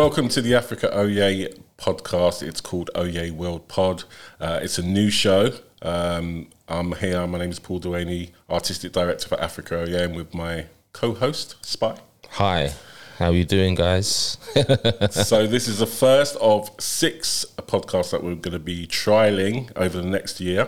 Welcome 0.00 0.30
to 0.30 0.40
the 0.40 0.54
Africa 0.54 0.88
Oye 0.98 1.52
podcast. 1.76 2.42
It's 2.42 2.62
called 2.62 2.90
Oye 2.96 3.30
World 3.30 3.68
Pod. 3.68 4.04
Uh, 4.40 4.58
it's 4.62 4.78
a 4.78 4.82
new 4.82 5.10
show. 5.10 5.52
Um, 5.82 6.48
I'm 6.68 6.92
here. 6.92 7.26
My 7.26 7.36
name 7.36 7.50
is 7.50 7.58
Paul 7.58 7.80
Duhaney, 7.80 8.30
artistic 8.48 8.92
director 8.92 9.28
for 9.28 9.38
Africa 9.38 9.82
Oye, 9.82 10.04
and 10.04 10.16
with 10.16 10.32
my 10.32 10.64
co-host 10.94 11.56
Spy. 11.60 11.98
Hi, 12.30 12.72
how 13.18 13.26
are 13.26 13.34
you 13.34 13.44
doing, 13.44 13.74
guys? 13.74 14.38
so 15.10 15.46
this 15.46 15.68
is 15.68 15.80
the 15.80 15.86
first 15.86 16.34
of 16.36 16.70
six 16.80 17.44
podcasts 17.58 18.12
that 18.12 18.24
we're 18.24 18.36
going 18.36 18.52
to 18.52 18.58
be 18.58 18.86
trialing 18.86 19.70
over 19.76 20.00
the 20.00 20.08
next 20.08 20.40
year. 20.40 20.66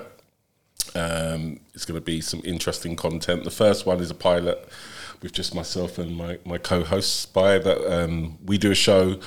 Um, 0.95 1.61
it's 1.73 1.87
going 1.87 1.99
to 1.99 2.05
be 2.05 2.21
some 2.21 2.43
interesting 2.45 2.97
content. 2.97 3.45
The 3.45 3.51
first 3.51 3.87
one 3.87 3.99
is 4.01 4.11
a 4.11 4.15
pilot 4.15 4.69
with 5.23 5.33
just 5.33 5.55
myself 5.55 5.99
and 5.99 6.17
my, 6.17 6.39
my 6.45 6.59
co-host 6.59 7.21
Spy. 7.21 7.59
That 7.59 7.79
um, 7.93 8.39
we 8.45 8.59
do 8.59 8.71
a 8.71 8.75
show 8.75 9.19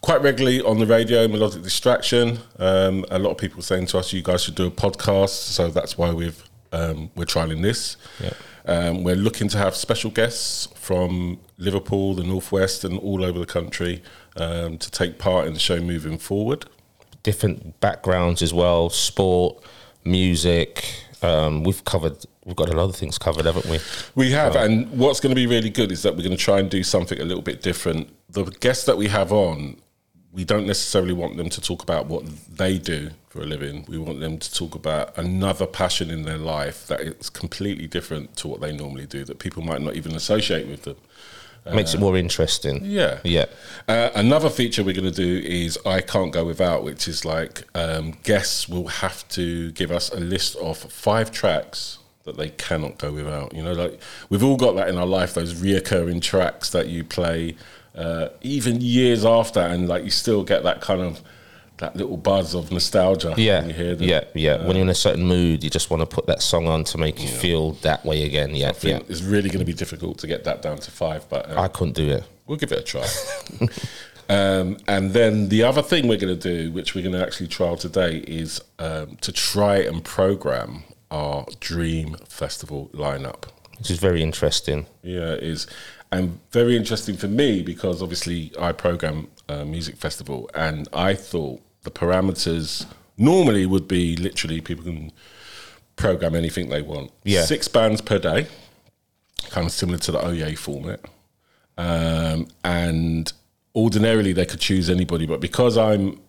quite 0.00 0.22
regularly 0.22 0.62
on 0.62 0.78
the 0.78 0.86
radio, 0.86 1.26
Melodic 1.28 1.62
Distraction. 1.62 2.38
Um, 2.58 3.04
a 3.10 3.18
lot 3.18 3.30
of 3.32 3.38
people 3.38 3.62
saying 3.62 3.86
to 3.86 3.98
us, 3.98 4.12
"You 4.12 4.22
guys 4.22 4.42
should 4.44 4.54
do 4.54 4.66
a 4.66 4.70
podcast." 4.70 5.28
So 5.28 5.68
that's 5.68 5.98
why 5.98 6.12
we've 6.12 6.42
um, 6.72 7.10
we're 7.14 7.24
trialing 7.24 7.62
this. 7.62 7.96
Yeah. 8.20 8.32
Um, 8.66 9.04
we're 9.04 9.16
looking 9.16 9.48
to 9.48 9.58
have 9.58 9.76
special 9.76 10.10
guests 10.10 10.68
from 10.74 11.38
Liverpool, 11.56 12.14
the 12.14 12.24
Northwest, 12.24 12.84
and 12.84 12.98
all 12.98 13.24
over 13.24 13.38
the 13.38 13.46
country 13.46 14.02
um, 14.36 14.78
to 14.78 14.90
take 14.90 15.18
part 15.18 15.46
in 15.46 15.54
the 15.54 15.60
show 15.60 15.80
moving 15.80 16.18
forward. 16.18 16.66
Different 17.22 17.78
backgrounds 17.80 18.42
as 18.42 18.52
well, 18.52 18.90
sport, 18.90 19.62
music. 20.04 20.84
Um, 21.22 21.62
we've 21.64 21.84
covered. 21.84 22.24
We've 22.46 22.54
got 22.54 22.68
a 22.68 22.76
lot 22.76 22.84
of 22.84 22.94
things 22.94 23.18
covered, 23.18 23.44
haven't 23.44 23.66
we? 23.66 23.80
We 24.14 24.30
have, 24.30 24.54
and 24.54 24.88
what's 24.96 25.18
going 25.18 25.30
to 25.30 25.34
be 25.34 25.48
really 25.48 25.68
good 25.68 25.90
is 25.90 26.04
that 26.04 26.14
we're 26.14 26.22
going 26.22 26.36
to 26.36 26.42
try 26.42 26.60
and 26.60 26.70
do 26.70 26.84
something 26.84 27.20
a 27.20 27.24
little 27.24 27.42
bit 27.42 27.60
different. 27.60 28.08
The 28.30 28.44
guests 28.44 28.86
that 28.86 28.96
we 28.96 29.08
have 29.08 29.32
on, 29.32 29.78
we 30.32 30.44
don't 30.44 30.64
necessarily 30.64 31.12
want 31.12 31.38
them 31.38 31.50
to 31.50 31.60
talk 31.60 31.82
about 31.82 32.06
what 32.06 32.24
they 32.48 32.78
do 32.78 33.10
for 33.30 33.42
a 33.42 33.44
living. 33.44 33.84
We 33.88 33.98
want 33.98 34.20
them 34.20 34.38
to 34.38 34.54
talk 34.54 34.76
about 34.76 35.18
another 35.18 35.66
passion 35.66 36.08
in 36.08 36.22
their 36.22 36.38
life 36.38 36.86
that 36.86 37.00
is 37.00 37.28
completely 37.30 37.88
different 37.88 38.36
to 38.36 38.46
what 38.46 38.60
they 38.60 38.70
normally 38.70 39.06
do, 39.06 39.24
that 39.24 39.40
people 39.40 39.64
might 39.64 39.82
not 39.82 39.96
even 39.96 40.14
associate 40.14 40.68
with 40.68 40.84
them. 40.84 40.96
Makes 41.74 41.94
it 41.94 42.00
more 42.00 42.16
interesting. 42.16 42.84
Yeah. 42.84 43.18
Yeah. 43.24 43.46
Uh, 43.88 44.10
another 44.14 44.50
feature 44.50 44.84
we're 44.84 44.94
going 44.94 45.10
to 45.10 45.10
do 45.10 45.44
is 45.44 45.76
I 45.84 46.00
Can't 46.00 46.32
Go 46.32 46.44
Without, 46.44 46.84
which 46.84 47.08
is 47.08 47.24
like 47.24 47.64
um, 47.74 48.12
guests 48.22 48.68
will 48.68 48.86
have 48.86 49.26
to 49.30 49.72
give 49.72 49.90
us 49.90 50.10
a 50.10 50.20
list 50.20 50.54
of 50.56 50.78
five 50.78 51.32
tracks 51.32 51.98
that 52.26 52.36
they 52.36 52.50
cannot 52.50 52.98
go 52.98 53.12
without. 53.12 53.54
You 53.54 53.62
know, 53.62 53.72
like 53.72 54.00
we've 54.28 54.44
all 54.44 54.56
got 54.56 54.76
that 54.76 54.88
in 54.88 54.98
our 54.98 55.06
life, 55.06 55.34
those 55.34 55.54
reoccurring 55.54 56.20
tracks 56.20 56.70
that 56.70 56.88
you 56.88 57.02
play 57.02 57.56
uh, 57.94 58.28
even 58.42 58.80
years 58.80 59.24
after, 59.24 59.60
and 59.60 59.88
like 59.88 60.04
you 60.04 60.10
still 60.10 60.44
get 60.44 60.62
that 60.64 60.80
kind 60.82 61.00
of 61.00 61.22
that 61.78 61.94
little 61.94 62.16
buzz 62.16 62.54
of 62.54 62.70
nostalgia. 62.70 63.34
Yeah, 63.36 63.60
when 63.60 63.68
you 63.68 63.74
hear 63.74 63.94
them. 63.94 64.08
yeah, 64.08 64.24
yeah. 64.34 64.66
when 64.66 64.76
you're 64.76 64.84
in 64.84 64.88
a 64.88 64.94
certain 64.94 65.24
mood, 65.24 65.62
you 65.62 65.70
just 65.70 65.90
want 65.90 66.00
to 66.00 66.06
put 66.06 66.26
that 66.26 66.42
song 66.42 66.66
on 66.66 66.84
to 66.84 66.98
make 66.98 67.20
you 67.22 67.28
feel 67.28 67.72
that 67.82 68.04
way 68.04 68.24
again. 68.24 68.54
Yeah, 68.54 68.72
think 68.72 69.02
yeah. 69.02 69.06
it's 69.10 69.22
really 69.22 69.48
going 69.48 69.60
to 69.60 69.66
be 69.66 69.74
difficult 69.74 70.18
to 70.18 70.26
get 70.26 70.44
that 70.44 70.62
down 70.62 70.78
to 70.78 70.90
five, 70.90 71.28
but 71.28 71.50
uh, 71.50 71.60
I 71.60 71.68
couldn't 71.68 71.94
do 71.94 72.08
it. 72.10 72.24
we'll 72.46 72.58
give 72.58 72.72
it 72.72 72.78
a 72.78 72.82
try. 72.82 73.06
um, 74.28 74.78
and 74.88 75.12
then 75.12 75.48
the 75.48 75.62
other 75.64 75.82
thing 75.82 76.08
we're 76.08 76.18
going 76.18 76.38
to 76.38 76.64
do, 76.64 76.72
which 76.72 76.94
we're 76.94 77.02
going 77.02 77.14
to 77.14 77.22
actually 77.22 77.48
trial 77.48 77.76
today, 77.76 78.18
is 78.26 78.60
um, 78.78 79.16
to 79.20 79.32
try 79.32 79.76
and 79.76 80.02
program 80.02 80.82
our 81.10 81.46
Dream 81.60 82.16
Festival 82.28 82.90
lineup. 82.92 83.44
Which 83.78 83.90
is 83.90 83.98
very 83.98 84.22
interesting. 84.22 84.86
Yeah, 85.02 85.34
it 85.34 85.42
is. 85.42 85.66
And 86.12 86.40
very 86.50 86.76
interesting 86.76 87.16
for 87.16 87.28
me 87.28 87.62
because 87.62 88.02
obviously 88.02 88.52
I 88.58 88.72
program 88.72 89.28
a 89.48 89.64
music 89.64 89.96
festival 89.96 90.48
and 90.54 90.88
I 90.92 91.14
thought 91.14 91.60
the 91.82 91.90
parameters 91.90 92.86
normally 93.18 93.66
would 93.66 93.88
be 93.88 94.16
literally 94.16 94.60
people 94.60 94.84
can 94.84 95.12
program 95.96 96.34
anything 96.34 96.68
they 96.68 96.82
want. 96.82 97.10
Yeah. 97.24 97.44
Six 97.44 97.68
bands 97.68 98.00
per 98.00 98.18
day, 98.18 98.46
kind 99.50 99.66
of 99.66 99.72
similar 99.72 99.98
to 99.98 100.12
the 100.12 100.24
Oye 100.24 100.54
format. 100.54 101.00
Um, 101.78 102.48
and 102.64 103.32
ordinarily 103.74 104.32
they 104.32 104.46
could 104.46 104.60
choose 104.60 104.88
anybody, 104.88 105.26
but 105.26 105.40
because 105.40 105.76
I'm 105.76 106.20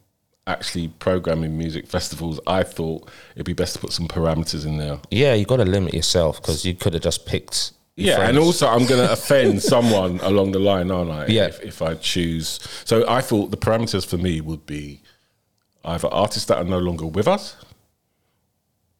actually 0.48 0.88
programming 0.88 1.58
music 1.58 1.88
festivals, 1.88 2.40
I 2.48 2.64
thought 2.64 3.10
it'd 3.36 3.46
be 3.46 3.54
best 3.54 3.76
to 3.76 3.80
put 3.80 3.92
some 3.92 4.08
parameters 4.08 4.66
in 4.66 4.78
there. 4.78 5.00
Yeah, 5.12 5.34
you 5.34 5.46
got 5.46 5.58
to 5.58 5.66
limit 5.66 5.94
yourself 5.94 6.42
because 6.42 6.66
you 6.66 6.74
could 6.74 6.94
have 6.94 7.04
just 7.04 7.26
picked. 7.26 7.74
Yeah, 7.96 8.28
and 8.28 8.38
also 8.38 8.68
I'm 8.68 8.86
going 8.86 9.02
to 9.08 9.12
offend 9.12 9.62
someone 9.62 10.20
along 10.22 10.52
the 10.52 10.60
line, 10.60 10.90
aren't 10.90 11.12
I? 11.12 11.28
Yeah. 11.28 11.48
If, 11.48 11.62
if 11.62 11.82
I 11.82 11.96
choose, 11.96 12.60
so 12.86 13.08
I 13.08 13.22
thought 13.22 13.52
the 13.52 13.58
parameters 13.58 14.06
for 14.06 14.18
me 14.18 14.42
would 14.42 14.66
be 14.66 15.02
either 15.84 16.08
artists 16.08 16.46
that 16.46 16.58
are 16.58 16.64
no 16.64 16.80
longer 16.80 17.06
with 17.06 17.28
us, 17.28 17.56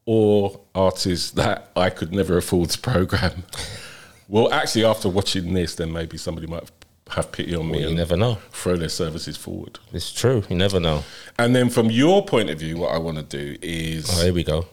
or 0.06 0.62
artists 0.74 1.32
that 1.32 1.70
I 1.76 1.90
could 1.90 2.14
never 2.14 2.38
afford 2.38 2.70
to 2.72 2.80
program. 2.80 3.44
well, 4.28 4.52
actually, 4.52 4.86
after 4.86 5.10
watching 5.10 5.54
this, 5.54 5.76
then 5.76 5.92
maybe 5.92 6.18
somebody 6.18 6.48
might 6.48 6.64
have 7.12 7.32
pity 7.32 7.56
on 7.56 7.70
me 7.72 7.82
you 7.88 7.94
never 7.96 8.18
know. 8.18 8.38
throw 8.52 8.76
their 8.78 8.90
services 8.90 9.38
forward. 9.38 9.80
It's 9.94 10.12
true. 10.12 10.44
You 10.50 10.56
never 10.56 10.80
know. 10.80 11.04
And 11.40 11.56
then 11.56 11.70
from 11.70 11.90
your 11.90 12.26
point 12.26 12.50
of 12.50 12.60
view, 12.60 12.78
what 12.78 12.94
I 12.94 12.98
want 12.98 13.18
to 13.18 13.24
do 13.24 13.58
is 13.62 14.10
Oh, 14.20 14.24
here 14.24 14.34
we 14.34 14.44
go. 14.44 14.66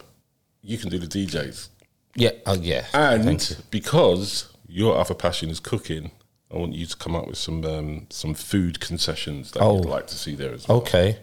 you 0.63 0.79
can 0.79 0.89
do 0.91 0.99
the 0.99 1.07
DJs. 1.07 1.69
Yeah. 2.17 2.31
Oh, 2.47 2.55
yeah. 2.55 2.85
And 2.93 3.59
because 3.71 4.53
your 4.69 4.97
other 4.97 5.15
passion 5.15 5.51
is 5.51 5.61
cooking, 5.61 6.11
I 6.53 6.57
want 6.59 6.75
you 6.75 6.87
to 6.87 6.97
come 6.97 7.17
up 7.17 7.27
with 7.27 7.39
some 7.39 7.65
um, 7.65 8.07
some 8.11 8.35
food 8.35 8.79
concessions 8.81 9.51
that 9.53 9.61
Oh. 9.63 9.77
you'd 9.77 9.87
like 9.87 10.07
to 10.09 10.15
see 10.17 10.35
there 10.37 10.53
as 10.55 10.69
well, 10.69 10.79
Okay. 10.79 11.19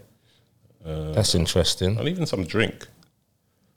Uh, 0.86 1.12
That's 1.14 1.36
interesting. 1.36 1.98
and 1.98 2.08
even 2.08 2.26
some 2.26 2.44
drink. 2.44 2.88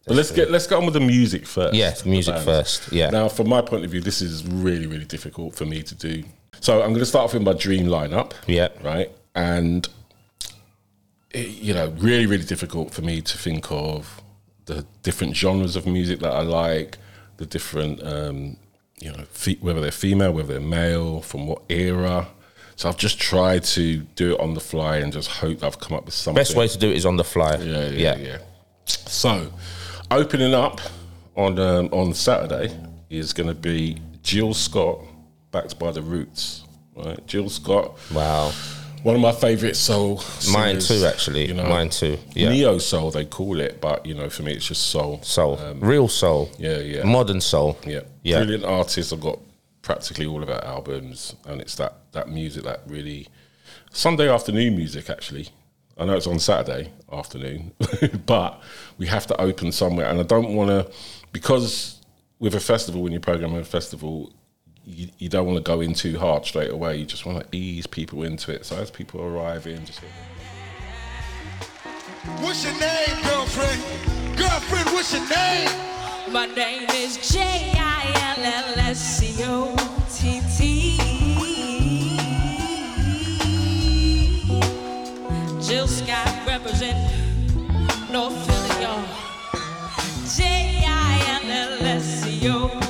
But 0.06 0.16
let's 0.16 0.30
get 0.32 0.50
let's 0.50 0.66
get 0.66 0.76
on 0.76 0.84
with 0.84 0.94
the 0.94 1.00
music 1.00 1.46
first. 1.46 1.74
Yeah, 1.74 1.94
music 2.04 2.36
first. 2.38 2.92
Yeah. 2.92 3.10
Now, 3.10 3.28
from 3.28 3.48
my 3.48 3.60
point 3.62 3.84
of 3.84 3.90
view, 3.90 4.00
this 4.00 4.20
is 4.20 4.44
really 4.46 4.86
really 4.86 5.04
difficult 5.06 5.54
for 5.54 5.64
me 5.64 5.82
to 5.82 5.94
do. 5.94 6.24
So 6.64 6.80
I'm 6.80 6.92
going 6.94 7.00
to 7.00 7.04
start 7.04 7.24
off 7.24 7.34
with 7.34 7.42
my 7.42 7.52
dream 7.52 7.88
lineup. 7.88 8.32
Yeah. 8.46 8.68
Right, 8.82 9.10
and 9.34 9.86
it, 11.30 11.48
you 11.48 11.74
know, 11.74 11.90
really 11.98 12.24
really 12.24 12.44
difficult 12.44 12.90
for 12.94 13.02
me 13.02 13.20
to 13.20 13.36
think 13.36 13.70
of 13.70 14.22
the 14.64 14.86
different 15.02 15.36
genres 15.36 15.76
of 15.76 15.86
music 15.86 16.20
that 16.20 16.32
I 16.32 16.40
like, 16.40 16.96
the 17.36 17.44
different 17.44 18.02
um, 18.02 18.56
you 18.98 19.12
know, 19.12 19.24
fe- 19.30 19.58
whether 19.60 19.82
they're 19.82 19.90
female, 19.90 20.32
whether 20.32 20.54
they're 20.54 20.60
male, 20.80 21.20
from 21.20 21.46
what 21.46 21.60
era. 21.68 22.28
So 22.76 22.88
I've 22.88 22.96
just 22.96 23.20
tried 23.20 23.64
to 23.64 23.98
do 24.16 24.32
it 24.32 24.40
on 24.40 24.54
the 24.54 24.60
fly 24.60 24.96
and 24.96 25.12
just 25.12 25.28
hope 25.28 25.62
I've 25.62 25.78
come 25.78 25.98
up 25.98 26.06
with 26.06 26.14
something. 26.14 26.40
Best 26.40 26.56
way 26.56 26.66
to 26.66 26.78
do 26.78 26.88
it 26.88 26.96
is 26.96 27.04
on 27.04 27.18
the 27.18 27.24
fly. 27.24 27.56
Yeah, 27.56 27.88
yeah, 27.88 28.16
yeah. 28.16 28.38
So, 28.86 29.52
opening 30.10 30.54
up 30.54 30.80
on 31.36 31.58
um, 31.58 31.90
on 31.92 32.14
Saturday 32.14 32.74
is 33.10 33.34
going 33.34 33.50
to 33.50 33.54
be 33.54 34.00
Jill 34.22 34.54
Scott, 34.54 35.00
backed 35.54 35.78
by 35.78 35.92
the 35.92 36.02
Roots. 36.02 36.64
Right, 36.96 37.24
Jill 37.28 37.48
Scott, 37.48 37.96
Wow. 38.12 38.52
one 39.04 39.14
of 39.14 39.20
my 39.20 39.30
favourite 39.32 39.76
soul. 39.76 40.20
Mine 40.52 40.80
too, 40.80 41.04
actually. 41.06 41.46
You 41.48 41.54
know, 41.54 41.68
Mine 41.68 41.88
too. 41.90 42.18
Yeah. 42.34 42.50
neo 42.50 42.78
soul 42.78 43.10
they 43.12 43.24
call 43.24 43.60
it, 43.60 43.80
but 43.80 44.04
you 44.04 44.14
know, 44.14 44.28
for 44.28 44.42
me 44.42 44.52
it's 44.52 44.66
just 44.66 44.88
soul. 44.88 45.20
soul. 45.22 45.58
Um, 45.60 45.80
Real 45.80 46.08
soul. 46.08 46.50
Yeah, 46.58 46.78
yeah, 46.78 47.04
Modern 47.04 47.40
soul. 47.40 47.78
yeah. 47.86 48.00
Yeah. 48.22 48.38
Brilliant 48.38 48.64
artists. 48.64 49.12
I've 49.12 49.20
got 49.20 49.38
practically 49.82 50.26
all 50.26 50.42
of 50.42 50.50
our 50.50 50.64
albums, 50.64 51.34
and 51.46 51.60
it's 51.60 51.76
that 51.76 51.94
that 52.12 52.28
music 52.28 52.64
that 52.64 52.82
really 52.86 53.28
Sunday 53.92 54.28
afternoon 54.28 54.74
music. 54.76 55.08
Actually, 55.10 55.48
I 55.98 56.04
know 56.04 56.16
it's 56.16 56.26
on 56.26 56.38
Saturday 56.40 56.90
afternoon, 57.12 57.72
but 58.26 58.60
we 58.98 59.06
have 59.06 59.26
to 59.28 59.40
open 59.40 59.70
somewhere, 59.72 60.06
and 60.10 60.18
I 60.18 60.24
don't 60.24 60.54
want 60.54 60.70
to 60.70 60.90
because 61.32 62.00
with 62.40 62.54
a 62.54 62.60
festival 62.60 63.02
when 63.02 63.12
you 63.12 63.20
program 63.20 63.54
a 63.54 63.64
festival. 63.64 64.32
You, 64.86 65.08
you 65.18 65.28
don't 65.30 65.46
want 65.46 65.56
to 65.56 65.62
go 65.62 65.80
in 65.80 65.94
too 65.94 66.18
hard 66.18 66.44
straight 66.44 66.70
away. 66.70 66.96
You 66.98 67.06
just 67.06 67.24
want 67.24 67.40
to 67.40 67.56
ease 67.56 67.86
people 67.86 68.22
into 68.22 68.52
it. 68.52 68.66
So 68.66 68.76
as 68.76 68.90
people 68.90 69.22
arrive 69.22 69.66
in, 69.66 69.84
just 69.86 70.00
What's 72.40 72.64
your 72.64 72.74
name, 72.78 73.22
girlfriend? 73.22 73.80
Girlfriend, 74.36 74.86
what's 74.86 75.12
your 75.12 75.26
name? 75.28 75.70
My 76.32 76.46
name 76.46 76.88
is 76.90 77.16
J 77.32 77.40
I 77.76 78.36
L 78.36 78.44
L 78.44 78.78
S 78.80 78.98
C 78.98 79.42
O 79.44 79.74
T 80.12 80.40
T. 80.56 80.98
Jill 85.66 85.86
Scott 85.86 86.46
represent 86.46 86.98
North 88.10 88.36
Philly, 88.46 88.82
y'all. 88.82 89.04
J 90.36 90.82
I 90.86 91.40
L 91.42 91.50
L 91.50 91.86
S 91.86 92.24
C 92.24 92.48
O 92.48 92.68
T 92.80 92.83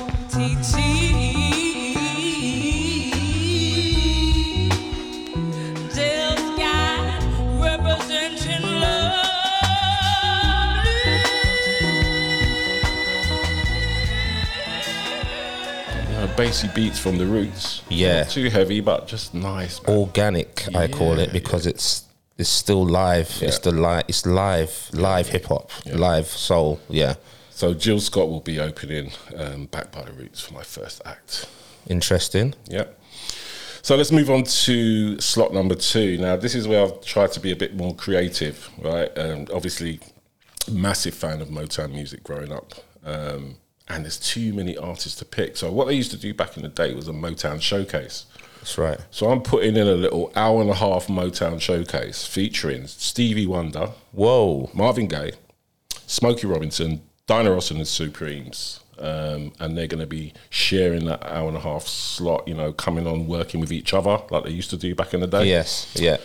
bassy 16.35 16.69
beats 16.75 16.99
from 16.99 17.17
the 17.17 17.25
roots. 17.25 17.81
Yeah. 17.89 18.21
Not 18.23 18.29
too 18.29 18.49
heavy, 18.49 18.81
but 18.81 19.07
just 19.07 19.33
nice. 19.33 19.81
man. 19.85 19.97
Organic, 19.97 20.67
I 20.75 20.87
call 20.87 21.19
it, 21.19 21.27
Yeah, 21.27 21.33
because 21.33 21.65
it's 21.65 22.03
it's 22.37 22.49
still 22.49 22.85
live. 22.85 23.31
It's 23.41 23.59
the 23.59 23.71
live. 23.71 24.03
It's 24.09 24.25
live, 24.25 24.89
live 24.93 25.29
hip 25.29 25.45
hop, 25.45 25.71
live 25.85 26.27
soul. 26.27 26.81
Yeah, 26.89 27.15
So 27.51 27.73
Jill 27.73 28.01
Scott 28.01 28.27
will 28.27 28.41
be 28.41 28.59
opening 28.59 29.11
um, 29.37 29.67
Back 29.67 29.91
by 29.93 30.03
the 30.03 30.11
Roots 30.11 30.41
for 30.41 30.53
my 30.53 30.63
first 30.63 31.01
act. 31.05 31.47
interesting. 31.87 32.53
Yeah. 32.67 32.85
So 33.81 33.95
let's 33.95 34.11
move 34.11 34.29
on 34.31 34.43
to 34.43 35.19
slot 35.21 35.53
number 35.53 35.75
two. 35.75 36.17
Now, 36.17 36.35
this 36.35 36.55
is 36.55 36.67
where 36.67 36.83
I've 36.83 37.01
tried 37.01 37.31
to 37.33 37.39
be 37.39 37.51
a 37.51 37.55
bit 37.55 37.75
more 37.75 37.93
creative, 37.95 38.69
right? 38.79 39.15
Um, 39.15 39.45
obviously, 39.53 39.99
massive 40.69 41.13
fan 41.13 41.39
of 41.39 41.49
Motown 41.49 41.91
music 41.93 42.23
growing 42.23 42.51
up. 42.51 42.73
Um, 43.05 43.57
and 43.87 44.03
there's 44.03 44.19
too 44.19 44.53
many 44.53 44.77
artists 44.77 45.17
to 45.19 45.25
pick. 45.25 45.57
So, 45.57 45.71
what 45.71 45.85
they 45.87 45.93
used 45.93 46.11
to 46.11 46.17
do 46.17 46.33
back 46.33 46.57
in 46.57 46.63
the 46.63 46.69
day 46.69 46.93
was 46.93 47.07
a 47.07 47.11
Motown 47.11 47.61
showcase. 47.61 48.25
That's 48.57 48.77
right. 48.77 48.99
So, 49.11 49.29
I'm 49.29 49.41
putting 49.41 49.75
in 49.75 49.87
a 49.87 49.93
little 49.93 50.31
hour 50.35 50.61
and 50.61 50.69
a 50.69 50.75
half 50.75 51.07
Motown 51.07 51.61
showcase 51.61 52.25
featuring 52.25 52.87
Stevie 52.87 53.47
Wonder, 53.47 53.91
Whoa. 54.11 54.69
Marvin 54.73 55.07
Gaye, 55.07 55.33
Smokey 56.07 56.47
Robinson, 56.47 57.01
Diana 57.27 57.51
Ross 57.51 57.71
and 57.71 57.79
the 57.79 57.85
Supremes. 57.85 58.81
Um, 58.97 59.51
and 59.59 59.77
they're 59.77 59.87
going 59.87 59.99
to 59.99 60.07
be 60.07 60.31
sharing 60.49 61.03
that 61.05 61.21
hour 61.25 61.49
and 61.49 61.57
a 61.57 61.59
half 61.59 61.85
slot, 61.85 62.47
you 62.47 62.53
know, 62.53 62.71
coming 62.71 63.05
on 63.05 63.27
working 63.27 63.59
with 63.59 63.73
each 63.73 63.93
other 63.93 64.21
like 64.31 64.45
they 64.45 64.51
used 64.51 64.69
to 64.69 64.77
do 64.77 64.95
back 64.95 65.13
in 65.13 65.19
the 65.19 65.27
day. 65.27 65.49
Yes. 65.49 65.93
Yeah. 65.95 66.15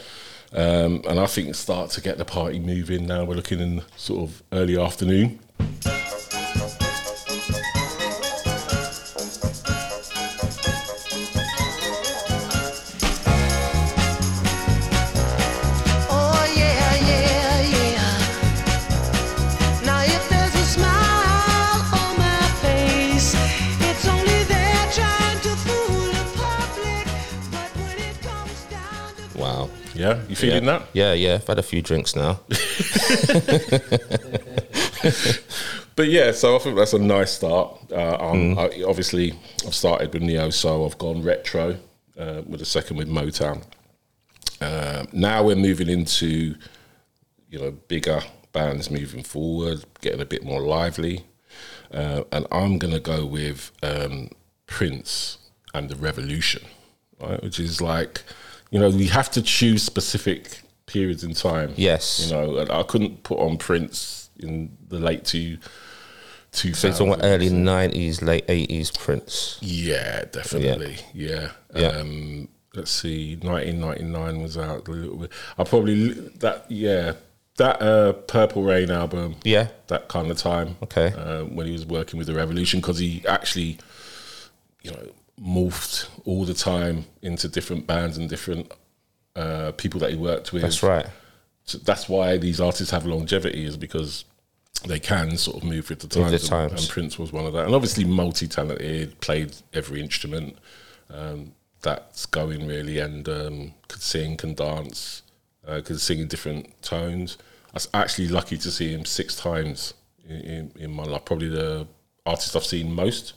Um, 0.52 1.02
and 1.08 1.18
I 1.18 1.26
think 1.26 1.54
start 1.56 1.90
to 1.90 2.00
get 2.00 2.18
the 2.18 2.24
party 2.24 2.60
moving 2.60 3.06
now. 3.06 3.24
We're 3.24 3.34
looking 3.34 3.58
in 3.58 3.82
sort 3.96 4.22
of 4.22 4.42
early 4.52 4.78
afternoon. 4.78 5.40
Yeah, 30.16 30.22
you 30.28 30.36
feeling 30.36 30.64
yeah. 30.64 30.78
that? 30.78 30.88
Yeah, 30.92 31.12
yeah. 31.12 31.34
I've 31.34 31.46
had 31.46 31.58
a 31.58 31.62
few 31.62 31.82
drinks 31.82 32.14
now. 32.16 32.40
But 35.96 36.08
yeah, 36.08 36.32
so 36.32 36.56
I 36.56 36.58
think 36.60 36.76
that's 36.76 36.94
a 36.94 36.98
nice 36.98 37.32
start. 37.32 37.76
Uh, 37.92 38.16
um, 38.18 38.54
Mm. 38.54 38.58
I, 38.58 38.88
obviously, 38.88 39.34
I've 39.66 39.74
started 39.74 40.14
with 40.14 40.22
Neo 40.22 40.48
Soul. 40.48 40.86
I've 40.86 40.96
gone 40.96 41.22
retro 41.22 41.76
uh, 42.18 42.40
with 42.46 42.62
a 42.62 42.64
second 42.64 42.96
with 42.96 43.08
Motown. 43.08 43.62
Um 44.62 45.08
now 45.12 45.42
we're 45.42 45.56
moving 45.56 45.88
into, 45.88 46.54
you 47.50 47.58
know, 47.58 47.70
bigger 47.88 48.20
bands 48.52 48.90
moving 48.90 49.22
forward, 49.22 49.84
getting 50.00 50.20
a 50.20 50.26
bit 50.26 50.42
more 50.44 50.60
lively. 50.62 51.24
Uh, 51.92 52.22
and 52.32 52.46
I'm 52.52 52.78
going 52.78 52.94
to 52.94 53.00
go 53.00 53.26
with 53.26 53.72
um, 53.82 54.28
Prince 54.66 55.38
and 55.74 55.88
the 55.88 55.96
Revolution, 55.96 56.62
right? 57.20 57.42
Which 57.42 57.58
is 57.58 57.80
like, 57.80 58.22
you 58.70 58.78
know, 58.78 58.90
we 58.90 59.06
have 59.06 59.30
to 59.32 59.42
choose 59.42 59.82
specific 59.82 60.62
periods 60.86 61.24
in 61.24 61.34
time. 61.34 61.72
Yes. 61.76 62.26
You 62.26 62.32
know, 62.32 62.66
I 62.70 62.82
couldn't 62.82 63.22
put 63.22 63.38
on 63.38 63.58
Prince 63.58 64.30
in 64.38 64.76
the 64.88 64.98
late 64.98 65.24
two, 65.24 65.58
two 66.52 66.74
So 66.74 66.88
it's 66.88 66.98
talking 66.98 67.14
about 67.14 67.24
early 67.24 67.50
nineties, 67.50 68.22
late 68.22 68.44
eighties 68.48 68.90
Prince. 68.90 69.58
Yeah, 69.60 70.24
definitely. 70.24 70.96
Yeah. 71.12 71.52
Yeah. 71.74 71.88
Um, 71.88 72.48
let's 72.74 72.90
see, 72.90 73.36
1999 73.36 74.42
was 74.42 74.56
out 74.56 74.86
a 74.88 74.90
little 74.90 75.16
bit. 75.16 75.32
I 75.58 75.64
probably 75.64 76.12
that 76.12 76.66
yeah 76.68 77.14
that 77.60 77.82
uh, 77.82 78.12
Purple 78.12 78.62
Rain 78.62 78.90
album. 78.90 79.36
Yeah. 79.44 79.68
that 79.88 80.08
kind 80.08 80.30
of 80.30 80.38
time. 80.38 80.76
Okay. 80.82 81.12
uh, 81.12 81.44
when 81.44 81.66
he 81.66 81.72
was 81.72 81.84
working 81.84 82.16
with 82.18 82.26
the 82.26 82.34
Revolution, 82.34 82.80
because 82.80 82.98
he 82.98 83.22
actually, 83.28 83.78
you 84.82 84.90
know, 84.92 85.10
morphed 85.42 86.08
all 86.24 86.44
the 86.44 86.54
time 86.54 87.04
into 87.22 87.48
different 87.48 87.86
bands 87.86 88.18
and 88.18 88.28
different 88.28 88.70
uh, 89.36 89.72
people 89.72 90.00
that 90.00 90.10
he 90.10 90.16
worked 90.16 90.52
with. 90.52 90.62
That's 90.62 90.82
right. 90.82 91.06
So 91.64 91.78
that's 91.78 92.08
why 92.08 92.36
these 92.36 92.60
artists 92.60 92.90
have 92.90 93.06
longevity 93.06 93.64
is 93.64 93.76
because 93.76 94.24
they 94.86 94.98
can 94.98 95.36
sort 95.36 95.58
of 95.58 95.64
move 95.64 95.88
with 95.88 96.00
the 96.00 96.08
times. 96.08 96.32
the 96.48 96.54
and- 96.56 96.72
And, 96.80 96.88
Prince 96.88 97.18
was 97.18 97.32
one 97.32 97.46
of 97.46 97.52
that. 97.52 97.66
And 97.66 97.74
obviously 97.74 98.04
multi-talented, 98.04 99.20
played 99.20 99.54
every 99.72 100.00
instrument 100.00 100.56
um, 101.10 101.52
that's 101.82 102.26
going 102.26 102.66
really, 102.66 102.98
and 102.98 103.28
um, 103.28 103.74
could 103.88 104.02
sing, 104.02 104.36
can 104.36 104.54
dance, 104.54 105.22
uh, 105.66 105.80
could 105.84 106.00
sing 106.00 106.18
in 106.18 106.28
different 106.28 106.80
tones. 106.82 107.38
I 107.68 107.74
was 107.74 107.88
actually 107.94 108.28
lucky 108.28 108.58
to 108.58 108.70
see 108.70 108.92
him 108.92 109.04
six 109.04 109.36
times 109.36 109.94
in, 110.28 110.36
in, 110.40 110.72
in 110.76 110.90
my 110.90 111.04
life. 111.04 111.24
Probably 111.24 111.48
the 111.48 111.86
artist 112.26 112.56
I've 112.56 112.64
seen 112.64 112.92
most 112.92 113.34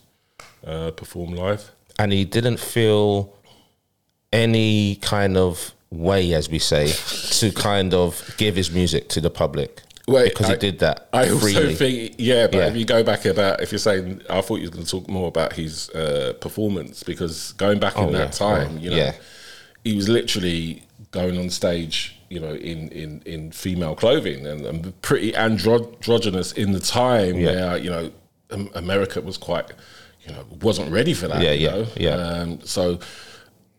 uh, 0.66 0.90
perform 0.90 1.32
live. 1.34 1.70
And 1.98 2.12
he 2.12 2.24
didn't 2.24 2.58
feel 2.58 3.32
any 4.32 4.96
kind 4.96 5.36
of 5.36 5.72
way, 5.90 6.34
as 6.34 6.50
we 6.50 6.58
say, 6.58 6.88
to 7.38 7.52
kind 7.52 7.94
of 7.94 8.34
give 8.36 8.56
his 8.56 8.70
music 8.70 9.08
to 9.10 9.20
the 9.20 9.30
public. 9.30 9.80
Wait, 10.06 10.30
because 10.30 10.48
I- 10.50 10.52
he 10.52 10.58
did 10.58 10.80
that 10.80 11.08
I 11.14 11.30
also 11.30 11.72
think, 11.72 12.16
yeah, 12.18 12.46
but 12.46 12.58
Yeah. 12.58 12.66
if 12.66 12.76
you 12.76 12.84
go 12.84 13.02
back 13.02 13.24
about, 13.24 13.62
if 13.62 13.72
you're 13.72 13.78
saying, 13.78 14.20
I 14.28 14.40
thought 14.42 14.56
you 14.56 14.66
were 14.66 14.72
going 14.74 14.84
to 14.84 14.90
talk 14.90 15.08
more 15.08 15.28
about 15.28 15.54
his 15.54 15.88
uh, 15.90 16.34
performance 16.40 17.02
because 17.02 17.52
going 17.52 17.78
back 17.78 17.96
in 17.96 18.04
Oh, 18.04 18.12
that 18.12 18.32
time, 18.32 18.72
Oh, 18.76 18.80
you 18.82 18.90
know, 18.90 18.96
yeah. 18.96 19.14
he 19.82 19.94
was 19.94 20.08
literally 20.10 20.82
going 21.10 21.38
on 21.38 21.48
stage, 21.48 22.16
you 22.28 22.38
know, 22.40 22.52
in 22.52 22.88
in, 22.90 23.22
in 23.24 23.50
female 23.52 23.94
clothing 23.94 24.46
and, 24.46 24.66
and 24.66 25.00
pretty 25.00 25.32
andro- 25.32 25.94
androgynous 25.94 26.52
in 26.52 26.72
the 26.72 26.80
time 26.80 27.36
Yeah. 27.38 27.46
where 27.52 27.78
you 27.78 27.88
know 27.90 28.10
America 28.74 29.20
was 29.22 29.38
quite, 29.38 29.66
you 30.26 30.32
know, 30.32 30.44
wasn't 30.60 30.90
ready 30.90 31.14
for 31.14 31.28
that. 31.28 31.42
Yeah, 31.42 31.52
you 31.52 31.66
yeah, 31.66 31.70
know? 31.72 31.86
yeah. 31.96 32.14
Um, 32.16 32.60
so 32.62 32.98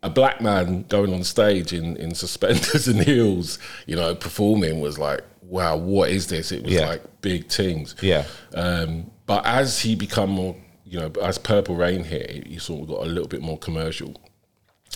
a 0.03 0.09
black 0.09 0.41
man 0.41 0.83
going 0.89 1.13
on 1.13 1.23
stage 1.23 1.73
in, 1.73 1.97
in 1.97 2.13
suspenders 2.13 2.87
and 2.91 3.01
heels, 3.01 3.57
you 3.87 3.95
know, 3.95 4.13
performing 4.15 4.79
was 4.79 4.97
like, 4.99 5.21
wow, 5.41 5.75
what 5.77 6.09
is 6.11 6.27
this? 6.27 6.51
It 6.51 6.63
was 6.63 6.73
Yeah. 6.73 6.87
like 6.87 7.21
big 7.21 7.47
things. 7.49 7.95
Yeah. 8.01 8.25
Um, 8.53 9.09
but 9.25 9.45
as 9.45 9.79
he 9.79 9.95
become 9.95 10.29
more, 10.31 10.55
you 10.85 10.99
know, 10.99 11.11
as 11.21 11.37
Purple 11.39 11.75
Rain 11.75 12.03
hit, 12.03 12.45
he 12.47 12.59
sort 12.59 12.81
of 12.83 12.87
got 12.89 13.01
a 13.03 13.09
little 13.09 13.27
bit 13.27 13.41
more 13.41 13.57
commercial, 13.57 14.13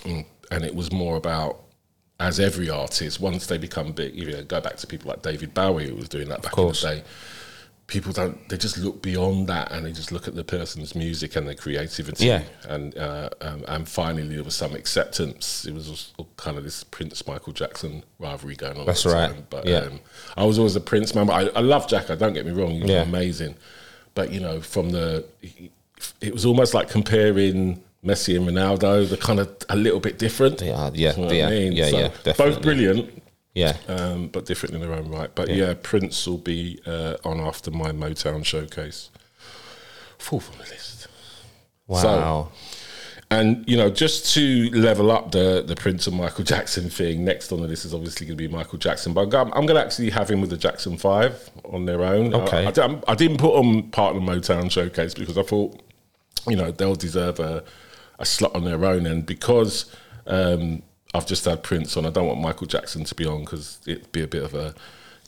Mm. 0.04 0.26
and 0.52 0.64
it 0.64 0.76
was 0.76 0.92
more 0.92 1.18
about. 1.18 1.64
As 2.22 2.38
every 2.38 2.70
artist, 2.70 3.22
once 3.22 3.48
they 3.48 3.58
become 3.58 3.94
big, 3.94 4.14
you 4.14 4.30
know, 4.30 4.44
go 4.44 4.60
back 4.60 4.76
to 4.76 4.88
people 4.88 5.08
like 5.08 5.22
David 5.22 5.54
Bowie, 5.54 5.88
who 5.88 5.96
was 5.96 6.10
doing 6.10 6.28
that 6.28 6.42
back 6.42 6.58
in 6.58 6.68
the 6.68 6.74
day. 6.74 7.04
People 7.90 8.14
don't; 8.14 8.48
they 8.50 8.58
just 8.58 8.78
look 8.78 9.02
beyond 9.02 9.48
that, 9.48 9.72
and 9.72 9.86
they 9.86 9.92
just 9.92 10.12
look 10.12 10.28
at 10.28 10.36
the 10.36 10.44
person's 10.44 10.94
music 10.96 11.36
and 11.36 11.48
their 11.48 11.56
creativity. 11.56 12.28
Yeah. 12.28 12.44
And 12.68 12.96
uh, 12.98 13.30
um, 13.42 13.66
and 13.68 13.90
finally, 13.90 14.36
there 14.36 14.44
was 14.44 14.56
some 14.56 14.76
acceptance. 14.76 15.66
It 15.66 15.74
was 15.74 16.14
kind 16.38 16.58
of 16.58 16.64
this 16.64 16.84
Prince 16.84 17.26
Michael 17.28 17.52
Jackson 17.52 18.04
rivalry 18.20 18.56
going 18.56 18.78
on. 18.78 18.86
That's 18.86 19.06
right. 19.08 19.32
Time. 19.32 19.48
But 19.50 19.66
Yeah. 19.66 19.80
um, 19.80 20.00
I 20.38 20.46
was 20.46 20.58
always 20.60 20.76
a 20.76 20.82
Prince 20.82 21.16
man. 21.16 21.26
But 21.28 21.34
I, 21.56 21.60
I 21.60 21.62
love 21.62 21.88
Jacko. 21.88 22.16
Don't 22.16 22.34
get 22.34 22.46
me 22.46 22.52
wrong; 22.52 22.72
he 22.76 22.82
was 22.82 22.92
Yeah. 22.92 23.02
amazing. 23.02 23.56
But 24.14 24.32
you 24.32 24.40
know, 24.40 24.62
from 24.62 24.92
the, 24.92 25.26
it 26.22 26.32
was 26.34 26.46
almost 26.46 26.74
like 26.76 26.90
comparing 26.90 27.82
Messi 28.06 28.36
and 28.38 28.48
Ronaldo. 28.48 29.08
They're 29.10 29.18
kind 29.18 29.40
of 29.40 29.50
a 29.70 29.76
little 29.76 30.00
bit 30.00 30.20
different. 30.20 30.60
They 30.60 30.72
are, 30.72 30.92
yeah, 30.94 31.16
You 31.16 31.22
know 31.42 31.48
I 31.48 31.50
mean? 31.50 31.74
Yeah, 31.74 31.88
yeah, 32.26 32.34
both 32.38 32.62
brilliant, 32.62 33.22
Yeah. 33.54 33.76
um, 33.88 34.28
but 34.28 34.46
different 34.46 34.76
in 34.76 34.82
their 34.82 34.94
own 34.94 35.10
right. 35.10 35.34
But 35.34 35.50
yeah, 35.50 35.74
Prince 35.82 36.26
will 36.28 36.38
be 36.38 36.80
uh, 36.86 37.18
on 37.26 37.40
after 37.40 37.72
my 37.72 37.92
Motown 37.92 38.46
showcase. 38.46 39.10
Fourth 40.18 40.52
on 40.52 40.60
the 40.60 40.66
list. 40.66 41.08
Wow. 41.88 42.52
And 43.32 43.68
you 43.70 43.78
know, 43.78 43.92
just 43.92 44.34
to 44.34 44.70
level 44.72 45.12
up 45.12 45.32
the 45.32 45.64
the 45.66 45.76
Prince 45.76 46.08
and 46.08 46.18
Michael 46.18 46.44
Jackson 46.54 46.90
thing, 46.90 47.24
next 47.24 47.52
on 47.52 47.62
the 47.62 47.68
list 47.68 47.86
is 47.86 47.94
obviously 47.94 48.26
going 48.26 48.38
to 48.38 48.48
be 48.48 48.48
Michael 48.48 48.80
Jackson. 48.80 49.14
But 49.14 49.34
I'm, 49.34 49.54
I'm 49.54 49.66
going 49.66 49.76
to 49.76 49.82
actually 49.82 50.10
have 50.10 50.30
him 50.30 50.42
with 50.42 50.50
the 50.50 50.58
Jackson 50.58 50.98
Five 50.98 51.50
on 51.66 51.86
their 51.86 52.02
own. 52.02 52.34
Okay. 52.34 52.66
I, 52.66 52.86
I, 52.86 53.02
I 53.08 53.16
didn't 53.16 53.38
put 53.38 53.56
on 53.56 53.84
part 53.92 54.16
of 54.16 54.24
the 54.24 54.32
Motown 54.32 54.72
showcase 54.72 55.14
because 55.14 55.38
I 55.38 55.44
thought, 55.44 55.80
you 56.48 56.56
know, 56.56 56.72
they'll 56.72 56.96
deserve 56.96 57.40
a, 57.40 57.64
a 58.18 58.26
slot 58.26 58.56
on 58.56 58.64
their 58.64 58.84
own, 58.84 59.06
and 59.06 59.26
because 59.26 59.94
um, 60.26 60.82
I've 61.14 61.26
just 61.26 61.46
had 61.46 61.64
Prince 61.64 61.98
on, 61.98 62.06
I 62.06 62.10
don't 62.12 62.28
want 62.28 62.40
Michael 62.40 62.68
Jackson 62.68 63.04
to 63.04 63.16
be 63.16 63.26
on 63.26 63.42
because 63.42 63.80
it'd 63.86 64.12
be 64.12 64.22
a 64.22 64.28
bit 64.28 64.44
of 64.44 64.54
a 64.54 64.76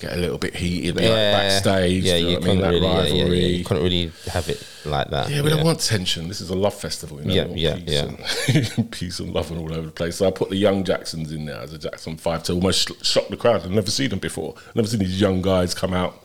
get 0.01 0.13
a 0.13 0.17
little 0.17 0.38
bit 0.38 0.55
heated 0.55 0.95
like 0.95 1.05
backstage. 1.05 2.03
Yeah, 2.03 2.15
you 2.15 2.23
know 2.23 2.29
you 2.29 2.35
what 2.38 2.43
I 2.43 2.47
mean? 2.47 2.61
That 2.61 2.69
really, 2.69 2.88
yeah, 2.88 2.93
yeah, 2.93 3.13
yeah, 3.13 3.21
rivalry. 3.23 3.45
you 3.45 3.65
couldn't 3.65 3.83
really 3.83 4.11
have 4.31 4.50
it 4.50 4.67
like 4.85 5.09
that. 5.09 5.29
Yeah, 5.29 5.41
we 5.41 5.50
don't 5.50 5.63
want 5.63 5.79
tension. 5.79 6.27
This 6.27 6.41
is 6.41 6.50
a 6.50 6.55
love 6.55 6.73
festival, 6.73 7.21
you 7.21 7.27
know. 7.27 7.53
Yeah, 7.53 7.75
yeah, 7.75 8.11
peace 8.45 8.77
And, 8.77 8.91
peace 8.91 9.19
and 9.19 9.33
love 9.33 9.51
and 9.51 9.59
all 9.59 9.73
over 9.73 9.85
the 9.88 9.91
place. 9.91 10.17
So 10.17 10.27
I 10.27 10.31
put 10.31 10.50
the 10.50 10.57
young 10.57 10.83
Jacksons 10.83 11.31
in 11.31 11.45
there 11.45 11.61
as 11.61 11.73
a 11.73 11.77
Jackson 11.77 12.17
Five 12.17 12.43
to 12.43 12.53
almost 12.53 12.89
sh- 12.89 13.07
shock 13.07 13.27
the 13.29 13.38
crowd. 13.38 13.63
I've 13.63 13.71
never 13.71 13.91
seen 13.91 14.09
them 14.09 14.19
before. 14.19 14.55
I've 14.69 14.75
never 14.75 14.88
seen 14.88 15.00
these 15.00 15.21
young 15.21 15.41
guys 15.41 15.73
come 15.73 15.93
out 15.93 16.19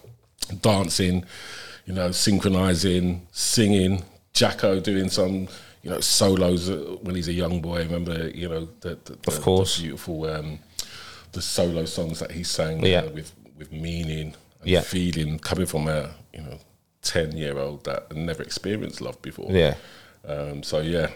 dancing, 0.60 1.24
you 1.84 1.94
know, 1.94 2.10
synchronizing, 2.10 3.26
singing. 3.32 4.04
Jacko 4.32 4.80
doing 4.80 5.08
some, 5.08 5.48
you 5.86 5.92
know 5.92 6.00
solos 6.00 6.68
uh, 6.68 6.96
when 7.02 7.14
he's 7.14 7.28
a 7.28 7.32
young 7.32 7.60
boy. 7.62 7.78
Remember, 7.84 8.28
you 8.34 8.48
know, 8.48 8.68
the, 8.80 8.98
the, 9.04 9.16
the- 9.22 9.40
course. 9.40 9.76
the 9.76 9.82
beautiful 9.84 10.24
um, 10.28 10.58
the 11.30 11.40
solo 11.40 11.84
songs 11.84 12.18
that 12.18 12.32
he 12.32 12.42
sang 12.42 12.84
Yeah. 12.84 13.02
uh, 13.02 13.10
with 13.10 13.32
with 13.56 13.70
meaning 13.70 14.34
and 14.60 14.68
Yeah. 14.68 14.80
feeling 14.80 15.38
coming 15.38 15.66
from 15.66 15.86
a 15.86 16.10
you 16.34 16.42
know 16.42 16.58
ten 17.02 17.36
year 17.36 17.56
old 17.56 17.84
that 17.84 18.12
never 18.16 18.42
experienced 18.42 19.00
love 19.00 19.22
before. 19.22 19.52
Yeah. 19.52 19.76
Um, 20.26 20.64
so 20.64 20.80
yeah, 20.80 21.10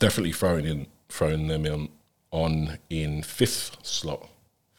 definitely 0.00 0.32
throwing 0.32 0.64
in 0.66 0.86
throwing 1.08 1.46
them 1.46 1.64
in 1.64 1.88
on 2.32 2.78
in 2.90 3.22
fifth 3.22 3.76
slot 3.86 4.28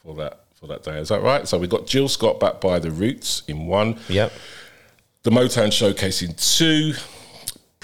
for 0.03 0.13
that 0.15 0.41
for 0.59 0.67
that 0.67 0.83
day. 0.83 0.99
Is 0.99 1.07
that 1.07 1.21
right? 1.21 1.47
So 1.47 1.57
we 1.57 1.67
got 1.67 1.87
Jill 1.87 2.09
Scott 2.09 2.41
back 2.41 2.59
by 2.59 2.79
the 2.79 2.91
Roots 2.91 3.43
in 3.47 3.65
one. 3.67 3.97
Yep. 4.09 4.33
The 5.23 5.31
Motown 5.31 5.71
Showcase 5.71 6.21
in 6.21 6.33
two. 6.35 6.93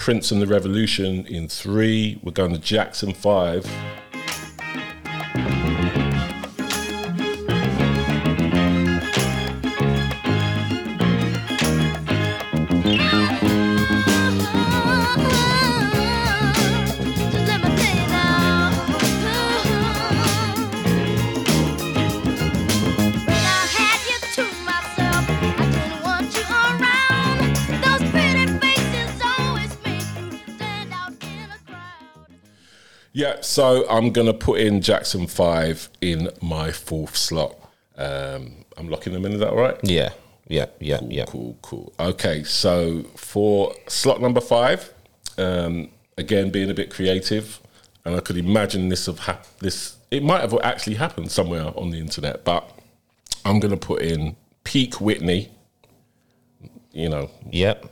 Prince 0.02 0.32
and 0.32 0.42
the 0.42 0.48
Revolution 0.48 1.24
in 1.28 1.46
three. 1.46 2.18
We're 2.24 2.32
going 2.32 2.52
to 2.52 2.58
Jackson 2.58 3.14
five. 3.14 3.64
So 33.52 33.86
I'm 33.88 34.10
gonna 34.12 34.32
put 34.34 34.60
in 34.60 34.80
Jackson 34.80 35.26
five 35.26 35.88
in 36.00 36.30
my 36.40 36.72
fourth 36.72 37.16
slot. 37.16 37.54
Um, 37.96 38.64
I'm 38.78 38.88
locking 38.88 39.12
them 39.12 39.26
in. 39.26 39.32
Is 39.32 39.40
that 39.40 39.50
all 39.50 39.56
right? 39.56 39.78
Yeah. 39.82 40.10
Yeah. 40.48 40.66
Yeah. 40.80 41.00
Yeah. 41.08 41.24
Cool, 41.26 41.56
cool. 41.62 41.92
Okay, 42.00 42.42
so 42.44 43.02
for 43.16 43.74
slot 43.88 44.20
number 44.20 44.40
five, 44.40 44.92
um, 45.38 45.90
again 46.16 46.50
being 46.50 46.70
a 46.70 46.74
bit 46.74 46.90
creative, 46.90 47.60
and 48.04 48.16
I 48.16 48.20
could 48.20 48.38
imagine 48.38 48.88
this 48.88 49.06
of 49.08 49.18
hap- 49.20 49.46
this. 49.58 49.96
It 50.10 50.22
might 50.22 50.40
have 50.40 50.54
actually 50.62 50.96
happened 50.96 51.30
somewhere 51.30 51.72
on 51.76 51.90
the 51.90 51.98
internet, 51.98 52.44
but 52.44 52.68
I'm 53.44 53.60
gonna 53.60 53.76
put 53.76 54.00
in 54.02 54.36
peak 54.64 55.00
Whitney. 55.00 55.50
You 56.92 57.08
know, 57.08 57.30
Yep. 57.50 57.86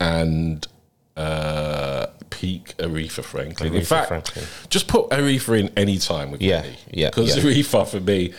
and 0.00 0.66
uh, 1.16 1.99
peak 2.40 2.74
Aretha 2.78 3.22
Franklin. 3.22 3.74
In 3.74 3.80
Aretha 3.82 3.86
fact, 3.86 4.08
Franklin. 4.08 4.44
just 4.68 4.88
put 4.88 5.10
Aretha 5.10 5.58
in 5.60 5.70
any 5.76 5.98
time 5.98 6.30
with 6.30 6.40
Yeah, 6.40 6.62
Whitney. 6.62 6.78
yeah, 6.92 7.08
Because 7.10 7.36
yeah. 7.36 7.42
Aretha 7.42 7.86
for 7.86 8.00
me, 8.00 8.32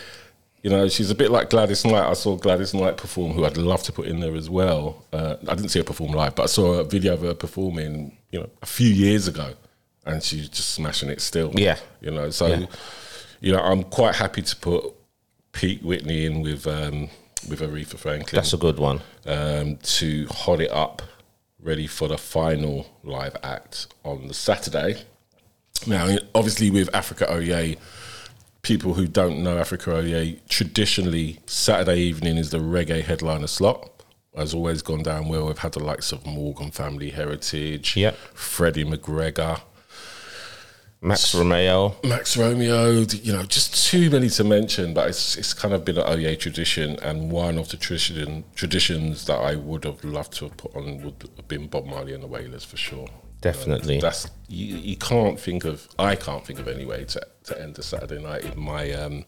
you 0.62 0.70
know, 0.70 0.88
she's 0.88 1.10
a 1.10 1.14
bit 1.14 1.30
like 1.30 1.50
Gladys 1.50 1.84
Knight. 1.84 2.08
I 2.08 2.12
saw 2.14 2.36
Gladys 2.36 2.72
Knight 2.74 2.96
perform, 2.96 3.32
who 3.32 3.44
I'd 3.44 3.56
love 3.56 3.82
to 3.84 3.92
put 3.92 4.06
in 4.06 4.20
there 4.20 4.34
as 4.36 4.48
well. 4.48 5.04
Uh, 5.12 5.36
I 5.48 5.54
didn't 5.54 5.70
see 5.70 5.78
her 5.80 5.84
perform 5.84 6.12
live, 6.12 6.34
but 6.34 6.44
I 6.44 6.46
saw 6.46 6.74
a 6.74 6.84
video 6.84 7.14
of 7.14 7.22
her 7.22 7.34
performing, 7.34 8.16
you 8.30 8.40
know, 8.40 8.48
a 8.62 8.66
few 8.66 8.88
years 8.88 9.26
ago, 9.28 9.54
and 10.06 10.22
she's 10.22 10.48
just 10.48 10.70
smashing 10.70 11.08
it 11.10 11.20
still. 11.20 11.50
Yeah. 11.54 11.76
you 12.00 12.10
know, 12.10 12.30
so 12.30 12.46
Yeah. 12.46 12.66
you 13.40 13.52
know, 13.52 13.60
I'm 13.60 13.82
quite 13.84 14.14
happy 14.16 14.42
to 14.42 14.56
put 14.56 14.84
Pete 15.52 15.82
Whitney 15.82 16.26
in 16.26 16.42
with 16.42 16.66
um, 16.66 17.08
with 17.48 17.60
Aretha 17.60 17.98
Franklin 17.98 18.36
That's 18.38 18.52
a 18.52 18.56
good 18.56 18.78
one. 18.78 19.00
um, 19.26 19.76
to 19.98 20.26
hot 20.28 20.60
it 20.60 20.70
up, 20.70 21.02
ready 21.62 21.86
for 21.86 22.08
the 22.08 22.18
final 22.18 22.86
live 23.04 23.36
act 23.42 23.86
on 24.04 24.28
the 24.28 24.34
Saturday. 24.34 25.02
Now, 25.86 26.16
obviously, 26.34 26.70
with 26.70 26.94
Africa 26.94 27.32
Oye, 27.32 27.76
people 28.62 28.94
who 28.94 29.06
don't 29.06 29.42
know 29.42 29.58
Africa 29.58 29.96
Oye, 29.96 30.40
traditionally 30.48 31.40
Saturday 31.46 32.00
evening 32.00 32.36
is 32.36 32.50
the 32.50 32.58
reggae 32.58 33.02
headliner 33.02 33.46
slot. 33.46 33.88
Has 34.36 34.54
always 34.54 34.80
gone 34.80 35.02
down 35.02 35.28
well. 35.28 35.46
We've 35.46 35.58
had 35.58 35.72
the 35.72 35.84
likes 35.84 36.10
of 36.10 36.24
Morgan 36.24 36.70
Family 36.70 37.10
Heritage, 37.10 37.96
Yep. 37.98 38.16
Freddie 38.32 38.84
McGregor, 38.84 39.60
Max 41.04 41.34
Romeo. 41.34 41.96
Max 42.04 42.36
Romeo, 42.36 43.00
you 43.00 43.32
know, 43.32 43.42
just 43.42 43.88
too 43.90 44.08
many 44.08 44.28
to 44.30 44.44
mention, 44.44 44.94
but 44.94 45.08
it's 45.08 45.36
it's 45.36 45.52
kind 45.52 45.74
of 45.74 45.84
been 45.84 45.98
an 45.98 46.06
Oye 46.06 46.36
tradition, 46.36 46.96
and 47.02 47.32
one 47.32 47.58
of 47.58 47.70
the 47.70 47.76
tradition 47.76 48.44
traditions 48.54 49.26
that 49.26 49.38
I 49.38 49.56
would 49.56 49.82
have 49.84 50.04
loved 50.04 50.34
to 50.34 50.44
have 50.44 50.56
put 50.56 50.76
on 50.76 51.02
would 51.02 51.28
have 51.36 51.48
been 51.48 51.66
Bob 51.66 51.86
Marley 51.86 52.14
and 52.14 52.22
the 52.22 52.28
Wailers 52.28 52.64
for 52.64 52.76
sure. 52.76 53.08
Definitely. 53.40 53.98
That's 53.98 54.30
you, 54.46 54.76
you 54.76 54.96
can't 54.96 55.40
think 55.40 55.64
of 55.64 55.88
I 55.98 56.14
can't 56.14 56.46
think 56.46 56.60
of 56.60 56.68
any 56.68 56.84
way 56.84 57.04
to, 57.06 57.20
to 57.44 57.60
end 57.60 57.76
a 57.80 57.82
Saturday 57.82 58.22
night 58.22 58.44
in 58.44 58.60
my 58.60 58.92
um 58.92 59.24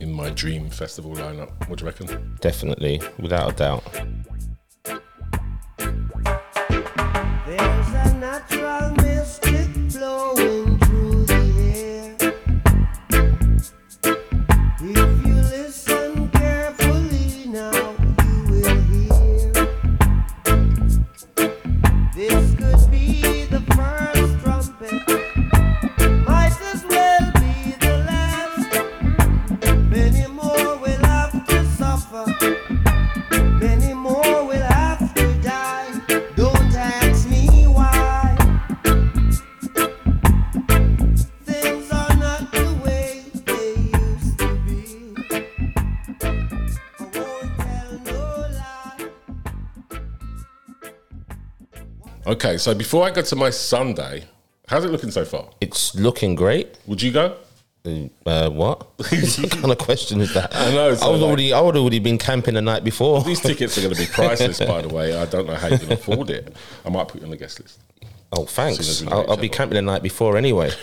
in 0.00 0.12
my 0.12 0.30
dream 0.30 0.68
festival 0.68 1.14
lineup. 1.14 1.68
What 1.68 1.78
do 1.78 1.84
you 1.84 1.90
reckon? 1.90 2.36
Definitely. 2.40 3.00
Without 3.20 3.52
a 3.52 3.54
doubt. 3.54 3.84
There's 7.46 7.88
a 7.88 8.14
natural 8.18 8.97
Okay, 52.58 52.64
so 52.64 52.74
before 52.74 53.06
I 53.06 53.10
go 53.12 53.22
to 53.22 53.36
my 53.36 53.50
Sunday, 53.50 54.24
how's 54.66 54.84
it 54.84 54.90
looking 54.90 55.12
so 55.12 55.24
far? 55.24 55.48
It's 55.60 55.94
looking 55.94 56.34
great. 56.34 56.76
Would 56.88 57.00
you 57.00 57.12
go? 57.12 57.36
Uh, 58.26 58.50
what? 58.50 58.84
what 58.98 59.50
kind 59.52 59.70
of 59.70 59.78
question 59.78 60.20
is 60.20 60.34
that? 60.34 60.54
I 60.56 60.72
know, 60.72 60.92
so 60.96 61.06
I 61.06 61.10
was 61.12 61.20
like- 61.20 61.28
already. 61.28 61.52
I 61.52 61.60
would 61.60 61.76
already 61.76 62.00
been 62.00 62.18
camping 62.18 62.54
the 62.54 62.60
night 62.62 62.82
before. 62.82 63.22
These 63.22 63.42
tickets 63.42 63.78
are 63.78 63.82
going 63.82 63.94
to 63.94 64.00
be 64.00 64.08
priceless, 64.08 64.58
by 64.58 64.82
the 64.82 64.88
way. 64.92 65.16
I 65.16 65.26
don't 65.26 65.46
know 65.46 65.54
how 65.54 65.68
you 65.68 65.78
can 65.78 65.92
afford 65.92 66.30
it. 66.30 66.56
I 66.84 66.88
might 66.88 67.06
put 67.06 67.20
you 67.20 67.26
on 67.26 67.30
the 67.30 67.36
guest 67.36 67.60
list. 67.60 67.78
Oh, 68.32 68.44
thanks. 68.44 69.06
I'll, 69.06 69.30
I'll 69.30 69.36
be 69.36 69.48
camping 69.48 69.76
the 69.76 69.82
night 69.82 70.02
before 70.02 70.36
anyway. 70.36 70.70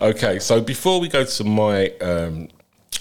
Okay, 0.00 0.38
so 0.38 0.60
before 0.60 1.00
we 1.00 1.08
go 1.08 1.24
to 1.24 1.44
my 1.44 1.88
um, 2.00 2.46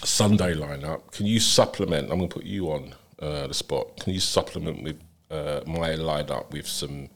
Sunday 0.04 0.56
lineup, 0.56 1.12
can 1.12 1.28
you 1.28 1.40
supplement? 1.40 2.10
I'm 2.10 2.18
going 2.18 2.30
to 2.30 2.34
put 2.34 2.46
you 2.46 2.72
on 2.72 2.96
uh, 3.20 3.46
the 3.46 3.54
spot. 3.54 4.00
Can 4.00 4.14
you 4.14 4.20
supplement 4.20 4.82
with 4.82 5.00
uh, 5.30 5.62
my 5.66 5.90
lineup 5.90 6.52
with 6.52 6.68
some 6.68 7.10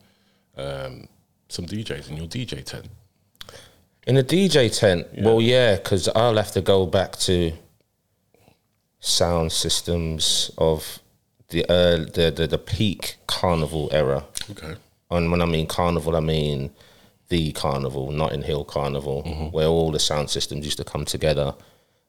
um, 0.58 1.08
some 1.50 1.66
DJs 1.66 2.10
in 2.10 2.18
your 2.18 2.28
DJ 2.28 2.64
tent? 2.64 2.88
In 4.08 4.16
the 4.16 4.24
DJ 4.24 4.76
tent, 4.76 5.08
well, 5.18 5.40
yeah, 5.40 5.76
because 5.76 6.08
I'll 6.10 6.38
have 6.38 6.52
to 6.54 6.62
go 6.62 6.86
back 6.86 7.18
to 7.20 7.54
sound 9.00 9.52
systems 9.52 10.52
of 10.58 11.00
the 11.50 11.64
uh, 11.66 11.98
the, 11.98 12.34
the 12.36 12.48
the 12.48 12.58
peak 12.58 13.18
carnival 13.28 13.90
era. 13.92 14.26
Okay. 14.50 14.76
And 15.10 15.30
when 15.30 15.42
I 15.42 15.46
mean 15.46 15.68
carnival, 15.68 16.16
I 16.16 16.22
mean 16.22 16.72
the 17.32 17.52
carnival, 17.54 18.12
Notting 18.12 18.44
Hill 18.44 18.66
Carnival, 18.66 19.24
where 19.52 19.68
all 19.68 19.92
the 19.92 20.00
sound 20.00 20.30
systems 20.30 20.66
used 20.66 20.78
to 20.78 20.84
come 20.84 21.06
together. 21.06 21.56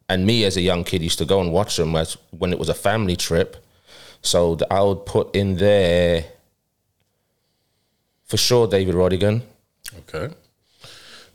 And 0.09 0.27
me 0.27 0.45
as 0.45 0.57
a 0.57 0.61
young 0.61 0.85
kid 0.85 1.01
used 1.01 1.19
to 1.19 1.25
go 1.25 1.41
and 1.41 1.53
watch 1.53 1.77
them 1.77 1.95
as 1.97 2.17
when 2.31 2.53
it 2.53 2.59
was 2.59 2.69
a 2.69 2.75
family 2.75 3.17
trip. 3.17 3.57
So 4.23 4.57
I 4.71 4.81
would 4.83 5.05
put 5.05 5.35
in 5.35 5.57
there 5.57 6.25
for 8.25 8.37
sure 8.37 8.67
David 8.67 8.95
Rodigan. 8.95 9.43
Okay. 10.01 10.33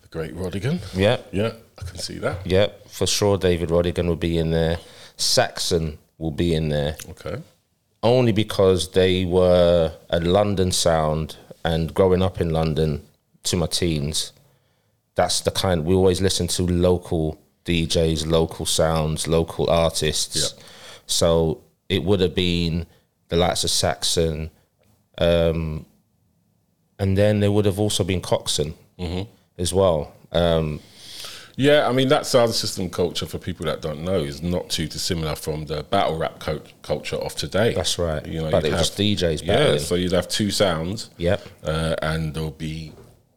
The 0.01 0.07
great 0.09 0.33
Rodigan. 0.35 0.79
Yeah, 0.95 1.17
Yeah, 1.31 1.51
I 1.77 1.83
can 1.83 1.97
see 1.99 2.17
that. 2.19 2.45
yeah, 2.45 2.67
for 2.87 3.05
sure 3.05 3.37
David 3.37 3.69
Rodigan 3.69 4.07
will 4.07 4.15
be 4.15 4.37
in 4.37 4.51
there. 4.51 4.77
Saxon 5.17 5.97
will 6.17 6.31
be 6.31 6.53
in 6.55 6.69
there. 6.69 6.95
Okay. 7.09 7.41
only 8.03 8.31
because 8.31 8.91
they 8.91 9.25
were 9.25 9.91
a 10.09 10.19
London 10.19 10.71
sound 10.71 11.35
and 11.65 11.93
growing 11.93 12.21
up 12.21 12.39
in 12.39 12.51
London 12.51 13.01
to 13.43 13.57
my 13.57 13.65
teens, 13.65 14.31
that's 15.15 15.41
the 15.41 15.51
kind 15.51 15.83
we 15.83 15.93
always 15.95 16.21
listen 16.21 16.47
to 16.47 16.63
local 16.63 17.37
DJs, 17.65 18.25
local 18.27 18.65
sounds, 18.65 19.27
local 19.27 19.69
artists. 19.69 20.35
Yeah. 20.37 20.63
So 21.07 21.61
it 21.89 22.03
would 22.03 22.19
have 22.19 22.35
been 22.35 22.85
the 23.29 23.35
likes 23.35 23.63
of 23.63 23.69
Saxon, 23.69 24.49
um, 25.17 25.85
and 26.99 27.17
then 27.17 27.39
there 27.39 27.51
would 27.51 27.65
have 27.65 27.79
also 27.79 28.03
been 28.03 28.21
Coxsone 28.21 28.73
Mm-hmm. 28.99 29.29
as 29.59 29.71
well. 29.73 30.13
Um, 30.31 30.79
Yeah, 31.59 31.87
I 31.87 31.91
mean 31.91 32.07
that 32.09 32.25
sound 32.27 32.53
system 32.53 32.89
culture 32.89 33.25
for 33.25 33.37
people 33.39 33.65
that 33.67 33.81
don't 33.81 34.03
know 34.03 34.19
is 34.19 34.41
not 34.43 34.69
too 34.69 34.87
dissimilar 34.87 35.35
from 35.35 35.65
the 35.65 35.83
battle 35.83 36.15
rap 36.17 36.39
co- 36.39 36.61
culture 36.83 37.15
of 37.15 37.35
today. 37.35 37.73
That's 37.73 37.97
right. 37.99 38.23
You 38.25 38.41
know, 38.41 38.51
But 38.51 38.63
you'd 38.63 38.73
it 38.73 38.77
was 38.77 38.89
have- 38.89 38.97
DJs 38.97 39.41
Yeah, 39.45 39.77
so 39.77 39.95
you'd 39.95 40.11
have 40.13 40.27
two 40.27 40.51
sounds. 40.51 41.09
Yep. 41.17 41.41
uh, 41.63 41.95
and 42.01 42.33
there'll 42.33 42.51
be 42.51 42.91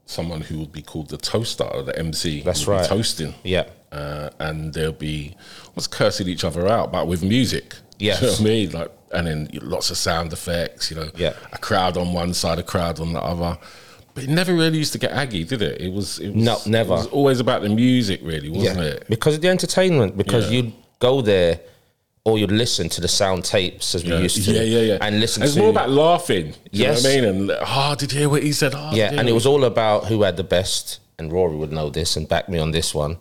someone 0.07 0.41
who 0.43 0.59
would 0.59 0.73
be 0.73 0.83
called 0.83 1.09
the 1.09 1.17
toaster 1.17 1.65
or 1.65 1.83
the 1.83 1.99
MC. 1.99 2.43
That's 2.43 2.67
right. 2.67 2.87
toasting. 2.87 3.35
yeah, 3.43 3.65
uh, 3.93 4.29
and 4.39 4.73
they'll 4.75 4.93
be 4.93 5.35
what's 5.75 5.87
cursing 5.87 6.29
each 6.29 6.45
other 6.45 6.67
out, 6.69 6.91
but 6.93 7.07
with 7.07 7.23
music. 7.23 7.75
Yes. 8.01 8.21
you 8.23 8.27
know 8.27 8.33
what 8.33 8.41
I 8.41 8.45
mean, 8.45 8.71
like, 8.71 8.91
and 9.13 9.27
then 9.27 9.49
lots 9.63 9.91
of 9.91 9.97
sound 9.97 10.33
effects. 10.33 10.91
You 10.91 10.97
know, 10.97 11.11
Yeah. 11.17 11.35
a 11.53 11.59
crowd 11.59 11.97
on 11.97 12.13
one 12.13 12.35
side, 12.35 12.59
a 12.59 12.63
crowd 12.63 13.01
on 13.01 13.13
the 13.13 13.21
other. 13.23 13.59
But 14.15 14.25
it 14.25 14.31
never 14.31 14.53
really 14.55 14.79
used 14.79 14.93
to 14.93 14.99
get 14.99 15.13
aggy, 15.13 15.45
did 15.45 15.63
it? 15.63 15.81
It 15.81 15.93
was, 15.93 16.19
it 16.19 16.35
was 16.35 16.45
No, 16.45 16.59
never. 16.67 16.95
It 16.95 16.97
was 16.97 17.07
always 17.09 17.39
about 17.41 17.63
the 17.63 17.69
music, 17.69 18.21
really, 18.25 18.49
wasn't 18.51 18.79
yeah. 18.79 18.85
it? 18.85 19.07
Because 19.09 19.37
of 19.37 19.41
the 19.41 19.49
entertainment. 19.49 20.17
Because 20.17 20.47
Yeah. 20.51 20.63
you'd 20.63 20.73
go 20.99 21.21
there, 21.23 21.61
or 22.25 22.37
you'd 22.39 22.51
listen 22.51 22.89
to 22.91 23.01
the 23.01 23.09
sound 23.09 23.45
tapes 23.45 23.95
as 23.95 24.05
we 24.05 24.11
Yeah, 24.11 24.19
used 24.19 24.45
to. 24.45 24.53
yeah, 24.53 24.63
yeah, 24.63 24.81
yeah. 24.81 24.99
And 25.01 25.21
listen. 25.21 25.43
It's 25.43 25.55
to, 25.55 25.61
more 25.61 25.71
about 25.71 25.91
laughing. 25.91 26.49
You 26.71 26.85
Yes. 26.87 27.03
know 27.05 27.09
what 27.11 27.19
I 27.19 27.21
mean? 27.21 27.51
And 27.51 27.59
oh, 27.65 27.95
did 27.97 28.13
you 28.13 28.19
hear 28.19 28.29
what 28.29 28.43
he 28.43 28.53
said? 28.53 28.75
Oh, 28.77 28.91
Yeah, 28.93 29.13
and 29.15 29.29
it 29.29 29.33
was 29.33 29.47
all 29.47 29.65
about 29.65 30.07
who 30.07 30.23
had 30.23 30.37
the 30.37 30.45
best, 30.45 30.99
and 31.19 31.33
Rory 31.33 31.57
would 31.57 31.73
know 31.73 31.89
this 31.89 32.17
and 32.17 32.29
back 32.29 32.49
me 32.49 32.59
on 32.59 32.73
this 32.73 32.93
one. 32.95 33.17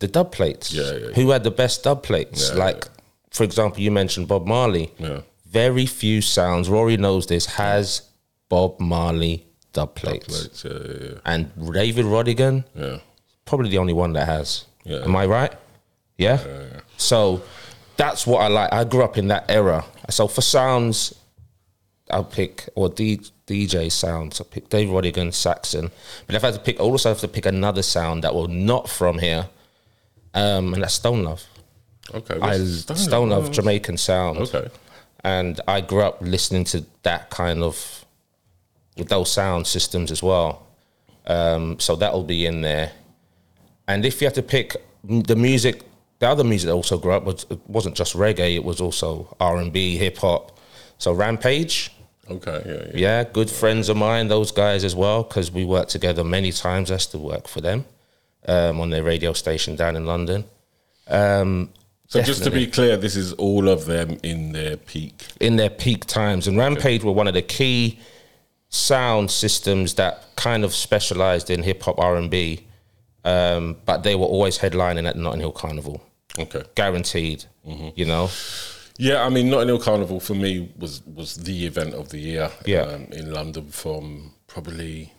The 0.00 0.08
dub 0.08 0.32
plates. 0.32 0.72
Mm. 0.72 0.76
Yeah, 0.76 0.82
yeah, 0.98 1.06
yeah. 1.08 1.14
Who 1.14 1.30
had 1.30 1.44
the 1.44 1.50
best 1.50 1.84
dub 1.84 2.02
plates? 2.02 2.50
Yeah, 2.50 2.58
like, 2.58 2.88
for 3.34 3.42
example, 3.42 3.80
you 3.80 3.90
mentioned 3.90 4.28
Bob 4.28 4.46
Marley. 4.46 4.92
Yeah. 4.98 5.20
Very 5.46 5.86
few 5.86 6.22
sounds. 6.22 6.68
Rory 6.68 6.96
knows 6.96 7.26
this. 7.26 7.46
Has 7.46 8.02
Bob 8.48 8.78
Marley 8.78 9.44
dub 9.72 9.94
plates, 9.96 10.26
Plates, 10.28 10.64
yeah, 10.64 11.06
yeah, 11.08 11.18
and 11.26 11.50
David 11.72 12.06
Rodigan 12.06 12.64
yeah. 12.76 12.98
probably 13.44 13.68
the 13.70 13.78
only 13.78 13.92
one 13.92 14.12
that 14.12 14.26
has. 14.26 14.66
Yeah. 14.84 15.02
Am 15.02 15.16
I 15.16 15.26
right? 15.26 15.52
Yeah? 16.16 16.38
yeah. 16.46 16.80
So 16.96 17.42
that's 17.96 18.26
what 18.26 18.42
I 18.42 18.48
like. 18.48 18.72
I 18.72 18.84
grew 18.84 19.02
up 19.02 19.18
in 19.18 19.28
that 19.28 19.46
era. 19.50 19.84
So 20.10 20.28
for 20.28 20.42
sounds, 20.42 21.14
I'll 22.10 22.24
pick 22.24 22.68
or 22.76 22.88
D, 22.88 23.20
DJ 23.46 23.90
sounds. 23.90 24.40
I 24.40 24.44
pick 24.44 24.68
Dave 24.68 24.88
Rodigan, 24.88 25.34
Saxon. 25.34 25.90
But 26.26 26.36
if 26.36 26.44
I 26.44 26.48
had 26.48 26.54
to 26.54 26.60
pick, 26.60 26.78
also 26.78 27.08
I 27.08 27.12
have 27.12 27.20
to 27.20 27.28
pick 27.28 27.46
another 27.46 27.82
sound 27.82 28.22
that 28.22 28.32
will 28.32 28.48
not 28.48 28.88
from 28.88 29.18
here, 29.18 29.48
um, 30.34 30.74
and 30.74 30.82
that's 30.84 30.94
Stone 30.94 31.24
Love. 31.24 31.44
Okay. 32.12 32.38
I 32.40 32.58
Stone, 32.58 33.30
Love, 33.30 33.46
Oh, 33.48 33.52
Jamaican 33.52 33.96
sound. 33.96 34.38
Okay. 34.38 34.68
And 35.22 35.60
I 35.66 35.80
grew 35.80 36.02
up 36.02 36.20
listening 36.20 36.64
to 36.64 36.84
that 37.02 37.30
kind 37.30 37.62
of 37.62 38.04
with 38.96 39.08
those 39.08 39.32
sound 39.32 39.66
systems 39.66 40.10
as 40.10 40.22
well. 40.22 40.66
Um, 41.26 41.80
so 41.80 41.96
that'll 41.96 42.24
be 42.24 42.44
in 42.44 42.60
there. 42.60 42.92
And 43.88 44.04
if 44.04 44.20
you 44.20 44.26
had 44.26 44.34
to 44.34 44.42
pick 44.42 44.76
the 45.02 45.36
music, 45.36 45.82
the 46.18 46.28
other 46.28 46.44
music 46.44 46.66
that 46.68 46.74
also 46.74 46.98
grew 46.98 47.12
up 47.12 47.24
was 47.24 47.46
it 47.50 47.58
wasn't 47.68 47.96
just 47.96 48.14
reggae; 48.14 48.54
it 48.54 48.64
was 48.64 48.80
also 48.80 49.34
R 49.40 49.56
and 49.56 49.72
B, 49.72 49.96
hip 49.96 50.18
hop. 50.18 50.58
So 50.98 51.12
Rampage, 51.12 51.90
Okay. 52.30 52.62
Yeah. 52.66 52.72
Yeah. 52.72 52.92
yeah, 52.94 53.24
good 53.24 53.50
friends 53.50 53.88
of 53.88 53.96
mine, 53.96 54.28
those 54.28 54.50
guys 54.50 54.84
as 54.84 54.94
well, 54.94 55.22
because 55.24 55.50
we 55.50 55.64
worked 55.64 55.90
together 55.90 56.24
many 56.24 56.52
times. 56.52 56.90
I 56.90 56.96
still 56.98 57.20
work 57.20 57.48
for 57.48 57.60
them 57.60 57.84
um, 58.46 58.80
on 58.80 58.90
their 58.90 59.02
radio 59.04 59.32
station 59.32 59.76
down 59.76 59.96
in 59.96 60.06
London. 60.06 60.44
Um, 61.08 61.70
So 62.14 62.22
just 62.22 62.44
to 62.44 62.50
be 62.50 62.66
clear, 62.68 62.96
this 62.96 63.16
is 63.16 63.32
all 63.34 63.68
of 63.68 63.86
them 63.86 64.18
in 64.22 64.52
their 64.52 64.76
peak. 64.76 65.24
in 65.40 65.56
their 65.56 65.70
peak 65.70 66.04
times, 66.06 66.46
and 66.46 66.56
Rampage 66.56 67.02
were 67.02 67.10
one 67.12 67.26
of 67.26 67.34
the 67.34 67.42
key 67.42 67.98
sound 68.68 69.30
systems 69.30 69.94
that 69.94 70.24
kind 70.36 70.64
of 70.64 70.74
specialized 70.74 71.50
in 71.50 71.62
hip 71.62 71.82
hop 71.82 71.98
R 71.98 72.16
and 72.16 72.30
B, 72.30 72.66
um, 73.24 73.76
but 73.84 74.02
they 74.04 74.14
were 74.14 74.26
always 74.26 74.58
headlining 74.58 75.08
at 75.08 75.16
Notting 75.16 75.40
Hill 75.40 75.52
Carnival, 75.52 76.00
Okay. 76.38 76.62
guaranteed. 76.76 77.44
Mm-hmm. 77.66 77.88
You 77.96 78.04
know, 78.06 78.30
Yeah, 78.98 79.24
I 79.24 79.28
mean, 79.28 79.50
Notting 79.50 79.68
Hill 79.68 79.80
Carnival 79.80 80.20
for 80.20 80.34
me 80.34 80.72
was 80.78 81.02
was 81.06 81.34
the 81.34 81.66
event 81.66 81.94
of 81.94 82.10
the 82.10 82.18
year. 82.18 82.50
Yeah. 82.64 82.82
um, 82.82 83.06
in 83.10 83.32
London 83.32 83.68
from 83.70 84.34
probably 84.46 85.12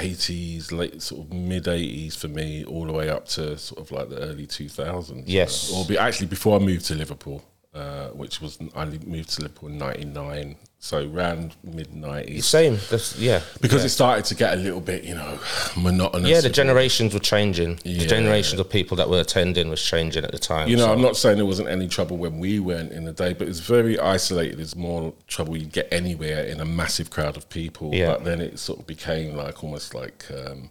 you 0.00 0.04
know 0.04 0.10
eighties, 0.10 0.72
late 0.72 1.02
sort 1.02 1.26
of 1.26 1.32
mid 1.32 1.68
eighties 1.68 2.16
for 2.16 2.28
me, 2.28 2.64
all 2.64 2.86
the 2.86 2.92
way 2.92 3.08
up 3.08 3.26
to 3.26 3.56
sort 3.58 3.80
of 3.80 3.92
like 3.92 4.08
the 4.08 4.18
early 4.18 4.46
two 4.46 4.68
thousands. 4.68 5.28
Yes. 5.28 5.72
or 5.72 5.84
be, 5.84 5.98
actually 5.98 6.26
before 6.28 6.56
I 6.56 6.62
moved 6.62 6.86
to 6.86 6.94
Liverpool, 6.94 7.44
uh, 7.74 8.08
which 8.08 8.40
was 8.40 8.58
I 8.74 8.84
moved 8.84 9.30
to 9.30 9.42
Liverpool 9.42 9.68
in 9.70 9.78
ninety 9.78 10.04
nine, 10.04 10.56
so 10.86 11.04
around 11.10 11.54
mid 11.64 11.92
nineties. 11.94 12.46
same. 12.46 12.78
That's, 12.90 13.18
yeah, 13.18 13.40
Because 13.60 13.84
it 13.84 13.88
started 13.88 14.24
to 14.26 14.34
get 14.36 14.54
a 14.54 14.56
little 14.56 14.80
bit, 14.80 15.02
you 15.02 15.14
know, 15.14 15.38
monotonous. 15.76 16.30
yeah. 16.30 16.40
The 16.40 16.48
generations 16.48 17.12
were 17.12 17.20
changing. 17.20 17.80
Yeah. 17.84 17.98
The 18.02 18.06
generations 18.06 18.60
of 18.60 18.70
people 18.70 18.96
that 18.98 19.10
were 19.10 19.20
attending 19.20 19.68
was 19.68 19.82
changing 19.82 20.24
at 20.24 20.30
the 20.30 20.38
time. 20.38 20.68
You 20.68 20.76
know, 20.76 20.86
so- 20.86 20.92
I'm 20.92 21.02
not 21.02 21.16
saying 21.16 21.36
there 21.38 21.46
wasn't 21.46 21.68
any 21.68 21.88
trouble 21.88 22.16
when 22.18 22.38
we 22.38 22.60
went 22.60 22.92
in 22.92 23.04
the 23.04 23.12
day, 23.12 23.32
but 23.32 23.48
it's 23.48 23.58
very 23.58 23.98
isolated. 23.98 24.60
It's 24.60 24.76
more 24.76 25.12
trouble 25.26 25.56
you 25.56 25.66
get 25.66 25.88
anywhere 25.92 26.44
in 26.44 26.60
a 26.60 26.64
massive 26.64 27.10
crowd 27.10 27.36
of 27.36 27.48
people. 27.48 27.92
Yeah. 27.92 28.06
But 28.12 28.24
then 28.24 28.40
it 28.40 28.58
sort 28.58 28.78
of 28.78 28.86
became 28.86 29.34
like 29.34 29.64
almost 29.64 29.92
like, 29.94 30.24
um, 30.30 30.70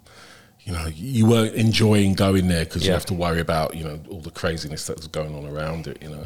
you 0.63 0.71
know, 0.71 0.87
you 0.87 1.25
weren't 1.27 1.55
enjoying 1.55 2.13
going 2.13 2.47
there 2.47 2.63
because 2.65 2.85
you 2.87 2.93
have 2.93 3.05
to 3.07 3.13
worry 3.13 3.39
about, 3.41 3.75
you 3.75 3.83
know, 3.83 3.99
all 4.09 4.21
the 4.21 4.31
craziness 4.31 4.87
that 4.87 4.95
was 4.97 5.07
going 5.07 5.35
on 5.35 5.45
around 5.45 5.87
it, 5.87 6.01
you 6.01 6.09
know. 6.09 6.25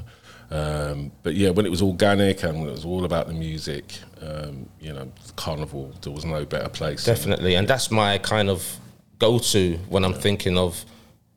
Um, 0.51 1.11
but 1.23 1.35
yeah, 1.35 1.51
when 1.51 1.65
it 1.65 1.69
was 1.69 1.81
organic 1.81 2.43
and 2.43 2.59
when 2.59 2.69
it 2.69 2.71
was 2.71 2.85
all 2.85 3.05
about 3.05 3.27
the 3.27 3.33
music, 3.33 3.85
um, 4.21 4.67
you 4.81 4.91
know, 4.93 5.11
Carnival, 5.35 5.93
there 6.01 6.11
was 6.11 6.25
no 6.25 6.43
better 6.45 6.69
place. 6.69 7.03
Definitely, 7.05 7.55
and 7.55 7.67
that's 7.67 7.91
my 7.91 8.17
kind 8.17 8.49
of 8.49 8.77
go-to 9.19 9.77
when 9.89 10.03
I'm 10.03 10.13
thinking 10.13 10.57
of 10.57 10.85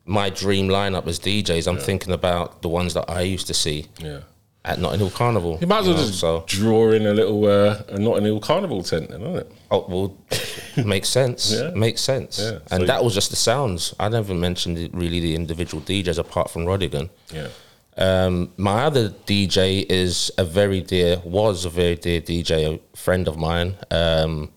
my 0.07 0.31
dream 0.31 0.69
lineup 0.69 1.07
as 1.07 1.19
DJs. 1.19 1.67
I'm 1.67 1.79
thinking 1.79 2.13
about 2.13 2.63
the 2.63 2.69
ones 2.69 2.95
that 2.95 3.09
I 3.11 3.21
used 3.23 3.47
to 3.49 3.55
see 3.55 3.87
Yeah. 4.01 4.21
at 4.65 4.79
Notting 4.81 5.01
Hill 5.01 5.11
Carnival. 5.11 5.59
You 5.61 5.67
might 5.67 5.81
as 5.81 5.89
well 5.89 5.97
just 5.99 6.19
so. 6.19 6.45
draw 6.47 6.91
in 6.93 7.07
a 7.07 7.13
little, 7.13 7.45
uh, 7.45 7.83
a 7.89 7.99
Notting 7.99 8.25
Hill 8.25 8.41
Carnival 8.41 8.83
tent 8.83 9.11
then, 9.11 9.21
isn't 9.21 9.37
it? 9.37 9.53
Oh 9.71 9.85
well, 9.89 10.17
makes 10.87 11.09
sense. 11.11 11.53
Yeah. 11.53 11.71
Makes 11.75 12.01
sense. 12.01 12.39
Yeah, 12.41 12.59
And 12.71 12.81
so- 12.83 12.87
that 12.87 13.05
was 13.05 13.13
just 13.15 13.29
the 13.31 13.37
sounds. 13.37 13.95
I 14.01 14.09
never 14.09 14.33
mentioned 14.35 14.89
really 14.95 15.21
the 15.21 15.35
individual 15.35 15.83
DJs 15.83 16.19
apart 16.19 16.51
from 16.51 16.65
Rodigan. 16.65 17.11
Yeah. 17.33 17.49
Um, 17.97 18.53
my 18.57 18.85
other 18.85 19.11
DJ 19.11 19.85
is 19.89 20.31
a 20.39 20.45
very 20.45 20.81
dear, 20.81 21.21
was 21.25 21.65
a 21.65 21.71
very 21.71 21.97
dear 21.97 22.21
DJ, 22.21 22.79
a 22.81 22.97
friend 22.97 23.29
of 23.29 23.37
mine. 23.37 23.77
Um, 23.91 24.51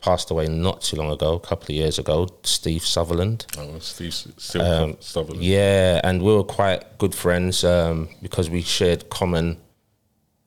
passed 0.00 0.30
away 0.30 0.46
not 0.46 0.80
too 0.80 0.96
long 0.96 1.10
ago, 1.10 1.34
a 1.34 1.40
couple 1.40 1.64
of 1.64 1.70
years 1.70 1.98
ago. 1.98 2.28
Steve 2.44 2.84
Sutherland. 2.84 3.46
Oh, 3.58 3.78
Steve 3.80 4.14
still 4.14 4.32
Sutherland. 4.38 4.94
Um, 5.34 5.42
Yeah, 5.42 6.00
and 6.04 6.22
we 6.22 6.32
were 6.34 6.44
quite 6.44 6.98
good 6.98 7.14
friends 7.14 7.64
um, 7.64 8.08
because 8.22 8.48
we 8.48 8.62
shared 8.62 9.10
common 9.10 9.58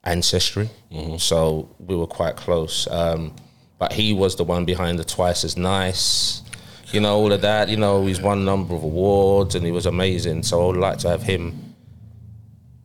ancestry. 0.03 0.69
So 1.17 1.69
we 1.79 1.95
were 1.95 2.07
quite 2.07 2.35
close. 2.37 2.87
Um, 2.87 3.35
but 3.77 3.93
he 3.93 4.13
was 4.13 4.35
the 4.35 4.43
one 4.43 4.65
behind 4.65 4.99
the 4.99 5.03
Twice 5.03 5.43
as 5.43 5.57
Nice, 5.57 6.43
you 6.91 6.99
know, 6.99 7.17
all 7.17 7.31
of 7.31 7.41
that. 7.41 7.67
You 7.69 7.77
know, 7.77 8.05
he's 8.05 8.21
won 8.21 8.39
a 8.39 8.43
number 8.43 8.73
of 8.75 8.83
awards 8.83 9.55
and 9.55 9.65
he 9.65 9.71
was 9.71 9.85
amazing. 9.85 10.43
So 10.43 10.61
I 10.63 10.67
would 10.67 10.77
like 10.77 10.97
to 10.99 11.09
have 11.09 11.23
him 11.23 11.70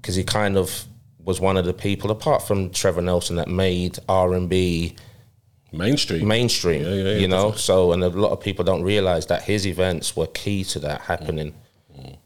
because 0.07 0.15
he 0.15 0.23
kind 0.23 0.57
of 0.57 0.85
was 1.25 1.41
one 1.41 1.57
of 1.57 1.65
the 1.65 1.73
people, 1.73 2.13
apart 2.13 2.47
from 2.47 2.71
Trevor 2.71 3.03
Nelson, 3.03 3.35
that 3.37 3.49
made 3.49 3.99
R 4.09 4.35
and 4.35 4.49
B 4.49 4.95
Mainstream. 5.73 6.29
mainstream. 6.29 6.83
Yeah, 6.83 6.89
yeah, 6.95 7.03
yeah, 7.11 7.17
you 7.19 7.27
know, 7.27 7.37
definitely. 7.51 7.61
so 7.63 7.93
and 7.93 8.05
a 8.05 8.09
lot 8.09 8.31
of 8.31 8.41
people 8.41 8.65
don't 8.65 8.83
realize 8.85 9.27
that 9.27 9.43
his 9.43 9.67
events 9.67 10.15
were 10.15 10.29
key 10.29 10.63
to 10.63 10.79
that 10.79 11.01
happening. 11.03 11.55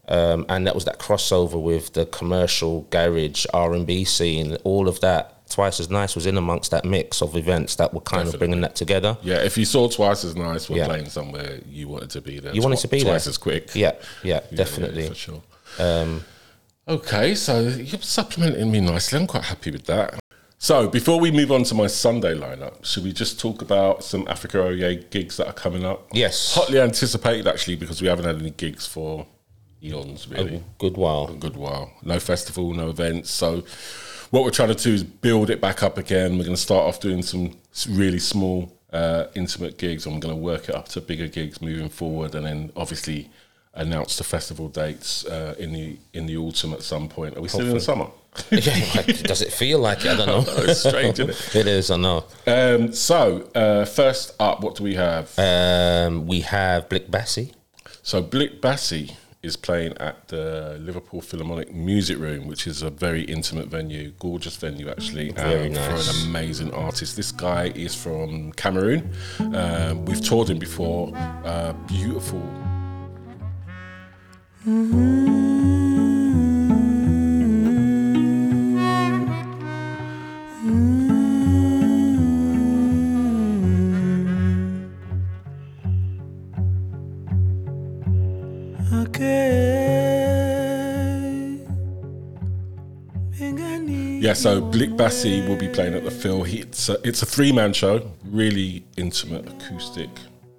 Um, 0.07 0.45
and 0.49 0.67
that 0.67 0.75
was 0.75 0.85
that 0.85 0.99
crossover 0.99 1.59
with 1.59 1.93
the 1.93 2.05
commercial 2.05 2.81
garage 2.91 3.45
R 3.53 3.73
and 3.73 3.87
B 3.87 4.03
scene. 4.03 4.57
All 4.63 4.87
of 4.87 4.99
that, 4.99 5.49
twice 5.49 5.79
as 5.79 5.89
nice, 5.89 6.13
was 6.13 6.27
in 6.27 6.37
amongst 6.37 6.69
that 6.69 6.85
mix 6.85 7.21
of 7.23 7.35
events 7.35 7.75
that 7.77 7.93
were 7.95 8.01
kind 8.01 8.27
of 8.27 8.37
bringing 8.37 8.61
that 8.61 8.75
together. 8.75 9.17
yeah, 9.23 9.37
if 9.41 9.57
you 9.57 9.65
saw 9.65 9.87
Twice 9.87 10.23
as 10.23 10.35
Nice 10.35 10.69
were 10.69 10.77
Yeah. 10.77 10.85
playing 10.85 11.09
somewhere, 11.09 11.61
you 11.67 11.87
wanted 11.87 12.11
to 12.11 12.21
be 12.21 12.39
there. 12.39 12.53
You 12.53 12.61
wanted 12.61 12.79
to 12.79 12.87
be 12.89 12.97
there. 12.99 13.13
twice 13.13 13.23
there. 13.25 13.31
as 13.31 13.37
quick. 13.39 13.73
Yeah, 13.73 13.93
yeah, 13.93 13.95
Yeah, 14.23 14.39
yeah, 14.51 14.57
definitely. 14.57 15.03
Um, 15.07 15.09
for 15.09 15.15
sure. 15.15 15.41
Okay, 16.91 17.35
so 17.35 17.61
you're 17.61 18.01
supplementing 18.01 18.69
me 18.69 18.81
nicely. 18.81 19.17
I'm 19.17 19.25
quite 19.25 19.45
happy 19.45 19.71
with 19.71 19.85
that. 19.85 20.19
So 20.57 20.89
before 20.89 21.21
we 21.21 21.31
move 21.31 21.49
on 21.49 21.63
to 21.63 21.73
my 21.73 21.87
Sunday 21.87 22.35
lineup, 22.35 22.83
should 22.83 23.05
we 23.05 23.13
just 23.13 23.39
talk 23.39 23.61
about 23.61 24.03
some 24.03 24.27
Africa 24.27 24.61
Oye 24.61 24.95
gigs 25.09 25.37
that 25.37 25.47
are 25.47 25.53
coming 25.53 25.85
up? 25.85 26.09
Yes. 26.11 26.53
hotly 26.53 26.81
anticipated 26.81 27.47
actually 27.47 27.77
because 27.77 28.01
we 28.01 28.09
haven't 28.09 28.25
had 28.25 28.35
any 28.35 28.49
gigs 28.49 28.85
for 28.85 29.25
eons 29.81 30.27
really. 30.27 30.61
Good 30.79 30.97
while. 30.97 31.29
a 31.31 31.35
good 31.35 31.55
while. 31.55 31.93
No 32.03 32.19
festival, 32.19 32.73
no 32.73 32.89
events. 32.89 33.29
So 33.29 33.63
what 34.31 34.43
we're 34.43 34.51
trying 34.51 34.75
to 34.75 34.83
do 34.83 34.93
is 34.93 35.05
build 35.05 35.49
it 35.49 35.61
back 35.61 35.83
up 35.83 35.97
again. 35.97 36.37
We're 36.37 36.43
going 36.43 36.57
to 36.57 36.61
start 36.61 36.83
off 36.83 36.99
doing 36.99 37.21
some 37.21 37.55
really 37.87 38.19
small, 38.19 38.77
uh, 38.91 39.27
intimate 39.33 39.77
gigs, 39.77 40.05
and 40.05 40.13
we're 40.13 40.21
going 40.21 40.35
to 40.35 40.41
work 40.41 40.67
it 40.67 40.75
up 40.75 40.89
to 40.89 40.99
bigger 40.99 41.29
gigs 41.29 41.61
moving 41.61 41.87
forward, 41.87 42.35
and 42.35 42.45
then 42.45 42.73
obviously 42.75 43.29
announce 43.73 44.17
the 44.17 44.23
festival 44.23 44.67
dates 44.67 45.25
uh, 45.25 45.55
in 45.57 45.73
the 45.73 45.97
in 46.13 46.25
the 46.25 46.37
autumn 46.37 46.73
at 46.73 46.83
some 46.83 47.07
point. 47.07 47.37
Are 47.37 47.41
we 47.41 47.47
still 47.47 47.67
in 47.67 47.73
the 47.73 47.79
summer? 47.79 48.07
yeah, 48.51 48.85
like, 48.95 49.23
does 49.23 49.41
it 49.41 49.51
feel 49.51 49.79
like 49.79 50.05
it? 50.05 50.11
I 50.11 50.15
don't 50.15 50.27
know. 50.27 50.43
it's 50.63 50.79
strange, 50.79 51.19
isn't 51.19 51.31
it? 51.31 51.55
It 51.55 51.67
is. 51.67 51.91
I 51.91 51.97
know. 51.97 52.23
Um, 52.47 52.93
so, 52.93 53.49
uh, 53.53 53.83
first 53.83 54.33
up, 54.39 54.61
what 54.61 54.75
do 54.75 54.83
we 54.83 54.95
have? 54.95 55.37
Um, 55.37 56.27
we 56.27 56.39
have 56.41 56.87
Blick 56.87 57.11
Bassy. 57.11 57.53
So 58.03 58.21
Blick 58.21 58.61
Bassy 58.61 59.17
is 59.43 59.57
playing 59.57 59.97
at 59.97 60.27
the 60.29 60.77
Liverpool 60.79 61.19
Philharmonic 61.19 61.73
Music 61.73 62.17
Room, 62.17 62.47
which 62.47 62.67
is 62.67 62.83
a 62.83 62.89
very 62.89 63.23
intimate 63.23 63.67
venue, 63.67 64.11
gorgeous 64.19 64.55
venue 64.55 64.89
actually, 64.89 65.31
Very 65.31 65.65
and 65.65 65.75
nice. 65.75 66.07
for 66.07 66.21
an 66.21 66.29
amazing 66.29 66.71
artist. 66.73 67.15
This 67.15 67.31
guy 67.31 67.65
is 67.75 67.95
from 67.95 68.51
Cameroon. 68.53 69.11
Um, 69.39 70.05
we've 70.05 70.21
toured 70.21 70.49
him 70.49 70.59
before. 70.59 71.11
Uh, 71.15 71.73
beautiful. 71.87 72.41
Yeah, 74.63 74.73
so 94.33 94.61
Blick 94.61 94.95
Bassy 94.95 95.41
will 95.47 95.55
be 95.55 95.69
playing 95.69 95.95
at 95.95 96.03
the 96.03 96.11
Phil. 96.11 96.43
He, 96.43 96.59
it's 96.59 96.87
a, 96.87 96.99
it's 97.03 97.23
a 97.23 97.25
three 97.25 97.51
man 97.51 97.73
show, 97.73 98.11
really 98.25 98.85
intimate, 98.95 99.47
acoustic, 99.49 100.09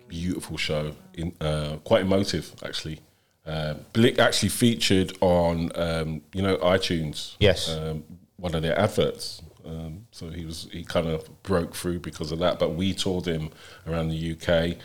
beautiful 0.08 0.56
show, 0.56 0.96
in, 1.14 1.36
uh, 1.40 1.76
quite 1.84 2.00
emotive 2.02 2.52
actually. 2.64 2.98
Uh, 3.44 3.74
Blick 3.92 4.18
actually 4.18 4.48
featured 4.50 5.12
on 5.20 5.70
um, 5.74 6.22
you 6.33 6.42
know 6.42 6.57
iTunes. 6.59 7.35
Yes. 7.40 7.68
um, 7.70 8.05
one 8.37 8.55
of 8.55 8.62
their 8.62 8.78
adverts. 8.78 9.42
Um, 9.64 10.07
so 10.11 10.28
he 10.31 10.44
was 10.44 10.68
he 10.72 10.85
kind 10.85 11.07
of 11.07 11.42
broke 11.42 11.74
through 11.74 12.00
because 12.00 12.33
of 12.33 12.38
that. 12.40 12.59
But 12.59 12.70
we 12.70 12.92
toured 12.94 13.26
him 13.26 13.50
around 13.87 14.09
the 14.09 14.33
UK, 14.33 14.76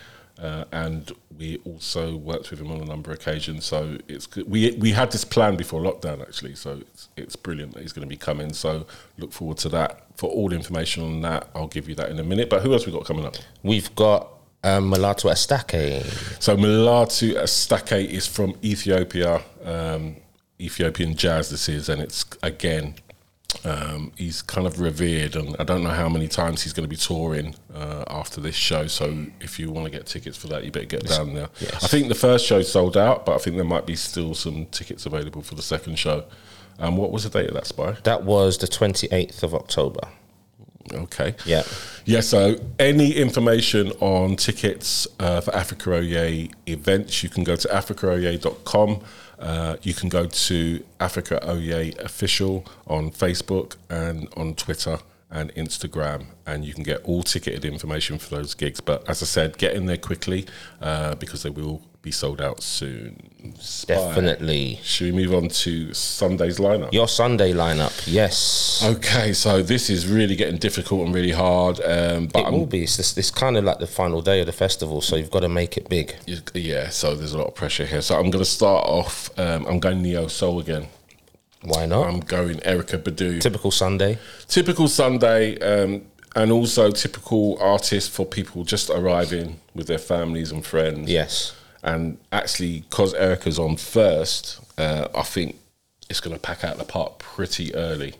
uh, 0.44 0.66
and 0.72 1.12
we 1.38 1.58
also 1.66 2.16
worked 2.16 2.52
with 2.52 2.60
him 2.62 2.72
on 2.72 2.82
a 2.82 2.86
number 2.86 3.12
of 3.12 3.20
occasions. 3.20 3.66
So 3.66 3.98
it's 4.08 4.26
good. 4.28 4.50
we 4.50 4.72
we 4.74 4.92
had 4.92 5.12
this 5.12 5.24
plan 5.26 5.56
before 5.56 5.82
lockdown 5.82 6.22
actually. 6.22 6.56
So 6.56 6.80
it's 6.82 7.10
it's 7.16 7.36
brilliant 7.36 7.74
that 7.74 7.82
he's 7.82 7.94
going 7.94 8.08
to 8.08 8.10
be 8.10 8.18
coming. 8.18 8.54
So 8.54 8.86
look 9.18 9.34
forward 9.34 9.58
to 9.60 9.70
that. 9.70 10.04
For 10.18 10.30
all 10.30 10.52
information 10.54 11.04
on 11.04 11.22
that, 11.22 11.48
I'll 11.54 11.68
give 11.68 11.88
you 11.90 11.96
that 11.96 12.10
in 12.10 12.20
a 12.20 12.24
minute. 12.24 12.50
But 12.50 12.62
who 12.64 12.74
else 12.74 12.86
we 12.88 12.92
got 12.92 13.06
coming 13.06 13.26
up? 13.26 13.36
We've 13.62 13.94
got 13.96 14.30
um, 14.64 14.92
Astatke. 14.92 16.04
So 16.42 16.56
Mulatu 16.58 17.36
Astatke 17.36 18.08
is 18.08 18.28
from 18.28 18.56
Ethiopia, 18.64 19.42
um, 19.64 20.18
Ethiopian 20.60 21.16
jazz. 21.16 21.50
This 21.50 21.70
is, 21.70 21.90
and 21.90 22.02
it's 22.02 22.26
again, 22.44 22.96
um, 23.64 24.12
he's 24.16 24.42
kind 24.42 24.68
of 24.68 24.80
revered, 24.80 25.36
and 25.36 25.56
I 25.60 25.64
don't 25.64 25.84
know 25.84 25.92
how 25.92 26.10
many 26.10 26.28
times 26.28 26.64
he's 26.64 26.74
going 26.74 26.84
to 26.84 26.90
be 26.90 26.98
touring 26.98 27.56
uh, 27.74 28.04
after 28.08 28.42
this 28.42 28.56
show. 28.56 28.88
So 28.88 29.26
if 29.40 29.60
you 29.60 29.72
want 29.72 29.86
to 29.86 29.92
get 29.92 30.06
tickets 30.06 30.38
for 30.38 30.48
that, 30.48 30.64
you 30.66 30.72
better 30.72 30.86
get 30.86 31.08
down 31.08 31.34
there. 31.34 31.50
Yes. 31.60 31.84
I 31.84 31.88
think 31.88 32.08
the 32.10 32.16
first 32.16 32.46
show 32.46 32.62
sold 32.62 32.98
out, 32.98 33.26
but 33.26 33.36
I 33.36 33.38
think 33.38 33.56
there 33.56 33.66
might 33.66 33.86
be 33.86 33.96
still 33.96 34.34
some 34.34 34.66
tickets 34.68 35.06
available 35.06 35.42
for 35.42 35.56
the 35.56 35.62
second 35.62 35.98
show. 35.98 36.26
Um, 36.80 36.98
what 36.98 37.12
was 37.12 37.24
the 37.24 37.30
date 37.30 37.48
of 37.48 37.56
that, 37.56 37.66
Spy? 37.66 37.98
That 38.04 38.24
was 38.24 38.58
the 38.58 38.68
28th 38.68 39.42
of 39.44 39.56
October. 39.56 40.02
Okay. 40.94 41.36
Yeah. 41.46 41.64
Yeah, 42.06 42.22
so 42.22 42.56
any 42.80 43.12
information 43.14 43.92
on 44.00 44.38
tickets 44.38 45.08
uh, 45.20 45.42
for 45.42 45.54
Africa 45.56 45.96
Oye 45.96 46.50
events, 46.66 47.22
you 47.22 47.30
can 47.30 47.44
go 47.44 47.56
to 47.56 47.68
africaoye.com. 47.68 49.02
Uh, 49.40 49.76
you 49.84 49.94
can 49.94 50.10
go 50.10 50.26
to 50.26 50.84
Africa 51.00 51.40
Oye 51.48 51.94
Official 52.00 52.66
on 52.88 53.12
Facebook 53.12 53.76
and 53.90 54.28
on 54.38 54.56
Twitter 54.56 55.00
and 55.30 55.54
Instagram, 55.56 56.28
and 56.46 56.64
you 56.64 56.74
can 56.74 56.84
get 56.84 57.04
all 57.04 57.24
ticketed 57.24 57.66
information 57.66 58.18
for 58.18 58.36
those 58.36 58.54
gigs. 58.54 58.80
But 58.80 59.08
as 59.10 59.22
I 59.22 59.26
said, 59.26 59.58
get 59.58 59.74
in 59.74 59.86
there 59.86 59.98
quickly 59.98 60.46
uh, 60.82 61.16
because 61.16 61.44
they 61.44 61.50
will 61.50 61.82
be 62.08 62.12
sold 62.12 62.42
out 62.42 62.64
soon. 62.64 63.10
Spy. 63.60 63.96
Definitely. 63.96 64.80
Should 64.82 65.14
we 65.14 65.24
move 65.24 65.34
on 65.34 65.50
to 65.50 65.94
Sunday's 65.94 66.58
lineup? 66.58 66.94
Your 66.94 67.08
Sunday 67.08 67.52
lineup, 67.54 67.96
yes. 68.08 68.82
Okay, 68.86 69.34
so 69.34 69.62
this 69.62 69.90
is 69.90 70.08
really 70.08 70.36
getting 70.36 70.58
difficult 70.58 71.06
and 71.06 71.14
really 71.14 71.32
hard. 71.32 71.80
Um, 71.82 72.28
but 72.28 72.40
It 72.42 72.48
I'm 72.48 72.54
will 72.54 72.66
be. 72.66 72.84
It's, 72.84 73.18
it's 73.18 73.32
kind 73.32 73.58
of 73.58 73.64
like 73.66 73.80
the 73.80 73.88
final 73.88 74.22
day 74.22 74.40
of 74.40 74.46
the 74.46 74.54
festival, 74.54 75.02
so 75.02 75.18
you've 75.18 75.32
got 75.32 75.42
to 75.42 75.50
make 75.50 75.76
it 75.78 75.90
big. 75.90 76.16
Yeah, 76.54 76.90
so 76.90 77.14
there's 77.16 77.34
a 77.34 77.38
lot 77.38 77.48
of 77.48 77.56
pressure 77.56 77.86
here. 77.86 78.02
So 78.02 78.16
I'm 78.16 78.30
going 78.32 78.44
to 78.44 78.50
start 78.50 78.86
off. 78.88 79.30
Um, 79.38 79.66
I'm 79.68 79.80
going 79.80 80.02
neo 80.02 80.28
soul 80.28 80.60
again. 80.60 80.88
Why 81.64 81.86
not? 81.86 82.08
I'm 82.08 82.22
going 82.22 82.58
Erykah 82.60 83.04
Badu. 83.04 83.42
Typical 83.42 83.72
Sunday. 83.72 84.18
typical 84.48 84.88
Sunday, 84.88 85.58
um, 85.60 86.04
and 86.36 86.52
also 86.52 86.92
typical 86.92 87.58
artist 87.60 88.12
for 88.12 88.26
people 88.26 88.64
just 88.64 88.90
arriving 88.90 89.60
with 89.76 89.88
their 89.88 89.98
families 89.98 90.52
and 90.52 90.66
friends. 90.66 91.10
Yes. 91.10 91.57
And 91.88 92.18
actually, 92.34 92.82
because 92.82 93.14
Erykah's 93.14 93.58
on 93.58 93.78
first, 93.78 94.60
uh, 94.78 95.08
I 95.16 95.24
think 95.24 95.56
it's 96.10 96.20
going 96.20 96.36
to 96.36 96.42
pack 96.42 96.64
out 96.66 96.78
the 96.78 96.84
park 96.84 97.18
pretty 97.20 97.74
early. 97.74 98.14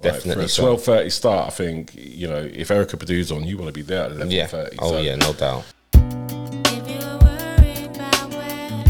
Definitely 0.00 0.46
for 0.46 0.52
a 0.52 0.62
twelve 0.64 0.82
thirty 0.84 1.10
start. 1.10 1.48
I 1.48 1.50
think 1.50 1.90
you 1.96 2.28
know 2.28 2.36
if 2.54 2.68
Erykah 2.68 2.96
Badu's 2.96 3.32
on, 3.32 3.42
you 3.44 3.56
want 3.58 3.66
to 3.68 3.72
be 3.72 3.82
there 3.82 4.04
at 4.04 4.12
eleven 4.12 4.30
Yeah. 4.30 4.46
thirty. 4.46 4.76
Oh, 4.78 5.00
yeah, 5.00 5.16
no 5.16 5.32
doubt. 5.32 5.64
You 5.94 6.00
were 6.00 7.18
worried 7.18 7.86
about 7.96 8.30
where 8.30 8.84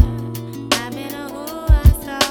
I've 0.73 0.91
been 0.93 1.15
or 1.15 1.29
who 1.33 1.65
I 1.67 1.83
saw, 2.05 2.21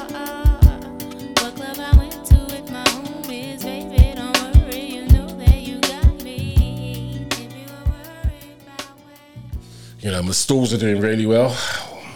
what 1.42 1.56
club 1.56 1.78
I 1.80 1.96
went 1.98 2.24
to 2.26 2.36
with 2.54 2.70
my 2.70 2.84
homies, 2.84 3.62
baby, 3.64 4.14
don't 4.14 4.64
worry, 4.64 4.80
you 4.86 5.02
know 5.08 5.26
that 5.26 5.60
you 5.60 5.80
got 5.80 6.22
me. 6.22 7.26
If 7.32 7.52
you 7.56 7.66
were 7.66 7.90
worried 7.90 8.62
about 8.62 8.86
where. 9.00 9.98
you 9.98 10.10
know, 10.12 10.22
my 10.22 10.30
stalls 10.30 10.72
are 10.72 10.78
doing 10.78 11.00
really 11.00 11.26
well. 11.26 11.56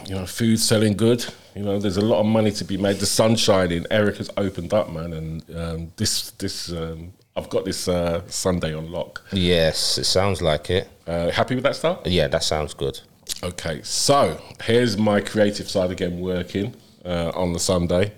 You 0.07 0.15
know, 0.17 0.27
food's 0.27 0.63
selling 0.65 0.95
good. 0.97 1.25
You 1.55 1.63
know, 1.63 1.79
there's 1.79 1.97
a 1.97 2.05
lot 2.05 2.21
of 2.21 2.27
money 2.27 2.51
to 2.53 2.65
be 2.65 2.77
made. 2.77 2.97
The 2.97 3.07
sun's 3.07 3.41
shining. 3.41 3.87
Eric 3.91 4.17
has 4.17 4.31
opened 4.37 4.73
up, 4.73 4.91
man, 4.91 5.13
and 5.13 5.57
um, 5.57 5.93
this 5.97 6.31
this 6.33 6.73
um, 6.73 7.13
I've 7.37 7.49
got 7.49 7.65
this 7.65 7.89
uh, 7.89 8.23
Sunday 8.27 8.75
on 8.75 8.91
lock. 8.91 9.23
Yes, 9.33 9.99
it 9.99 10.05
sounds 10.05 10.43
like 10.43 10.71
it. 10.71 10.89
Uh, 11.07 11.31
happy 11.31 11.55
with 11.55 11.65
that 11.65 11.77
start? 11.77 12.07
Yeah, 12.07 12.29
that 12.29 12.43
sounds 12.43 12.75
good. 12.75 13.01
Okay, 13.43 13.81
so 13.83 14.41
here's 14.63 14.99
my 14.99 15.21
creative 15.21 15.69
side 15.69 15.91
again 15.91 16.21
working 16.21 16.75
uh, 17.05 17.33
on 17.35 17.53
the 17.53 17.59
Sunday. 17.59 18.13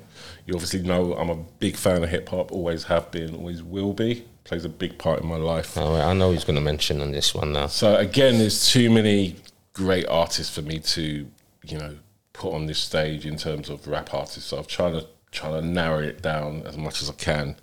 You 0.47 0.55
obviously 0.55 0.83
know 0.83 1.15
I'm 1.15 1.31
a 1.31 1.37
big 1.37 1.77
fan 1.77 2.03
of 2.03 2.11
hip 2.11 2.29
hop. 2.29 2.53
Always 2.53 2.85
have 2.85 3.11
been. 3.11 3.35
Always 3.35 3.63
will 3.63 3.93
be. 3.93 4.27
Plays 4.45 4.65
a 4.65 4.69
big 4.69 4.99
part 4.99 5.23
in 5.23 5.27
my 5.27 5.37
life. 5.37 5.77
Right, 5.77 6.03
I 6.03 6.13
know 6.13 6.33
he's 6.33 6.45
going 6.45 6.57
to 6.57 6.63
mention 6.63 7.01
on 7.01 7.13
this 7.13 7.35
one 7.35 7.53
now. 7.53 7.69
So 7.69 7.97
again, 7.97 8.39
there's 8.39 8.71
too 8.71 8.91
many 8.91 9.37
great 9.73 10.07
artists 10.07 10.55
for 10.55 10.63
me 10.63 10.79
to, 10.81 11.27
you 11.67 11.79
know, 11.79 11.97
put 12.33 12.53
on 12.53 12.67
this 12.67 12.79
stage 12.79 13.25
in 13.27 13.37
terms 13.37 13.69
of 13.71 13.87
rap 13.87 14.13
artists. 14.13 14.51
So 14.51 14.59
I'm 14.59 14.65
trying 14.65 14.93
to 14.95 15.07
try 15.31 15.51
to 15.51 15.63
narrow 15.63 16.01
it 16.01 16.23
down 16.23 16.63
as 16.67 16.77
much 16.77 17.03
as 17.03 17.11
I 17.11 17.15
can. 17.15 17.57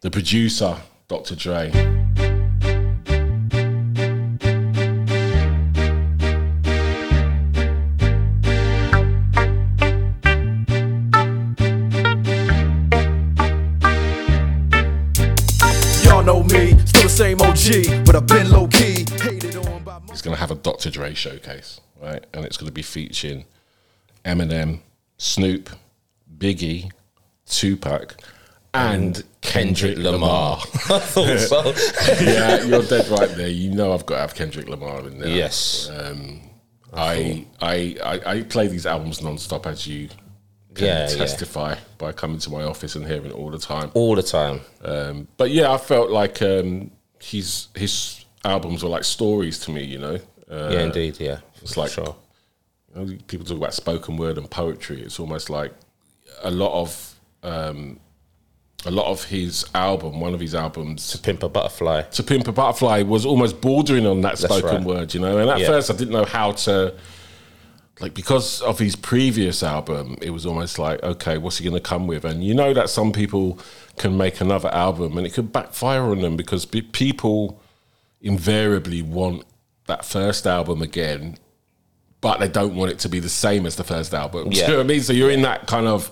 The 0.00 0.10
producer, 0.10 0.76
Dr. 1.08 1.36
Dre. 1.36 1.70
Y'all 16.02 16.22
know 16.22 16.42
me, 16.44 16.78
still 16.86 17.02
the 17.02 17.08
same 17.08 17.40
OG, 17.40 18.04
but 18.06 18.16
I've 18.16 18.26
been 18.26 18.50
low 18.50 18.68
key. 18.68 19.04
Hated 19.20 19.56
on 19.56 19.82
by 19.84 20.00
He's 20.10 20.22
going 20.22 20.34
to 20.34 20.40
have 20.40 20.50
a 20.50 20.54
Dr. 20.54 20.90
Dre 20.90 21.14
showcase, 21.14 21.80
right? 22.04 22.24
And 22.34 22.44
it's 22.44 22.56
going 22.56 22.68
to 22.68 22.72
be 22.72 22.82
featuring 22.82 23.44
Eminem, 24.24 24.80
Snoop, 25.18 25.70
Biggie, 26.38 26.90
Tupac, 27.46 28.16
and 28.72 29.22
Kendrick 29.40 29.98
Lamar. 29.98 30.58
I 30.74 30.98
thought 30.98 31.38
so. 31.38 31.72
yeah, 32.24 32.62
you're 32.64 32.82
dead 32.82 33.06
right 33.08 33.30
there. 33.30 33.48
You 33.48 33.70
know 33.70 33.92
I've 33.92 34.04
got 34.06 34.16
to 34.16 34.20
have 34.22 34.34
Kendrick 34.34 34.68
Lamar 34.68 35.06
in 35.06 35.18
there. 35.20 35.28
yes. 35.28 35.90
I, 36.92 37.44
I, 37.60 37.96
I, 38.02 38.20
I 38.24 38.42
play 38.42 38.68
these 38.68 38.86
albums 38.86 39.20
non-stop 39.22 39.66
as 39.66 39.86
you 39.86 40.08
can 40.74 40.86
Yeah, 40.86 41.00
yeah. 41.10 41.16
testify 41.16 41.74
by 41.98 42.12
coming 42.12 42.38
to 42.38 42.50
my 42.50 42.62
office 42.64 42.94
and 42.94 43.04
hearing 43.06 43.26
it 43.26 43.32
all 43.32 43.50
the 43.50 43.58
time. 43.58 43.90
All 43.94 44.14
the 44.14 44.22
time. 44.22 44.60
Um, 44.82 45.28
but 45.36 45.50
yeah, 45.50 45.72
I 45.72 45.78
felt 45.78 46.10
like 46.10 46.40
um, 46.42 46.90
his 47.20 47.68
his 47.74 48.24
albums 48.44 48.82
were 48.82 48.90
like 48.90 49.04
stories 49.04 49.58
to 49.60 49.70
me. 49.72 49.82
You 49.84 49.98
know, 49.98 50.18
uh, 50.50 50.68
yeah, 50.72 50.80
indeed. 50.82 51.18
Yeah. 51.20 51.38
It's 51.64 51.76
like 51.76 51.90
sure. 51.90 52.14
you 52.94 53.04
know, 53.04 53.18
people 53.26 53.44
talk 53.46 53.56
about 53.56 53.74
spoken 53.74 54.16
word 54.16 54.38
and 54.38 54.48
poetry. 54.50 55.00
It's 55.02 55.18
almost 55.18 55.50
like 55.50 55.72
a 56.42 56.50
lot 56.50 56.80
of 56.80 57.14
um, 57.42 57.98
a 58.86 58.90
lot 58.90 59.06
of 59.06 59.24
his 59.24 59.64
album. 59.74 60.20
One 60.20 60.34
of 60.34 60.40
his 60.40 60.54
albums, 60.54 61.08
To 61.12 61.18
Pimp 61.18 61.42
a 61.42 61.48
Butterfly. 61.48 62.02
to 62.02 62.22
Pimp 62.22 62.46
a 62.48 62.52
Butterfly 62.52 63.02
was 63.02 63.24
almost 63.26 63.60
bordering 63.60 64.06
on 64.06 64.20
that 64.22 64.38
spoken 64.38 64.76
right. 64.78 64.84
word, 64.84 65.14
you 65.14 65.20
know. 65.20 65.38
And 65.38 65.50
at 65.50 65.58
Yeah. 65.60 65.66
first, 65.66 65.90
I 65.90 65.94
didn't 65.94 66.12
know 66.12 66.24
how 66.24 66.52
to 66.52 66.94
like 68.00 68.12
because 68.14 68.60
of 68.62 68.78
his 68.78 68.96
previous 68.96 69.62
album, 69.62 70.16
it 70.20 70.30
was 70.30 70.44
almost 70.44 70.78
like, 70.78 71.02
okay, 71.02 71.38
what's 71.38 71.58
he 71.58 71.64
going 71.64 71.74
to 71.80 71.80
come 71.88 72.06
with? 72.06 72.24
And 72.24 72.42
you 72.44 72.52
know 72.52 72.74
that 72.74 72.90
some 72.90 73.12
people 73.12 73.58
can 73.98 74.16
make 74.16 74.40
another 74.40 74.68
album 74.74 75.16
and 75.16 75.26
it 75.26 75.32
could 75.32 75.52
backfire 75.52 76.02
on 76.02 76.20
them 76.20 76.36
because 76.36 76.64
pe- 76.66 76.80
people 76.80 77.62
invariably 78.20 79.00
want 79.00 79.44
that 79.86 80.04
first 80.04 80.46
album 80.46 80.82
again, 80.82 81.36
but 82.24 82.40
they 82.40 82.48
don't 82.48 82.74
want 82.74 82.90
it 82.90 82.98
to 83.00 83.08
be 83.08 83.20
the 83.20 83.28
same 83.28 83.66
as 83.66 83.76
the 83.76 83.84
first 83.84 84.14
album. 84.14 84.48
Do 84.48 84.56
you 84.56 84.62
Yeah. 84.62 84.68
know 84.70 84.76
what 84.78 84.84
I 84.84 84.88
mean? 84.88 85.02
So 85.02 85.12
you're 85.12 85.30
in 85.30 85.42
that 85.42 85.66
kind 85.66 85.86
of 85.86 86.10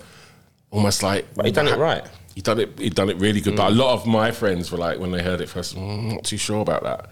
almost 0.71 1.03
like. 1.03 1.25
But 1.35 1.47
he 1.47 1.53
done 1.53 1.67
it 1.69 1.79
right. 1.79 2.05
He 2.35 2.41
done 2.43 2.61
it. 2.61 2.69
He 2.79 2.91
done 2.91 3.09
it 3.09 3.17
really 3.17 3.41
good. 3.41 3.57
But 3.57 3.73
a 3.73 3.75
lot 3.75 3.95
of 3.95 4.07
my 4.07 4.31
friends 4.31 4.71
were 4.71 4.79
like, 4.79 4.99
when 5.01 5.11
they 5.11 5.23
heard 5.23 5.41
it 5.41 5.49
first, 5.49 5.75
"Mm, 5.75 6.13
not 6.15 6.25
too 6.25 6.37
sure 6.37 6.61
about 6.61 6.83
that. 6.85 7.09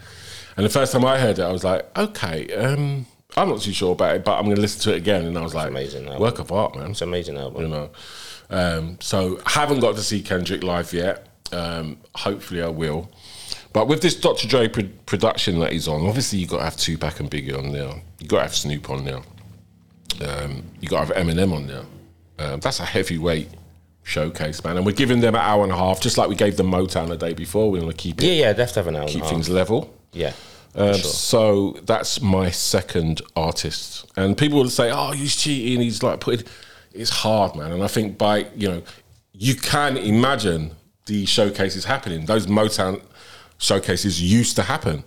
And 0.57 0.67
the 0.67 0.71
first 0.71 0.93
time 0.93 1.05
I 1.05 1.19
heard 1.19 1.39
it, 1.39 1.43
I 1.43 1.51
was 1.51 1.65
like, 1.65 1.83
okay, 1.97 2.39
um, 2.55 3.07
I'm 3.37 3.49
not 3.49 3.61
too 3.63 3.73
sure 3.73 3.93
about 3.93 4.17
it, 4.17 4.25
but 4.25 4.37
I'm 4.37 4.45
going 4.45 4.57
to 4.57 4.61
listen 4.63 4.81
to 4.83 4.93
it 4.95 4.99
again. 4.99 5.25
And 5.25 5.39
I 5.39 5.43
was 5.43 5.55
like, 5.55 5.69
amazing 5.69 6.05
album. 6.07 6.21
work 6.21 6.39
of 6.39 6.53
art, 6.53 6.77
man. 6.77 6.91
It's 6.91 7.01
an 7.01 7.09
amazing 7.09 7.39
album. 7.39 7.63
You 7.63 7.69
know. 7.69 7.91
Um, 8.51 8.99
so 9.01 9.41
haven't 9.47 9.81
got 9.81 9.95
to 9.97 10.03
see 10.03 10.21
Kendrick 10.21 10.63
live 10.63 10.93
yet. 10.93 11.27
Um, 11.53 11.97
hopefully 12.15 12.63
I 12.63 12.69
will. 12.69 13.09
But 13.73 13.87
with 13.87 14.03
this 14.03 14.15
Dr. 14.17 14.49
Dre 14.49 14.69
pro- 14.69 14.89
production 15.07 15.61
that 15.61 15.73
he's 15.73 15.87
on, 15.87 16.07
obviously 16.07 16.39
you 16.41 16.47
got 16.47 16.59
to 16.59 16.65
have 16.65 16.77
Tupac 16.77 17.21
and 17.21 17.31
Biggie 17.31 17.57
on 17.57 17.73
there. 17.73 17.93
You 18.19 18.27
got 18.27 18.37
to 18.39 18.43
have 18.43 18.55
Snoop 18.55 18.91
on 18.91 19.05
there. 19.05 19.21
Um, 20.27 20.65
you 20.81 20.89
got 20.89 21.07
to 21.07 21.15
have 21.15 21.27
Eminem 21.27 21.55
on 21.55 21.67
there. 21.67 21.85
Um, 22.39 22.61
that's 22.61 22.81
a 22.81 22.85
heavyweight 22.85 23.49
showcase, 24.03 24.63
man. 24.65 24.77
And 24.77 24.85
we're 24.85 24.93
giving 24.93 25.21
them 25.21 25.35
an 25.35 25.41
hour 25.41 25.63
and 25.63 25.73
a 25.73 25.77
half, 25.77 26.01
just 26.01 26.19
like 26.19 26.29
we 26.29 26.35
gave 26.35 26.57
them 26.57 26.71
Motown 26.71 27.09
the 27.09 27.17
day 27.17 27.33
before. 27.33 27.71
We 27.71 27.79
want 27.81 27.93
to 27.93 27.97
keep 27.97 28.21
it, 28.21 28.27
Yeah, 28.27 28.33
yeah, 28.33 28.53
they 28.53 28.63
have 28.63 28.73
to 28.73 28.81
have 28.81 28.87
an 28.89 28.97
hour. 28.97 29.03
and 29.03 29.11
a 29.11 29.13
keep 29.13 29.23
half. 29.23 29.31
things 29.31 29.49
level. 29.49 29.95
Yeah. 30.13 30.33
Um, 30.75 30.95
sure. 30.95 31.03
So 31.05 31.77
that's 31.85 32.21
my 32.21 32.51
second 32.51 33.23
artist, 33.35 34.07
and 34.17 34.39
people 34.39 34.59
will 34.59 34.71
say, 34.71 34.91
"Oh, 34.93 35.11
he's 35.11 35.35
cheating." 35.35 35.81
He's 35.81 36.01
like 36.03 36.21
putting. 36.21 36.47
It's 36.93 37.11
hard, 37.11 37.57
man, 37.57 37.73
and 37.73 37.83
I 37.83 37.89
think 37.89 38.17
by 38.19 38.47
you 38.55 38.69
know, 38.69 38.83
you 39.33 39.57
can 39.57 39.97
imagine 39.97 40.71
the 41.07 41.27
showcases 41.27 41.87
happening. 41.87 42.27
Those 42.27 42.47
Motown 42.47 43.03
showcases 43.61 44.21
used 44.21 44.57
to 44.57 44.63
happen. 44.63 45.05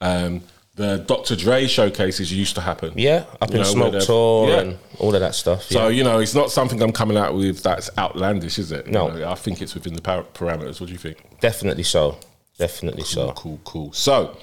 Um, 0.00 0.42
the 0.76 0.98
Dr. 0.98 1.36
Dre 1.36 1.66
showcases 1.66 2.32
used 2.32 2.54
to 2.54 2.62
happen. 2.62 2.94
Yeah, 2.96 3.24
up 3.42 3.50
You 3.50 3.56
in 3.56 3.62
know, 3.62 3.68
Smoke 3.68 4.02
Tour 4.02 4.48
yeah. 4.48 4.60
and 4.60 4.78
all 4.98 5.14
of 5.14 5.20
that 5.20 5.34
stuff. 5.34 5.64
So 5.64 5.88
yeah. 5.88 5.96
you 5.96 6.04
know, 6.04 6.20
it's 6.20 6.34
not 6.34 6.50
something 6.50 6.80
I'm 6.80 6.92
coming 6.92 7.18
out 7.18 7.34
with 7.34 7.62
that's 7.62 7.90
outlandish, 7.98 8.58
is 8.58 8.72
it? 8.72 8.86
You 8.86 8.92
No. 8.92 9.08
know, 9.08 9.30
I 9.30 9.34
think 9.34 9.60
it's 9.60 9.74
within 9.74 9.92
the 9.94 10.00
par- 10.00 10.24
parameters. 10.32 10.80
What 10.80 10.86
do 10.86 10.92
you 10.92 10.98
think? 10.98 11.18
Definitely 11.40 11.82
so. 11.82 12.18
Definitely 12.56 13.04
so. 13.04 13.32
Cool, 13.32 13.60
cool. 13.64 13.92
So, 13.92 14.36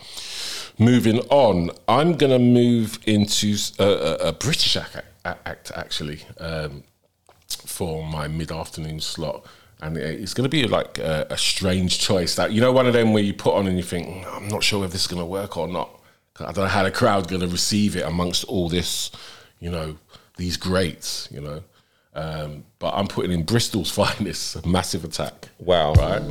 moving 0.77 1.19
on, 1.29 1.71
I'm 1.87 2.13
going 2.17 2.31
to 2.31 2.39
move 2.39 2.99
into 3.05 3.55
a, 3.79 3.83
a, 3.83 4.13
a 4.29 4.33
British 4.33 4.75
act, 4.75 4.97
act 5.23 5.71
actually 5.75 6.21
um, 6.39 6.83
for 7.47 8.03
my 8.05 8.27
mid 8.27 8.51
afternoon 8.51 8.99
slot. 8.99 9.45
And 9.79 9.95
it's 9.97 10.33
going 10.33 10.43
to 10.43 10.49
be 10.49 10.67
like 10.67 10.97
a, 10.97 11.27
a 11.29 11.37
strange 11.37 11.99
choice 11.99 12.35
that, 12.35 12.51
you 12.51 12.61
know, 12.61 12.71
one 12.71 12.87
of 12.87 12.93
them 12.93 13.13
where 13.13 13.21
you 13.21 13.33
put 13.33 13.53
on 13.53 13.67
and 13.67 13.77
you 13.77 13.83
think, 13.83 14.07
"Mm, 14.07 14.35
I'm 14.35 14.47
not 14.47 14.63
sure 14.63 14.83
if 14.83 14.91
this 14.91 15.01
is 15.01 15.07
going 15.07 15.21
to 15.21 15.25
work 15.25 15.55
or 15.55 15.67
not. 15.67 15.89
I 16.39 16.45
don't 16.51 16.57
know 16.57 16.67
how 16.67 16.83
the 16.83 16.91
crowd's 16.91 17.27
going 17.27 17.41
to 17.41 17.47
receive 17.47 17.95
it 17.95 18.01
amongst 18.01 18.43
all 18.45 18.69
this, 18.69 19.11
you 19.59 19.69
know, 19.69 19.97
these 20.37 20.57
greats, 20.57 21.27
you 21.31 21.41
know. 21.41 21.63
Um, 22.13 22.65
but 22.79 22.93
I'm 22.95 23.07
putting 23.07 23.31
in 23.31 23.43
Bristol's 23.43 23.91
finest, 24.17 24.65
Massive 24.65 25.03
Attack. 25.03 25.49
Wow. 25.59 25.93
Right? 25.93 26.21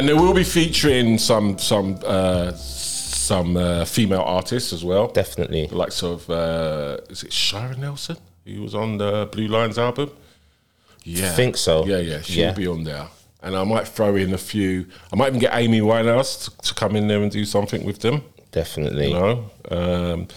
And 0.00 0.08
they 0.08 0.14
will 0.14 0.32
be 0.32 0.44
featuring 0.44 1.18
some 1.18 1.58
some 1.58 1.98
uh, 2.06 2.52
some 2.52 3.54
uh, 3.58 3.84
female 3.84 4.22
artists 4.22 4.72
as 4.72 4.82
well. 4.82 5.08
Definitely. 5.08 5.66
The 5.66 5.76
likes 5.76 6.02
of 6.02 6.28
uh, 6.30 6.96
is 7.10 7.22
it 7.22 7.30
Shara 7.32 7.76
Nelson? 7.76 8.16
Who 8.46 8.62
was 8.62 8.74
on 8.74 8.96
the 8.96 9.28
Blue 9.30 9.46
Lines 9.46 9.76
album? 9.78 10.10
Yeah, 11.04 11.26
I 11.26 11.34
Think 11.34 11.58
so. 11.58 11.84
Yeah, 11.84 11.98
yeah, 11.98 12.22
she'll 12.22 12.44
Yeah. 12.46 12.52
be 12.54 12.66
on 12.66 12.84
there. 12.84 13.08
And 13.42 13.54
I 13.54 13.62
might 13.64 13.86
throw 13.88 14.16
in 14.16 14.32
a 14.32 14.38
few. 14.38 14.86
I 15.12 15.16
might 15.16 15.28
even 15.28 15.38
get 15.40 15.54
Amy 15.54 15.80
Winehouse 15.82 16.44
to, 16.44 16.68
to 16.68 16.74
come 16.74 16.96
in 16.96 17.06
there 17.06 17.22
and 17.22 17.30
do 17.30 17.44
something 17.44 17.84
with 17.84 17.98
them. 18.00 18.22
Definitely. 18.52 19.08
You 19.08 19.14
know, 19.20 19.50
um, 19.70 20.28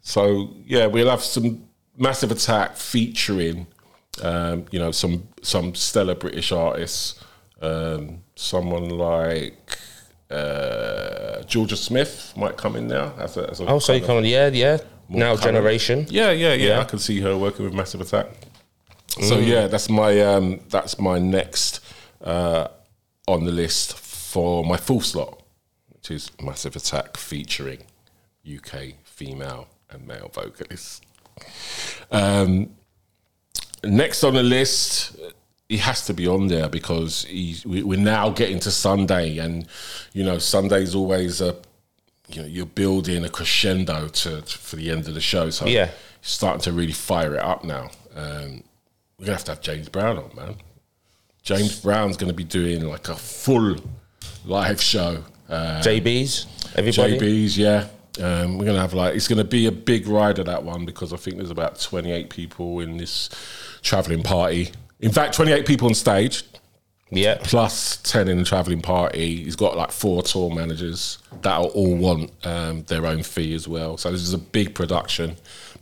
so 0.00 0.48
yeah, 0.66 0.86
we'll 0.86 1.10
have 1.10 1.22
some 1.22 1.62
massive 1.98 2.30
attack 2.30 2.76
featuring, 2.76 3.66
um, 4.22 4.64
you 4.70 4.78
know, 4.78 4.92
some 4.92 5.28
some 5.42 5.74
stellar 5.74 6.14
British 6.14 6.52
artists. 6.52 7.22
Um, 7.60 8.22
someone 8.36 8.90
like 8.90 9.78
uh, 10.30 11.42
Jorja 11.46 11.76
Smith 11.76 12.32
might 12.36 12.56
come 12.56 12.76
in 12.76 12.88
there. 12.88 13.12
As 13.18 13.36
a, 13.36 13.50
as 13.50 13.60
a 13.60 13.66
Oh, 13.66 13.78
so 13.78 13.92
you 13.94 14.04
come 14.04 14.18
on, 14.18 14.24
yeah, 14.24 14.48
yeah. 14.48 14.78
Now 15.08 15.36
generation. 15.36 16.06
Yeah, 16.10 16.30
yeah, 16.30 16.52
yeah, 16.54 16.68
Yeah. 16.68 16.80
I 16.80 16.84
can 16.84 16.98
see 16.98 17.20
her 17.20 17.36
working 17.36 17.64
with 17.64 17.74
Massive 17.74 18.00
Attack. 18.00 18.26
So 19.22 19.38
yeah, 19.38 19.66
that's 19.66 19.88
my 19.88 20.20
um, 20.20 20.60
that's 20.68 20.98
my 20.98 21.18
next 21.18 21.80
uh, 22.22 22.68
on 23.26 23.44
the 23.44 23.50
list 23.52 23.98
for 23.98 24.64
my 24.64 24.76
full 24.76 25.00
slot, 25.00 25.42
which 25.88 26.10
is 26.10 26.30
Massive 26.40 26.76
Attack 26.76 27.16
featuring 27.16 27.80
UK 28.46 28.94
female 29.04 29.66
and 29.90 30.06
male 30.06 30.30
vocalists. 30.32 31.00
Um, 32.10 32.70
next 33.82 34.22
on 34.24 34.34
the 34.34 34.42
list, 34.42 35.16
he 35.68 35.76
has 35.78 36.06
to 36.06 36.14
be 36.14 36.26
on 36.26 36.48
there 36.48 36.68
because 36.68 37.24
he's, 37.24 37.64
we, 37.66 37.82
we're 37.82 37.98
now 37.98 38.30
getting 38.30 38.58
to 38.60 38.70
Sunday, 38.70 39.38
and 39.38 39.66
you 40.12 40.24
know 40.24 40.38
Sunday's 40.38 40.94
always 40.94 41.40
a 41.40 41.56
you 42.28 42.42
know 42.42 42.48
you're 42.48 42.66
building 42.66 43.24
a 43.24 43.28
crescendo 43.28 44.08
to, 44.08 44.40
to 44.42 44.58
for 44.58 44.76
the 44.76 44.90
end 44.90 45.08
of 45.08 45.14
the 45.14 45.20
show. 45.20 45.50
So 45.50 45.66
Yeah. 45.66 45.86
he's 46.20 46.30
starting 46.30 46.62
to 46.62 46.72
really 46.72 46.92
fire 46.92 47.34
it 47.34 47.40
up 47.42 47.64
now. 47.64 47.90
Um, 48.16 48.62
we're 49.18 49.26
gonna 49.26 49.36
have 49.36 49.44
to 49.44 49.52
have 49.52 49.60
James 49.60 49.88
Brown 49.88 50.18
on, 50.18 50.30
man. 50.34 50.56
James 51.42 51.80
Brown's 51.80 52.16
gonna 52.16 52.32
be 52.32 52.44
doing 52.44 52.84
like 52.86 53.08
a 53.08 53.14
full 53.16 53.76
live 54.44 54.80
show. 54.80 55.24
Uh, 55.48 55.80
JBs, 55.82 56.46
everybody. 56.76 57.18
JB's, 57.18 57.56
yeah. 57.58 57.88
Um, 58.22 58.58
we're 58.58 58.64
gonna 58.66 58.80
have 58.80 58.94
like 58.94 59.14
it's 59.14 59.28
gonna 59.28 59.44
be 59.44 59.66
a 59.66 59.72
big 59.72 60.08
ride 60.08 60.38
of 60.38 60.46
that 60.46 60.62
one 60.64 60.84
because 60.86 61.12
I 61.12 61.16
think 61.16 61.36
there's 61.36 61.50
about 61.50 61.78
28 61.80 62.30
people 62.30 62.80
in 62.80 62.96
this 62.96 63.28
traveling 63.82 64.22
party. 64.22 64.70
In 65.00 65.12
fact, 65.12 65.34
28 65.34 65.66
people 65.66 65.88
on 65.88 65.94
stage 65.94 66.42
Yeah. 67.10 67.38
plus 67.42 67.98
10 67.98 68.28
in 68.28 68.38
the 68.38 68.44
traveling 68.44 68.80
party. 68.80 69.44
He's 69.44 69.56
got 69.56 69.76
like 69.76 69.92
four 69.92 70.22
tour 70.22 70.54
managers 70.54 71.18
that'll 71.42 71.66
all 71.68 71.94
want 71.96 72.32
um, 72.44 72.82
their 72.84 73.06
own 73.06 73.22
fee 73.22 73.54
as 73.54 73.68
well. 73.68 73.96
So 73.96 74.10
this 74.10 74.22
is 74.22 74.34
a 74.34 74.38
big 74.38 74.74
production. 74.74 75.36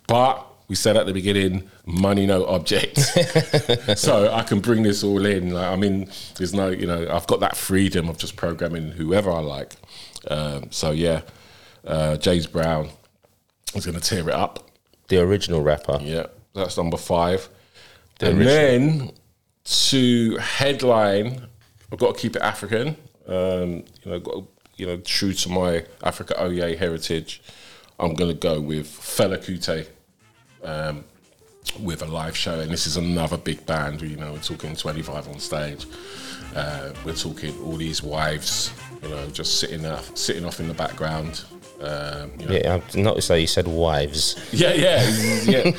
But 0.06 0.44
we 0.68 0.74
said 0.74 0.96
at 0.96 1.06
the 1.06 1.12
beginning, 1.12 1.68
money 1.86 2.26
no 2.26 2.44
object. 2.46 2.98
so 3.98 4.32
I 4.32 4.42
can 4.42 4.60
bring 4.60 4.82
this 4.82 5.02
all 5.02 5.24
in. 5.24 5.50
Like, 5.50 5.66
I 5.66 5.76
mean, 5.76 6.10
there's 6.36 6.52
no, 6.52 6.68
you 6.68 6.86
know, 6.86 7.08
I've 7.10 7.26
got 7.26 7.40
that 7.40 7.56
freedom 7.56 8.08
of 8.08 8.18
just 8.18 8.36
programming 8.36 8.90
whoever 8.90 9.30
I 9.30 9.38
like. 9.40 9.74
Um, 10.28 10.70
so 10.72 10.90
yeah, 10.90 11.22
uh, 11.86 12.16
James 12.16 12.46
Brown 12.46 12.88
is 13.74 13.86
going 13.86 13.98
to 13.98 14.06
tear 14.06 14.28
it 14.28 14.34
up. 14.34 14.68
The 15.08 15.18
original 15.20 15.62
rapper. 15.62 15.98
Yeah, 16.02 16.26
that's 16.52 16.76
number 16.76 16.96
five. 16.96 17.48
The 18.18 18.30
and 18.30 18.38
original. 18.38 18.54
then 18.54 19.12
to 19.64 20.36
headline, 20.38 21.46
I've 21.92 21.98
got 21.98 22.14
to 22.14 22.20
keep 22.20 22.36
it 22.36 22.42
African. 22.42 22.96
Um, 23.26 23.84
you 24.02 24.10
know, 24.10 24.20
got 24.20 24.32
to, 24.34 24.46
you 24.76 24.86
know, 24.86 24.96
true 24.98 25.32
to 25.32 25.48
my 25.48 25.84
Africa 26.02 26.40
Oye 26.42 26.76
heritage. 26.76 27.42
I'm 27.98 28.14
going 28.14 28.30
to 28.30 28.36
go 28.36 28.60
with 28.60 28.86
Fela 28.86 29.38
Kuti 29.38 29.86
um, 30.62 31.04
with 31.80 32.02
a 32.02 32.06
live 32.06 32.36
show, 32.36 32.60
and 32.60 32.70
this 32.70 32.86
is 32.86 32.96
another 32.96 33.36
big 33.36 33.64
band. 33.66 34.02
You 34.02 34.16
know, 34.16 34.32
we're 34.32 34.38
talking 34.40 34.76
25 34.76 35.28
on 35.28 35.38
stage. 35.38 35.86
Uh, 36.54 36.92
we're 37.04 37.14
talking 37.14 37.58
all 37.62 37.76
these 37.76 38.02
wives, 38.02 38.72
you 39.02 39.08
know, 39.08 39.28
just 39.30 39.58
sitting 39.60 39.82
there, 39.82 40.00
sitting 40.14 40.44
off 40.44 40.60
in 40.60 40.68
the 40.68 40.74
background. 40.74 41.44
Um, 41.80 42.32
you 42.38 42.46
know, 42.46 42.54
Yeah, 42.54 42.74
I've 42.74 42.96
noticed 42.96 43.28
that 43.28 43.40
you 43.40 43.46
said 43.46 43.68
wives. 43.68 44.36
yeah, 44.52 44.72
yeah, 44.72 45.02
yeah. 45.44 45.70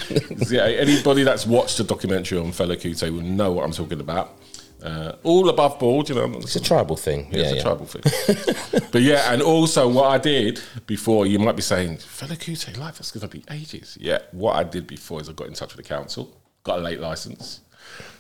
yeah. 0.50 0.62
Anybody 0.64 1.24
that's 1.24 1.46
watched 1.46 1.78
the 1.78 1.84
documentary 1.84 2.38
on 2.38 2.52
Fela 2.52 2.76
Kuti 2.78 3.12
will 3.12 3.22
know 3.22 3.52
what 3.52 3.64
I'm 3.66 3.72
talking 3.72 4.00
about. 4.00 4.36
Uh, 4.82 5.14
all 5.24 5.50
above 5.50 5.80
board, 5.80 6.08
you 6.08 6.14
know. 6.16 6.26
It's 6.38 6.56
a 6.56 6.62
tribal 6.62 6.96
thing. 6.96 7.28
Yeah, 7.32 7.38
Yeah, 7.40 7.44
it's 7.46 7.52
a 7.52 7.56
yeah. 7.56 7.62
tribal 7.64 7.86
thing. 7.88 8.84
but 8.92 9.02
yeah, 9.02 9.34
and 9.34 9.42
also 9.42 9.88
what 9.90 10.12
I 10.12 10.20
did 10.20 10.62
before, 10.86 11.26
you 11.26 11.40
might 11.40 11.56
be 11.56 11.64
saying, 11.64 11.98
Fela 11.98 12.38
Kuti, 12.38 12.78
life 12.78 13.00
is 13.00 13.12
going 13.12 13.28
to 13.28 13.38
be 13.38 13.44
ages. 13.50 13.98
Yeah, 14.00 14.20
what 14.32 14.56
I 14.56 14.64
did 14.64 14.86
before 14.86 15.20
is 15.20 15.30
I 15.30 15.34
got 15.34 15.48
in 15.48 15.54
touch 15.54 15.76
with 15.76 15.84
the 15.84 15.90
council, 15.96 16.40
got 16.64 16.78
a 16.78 16.82
late 16.82 17.00
license, 17.00 17.62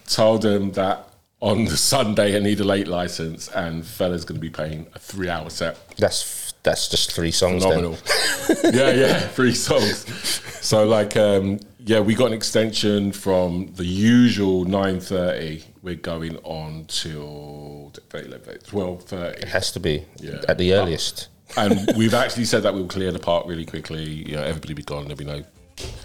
told 0.08 0.42
them 0.42 0.72
that 0.72 1.08
on 1.40 1.66
the 1.66 1.78
Sunday 1.78 2.36
I 2.36 2.40
need 2.40 2.60
a 2.60 2.64
late 2.64 2.88
license, 2.88 3.48
and 3.50 3.84
Fela's 3.84 4.26
going 4.26 4.38
to 4.40 4.42
be 4.42 4.50
paying 4.50 4.88
a 4.96 5.00
three 5.00 5.30
hour 5.30 5.50
set. 5.50 5.78
That's 5.98 6.54
that's 6.64 6.90
just 6.90 7.12
three 7.14 7.32
songs. 7.32 7.64
Phenomenal. 7.64 7.98
Then. 8.62 8.74
yeah, 8.74 8.92
yeah, 8.92 9.20
three 9.20 9.54
songs. 9.54 10.06
So 10.66 10.86
like, 10.86 11.16
um, 11.16 11.60
yeah, 11.80 12.00
we 12.00 12.16
got 12.16 12.28
an 12.28 12.34
extension 12.34 13.12
from 13.12 13.72
the 13.76 13.86
usual 13.86 14.66
nine 14.66 15.00
thirty. 15.00 15.64
We're 15.82 15.96
going 15.96 16.38
on 16.38 16.86
till 16.88 17.94
twelve 18.66 19.04
thirty. 19.04 19.42
It 19.42 19.48
has 19.48 19.72
to 19.74 19.80
be 19.80 20.06
Yeah. 20.20 20.42
at 20.50 20.58
the 20.58 20.74
earliest. 20.74 21.30
and 21.56 21.90
we've 21.96 22.14
actually 22.14 22.46
said 22.46 22.64
that 22.64 22.74
we'll 22.74 22.88
clear 22.88 23.12
the 23.12 23.20
park 23.20 23.48
really 23.48 23.66
quickly. 23.66 24.04
You 24.04 24.36
know, 24.36 24.44
everybody 24.44 24.74
be 24.74 24.84
gone. 24.84 25.04
There'll 25.04 25.16
be 25.18 25.24
no. 25.26 25.44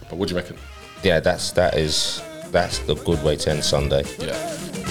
But 0.08 0.18
what 0.18 0.28
do 0.28 0.34
you 0.34 0.40
reckon? 0.40 0.56
Yeah, 1.02 1.18
that's 1.20 1.50
that 1.52 1.76
is 1.76 2.22
that's 2.52 2.78
the 2.80 2.94
good 2.94 3.22
way 3.24 3.34
to 3.36 3.50
end 3.50 3.64
Sunday. 3.64 4.04
Yeah. 4.20 4.81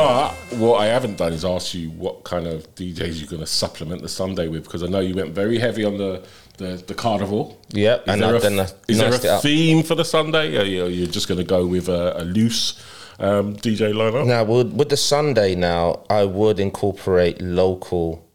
But 0.00 0.58
what 0.58 0.80
I 0.80 0.86
haven't 0.86 1.16
done 1.18 1.32
is 1.32 1.44
ask 1.44 1.74
you 1.74 1.90
what 1.90 2.24
kind 2.24 2.46
of 2.46 2.74
DJs 2.74 3.18
you're 3.20 3.28
going 3.28 3.40
to 3.40 3.46
supplement 3.46 4.02
the 4.02 4.08
Sunday 4.08 4.48
with 4.48 4.64
because 4.64 4.82
I 4.82 4.86
know 4.86 5.00
you 5.00 5.14
went 5.14 5.34
very 5.34 5.58
heavy 5.58 5.84
on 5.84 5.98
the 5.98 6.22
the, 6.58 6.82
the 6.86 6.94
carnival. 6.94 7.58
Yep, 7.70 8.02
Is 8.02 8.12
and 8.12 8.22
there 8.22 8.34
a, 8.34 8.68
is 8.86 8.98
there 8.98 9.14
a 9.36 9.38
theme 9.40 9.82
for 9.82 9.94
the 9.94 10.04
Sunday? 10.04 10.56
Or 10.58 10.64
you- 10.64 10.86
you're 10.86 11.06
just 11.08 11.26
going 11.26 11.38
to 11.38 11.44
go 11.44 11.66
with 11.66 11.88
a, 11.88 12.20
a 12.20 12.24
loose 12.24 12.78
um, 13.18 13.56
DJ 13.56 13.92
lineup? 13.94 14.26
Now, 14.26 14.44
with, 14.44 14.72
with 14.74 14.90
the 14.90 14.96
Sunday 14.98 15.54
now, 15.54 16.04
I 16.10 16.24
would 16.24 16.60
incorporate 16.60 17.40
local 17.40 18.28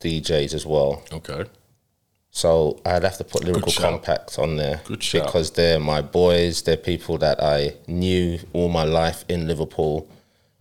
DJs 0.00 0.54
as 0.54 0.64
well. 0.64 1.02
Okay. 1.12 1.44
So 2.30 2.80
I'd 2.86 3.02
have 3.04 3.16
to 3.18 3.24
put 3.24 3.44
Lyrical. 3.44 3.72
Compact 3.72 4.38
on 4.38 4.56
there 4.56 4.80
Good 4.84 5.04
because 5.12 5.52
they're 5.52 5.78
my 5.80 6.00
boys. 6.00 6.62
They're 6.62 6.76
people 6.76 7.16
that 7.18 7.42
I 7.42 7.74
knew 7.86 8.38
all 8.52 8.68
my 8.68 8.82
life 8.84 9.24
in 9.28 9.46
Liverpool, 9.46 10.08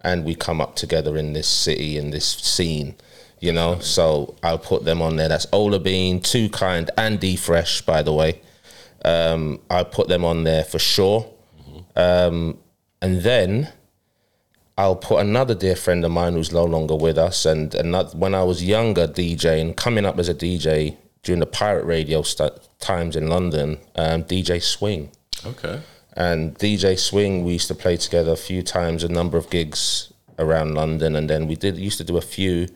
and 0.04 0.26
we 0.26 0.36
come 0.36 0.60
up 0.62 0.76
together 0.76 1.18
in 1.18 1.34
this 1.34 1.48
city 1.48 1.98
in 1.98 2.12
this 2.12 2.26
scene. 2.26 2.96
You 3.40 3.52
know, 3.52 3.80
so 3.80 4.36
I'll 4.42 4.58
put 4.58 4.86
them 4.86 5.02
on 5.02 5.18
there. 5.18 5.28
That's 5.28 5.48
Ola 5.52 5.80
Bean, 5.80 6.22
Too 6.22 6.48
Kind, 6.50 6.90
and 6.98 7.20
D 7.20 7.36
Fresh, 7.36 7.82
by 7.82 8.02
the 8.02 8.14
way. 8.14 8.42
Um, 9.04 9.60
I'll 9.70 9.84
put 9.84 10.08
them 10.08 10.24
on 10.24 10.46
there 10.46 10.64
for 10.64 10.80
sure. 10.80 11.30
Um, 11.96 12.58
and 13.02 13.22
then 13.22 13.74
I'll 14.78 14.96
put 14.96 15.20
another 15.20 15.56
dear 15.56 15.76
friend 15.76 16.04
of 16.06 16.12
mine 16.12 16.34
who's 16.34 16.54
no 16.54 16.64
longer 16.64 16.96
with 16.96 17.18
us. 17.18 17.46
And 17.46 17.74
when 18.14 18.34
I 18.34 18.44
was 18.44 18.64
younger 18.64 19.08
DJing, 19.08 19.76
coming 19.76 20.06
up 20.06 20.18
as 20.20 20.30
a 20.30 20.34
DJ 20.34 20.96
during 21.22 21.42
the 21.42 21.46
pirate 21.46 21.86
radio 21.86 22.22
st- 22.22 22.54
times 22.80 23.16
in 23.16 23.28
London, 23.28 23.78
um, 23.96 24.24
DJ 24.24 24.62
Swing. 24.62 25.12
Okay. 25.46 25.82
And 26.16 26.56
DJ 26.58 26.98
Swing, 26.98 27.44
we 27.44 27.54
used 27.54 27.68
to 27.70 27.76
play 27.76 27.98
together 27.98 28.32
a 28.32 28.38
few 28.38 28.62
times, 28.62 29.04
a 29.04 29.10
number 29.10 29.38
of 29.38 29.50
gigs 29.50 30.14
around 30.38 30.76
London, 30.76 31.16
and 31.16 31.30
then 31.30 31.48
we 31.48 31.56
did 31.56 31.78
used 31.78 31.98
to 31.98 32.04
do 32.04 32.18
a 32.18 32.22
few 32.22 32.68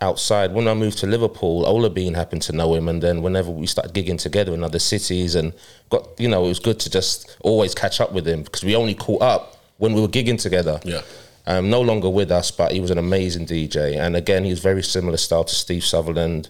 outside. 0.00 0.52
When 0.52 0.68
I 0.68 0.74
moved 0.74 0.98
to 0.98 1.06
Liverpool, 1.06 1.66
Ola 1.66 1.90
Bean 1.90 2.14
happened 2.14 2.42
to 2.42 2.52
know 2.52 2.74
him, 2.74 2.88
and 2.88 3.02
then 3.02 3.22
whenever 3.22 3.50
we 3.50 3.66
started 3.66 3.94
gigging 3.94 4.18
together 4.18 4.54
in 4.54 4.62
other 4.62 4.78
cities, 4.78 5.34
and 5.34 5.52
got 5.90 6.08
you 6.18 6.28
know, 6.28 6.44
it 6.44 6.48
was 6.48 6.60
good 6.60 6.78
to 6.80 6.90
just 6.90 7.36
always 7.40 7.74
catch 7.74 8.00
up 8.00 8.12
with 8.12 8.26
him 8.26 8.42
because 8.42 8.62
we 8.62 8.76
only 8.76 8.94
caught 8.94 9.22
up 9.22 9.56
when 9.78 9.92
we 9.92 10.00
were 10.00 10.08
gigging 10.08 10.40
together. 10.40 10.80
Yeah. 10.84 11.02
Um, 11.46 11.68
no 11.68 11.82
longer 11.82 12.08
with 12.08 12.30
us, 12.30 12.50
but 12.50 12.72
he 12.72 12.80
was 12.80 12.90
an 12.90 12.96
amazing 12.96 13.46
DJ, 13.46 13.96
and 13.98 14.16
again, 14.16 14.44
he 14.44 14.50
was 14.50 14.60
very 14.60 14.82
similar 14.82 15.16
style 15.16 15.44
to 15.44 15.54
Steve 15.54 15.84
Sutherland. 15.84 16.48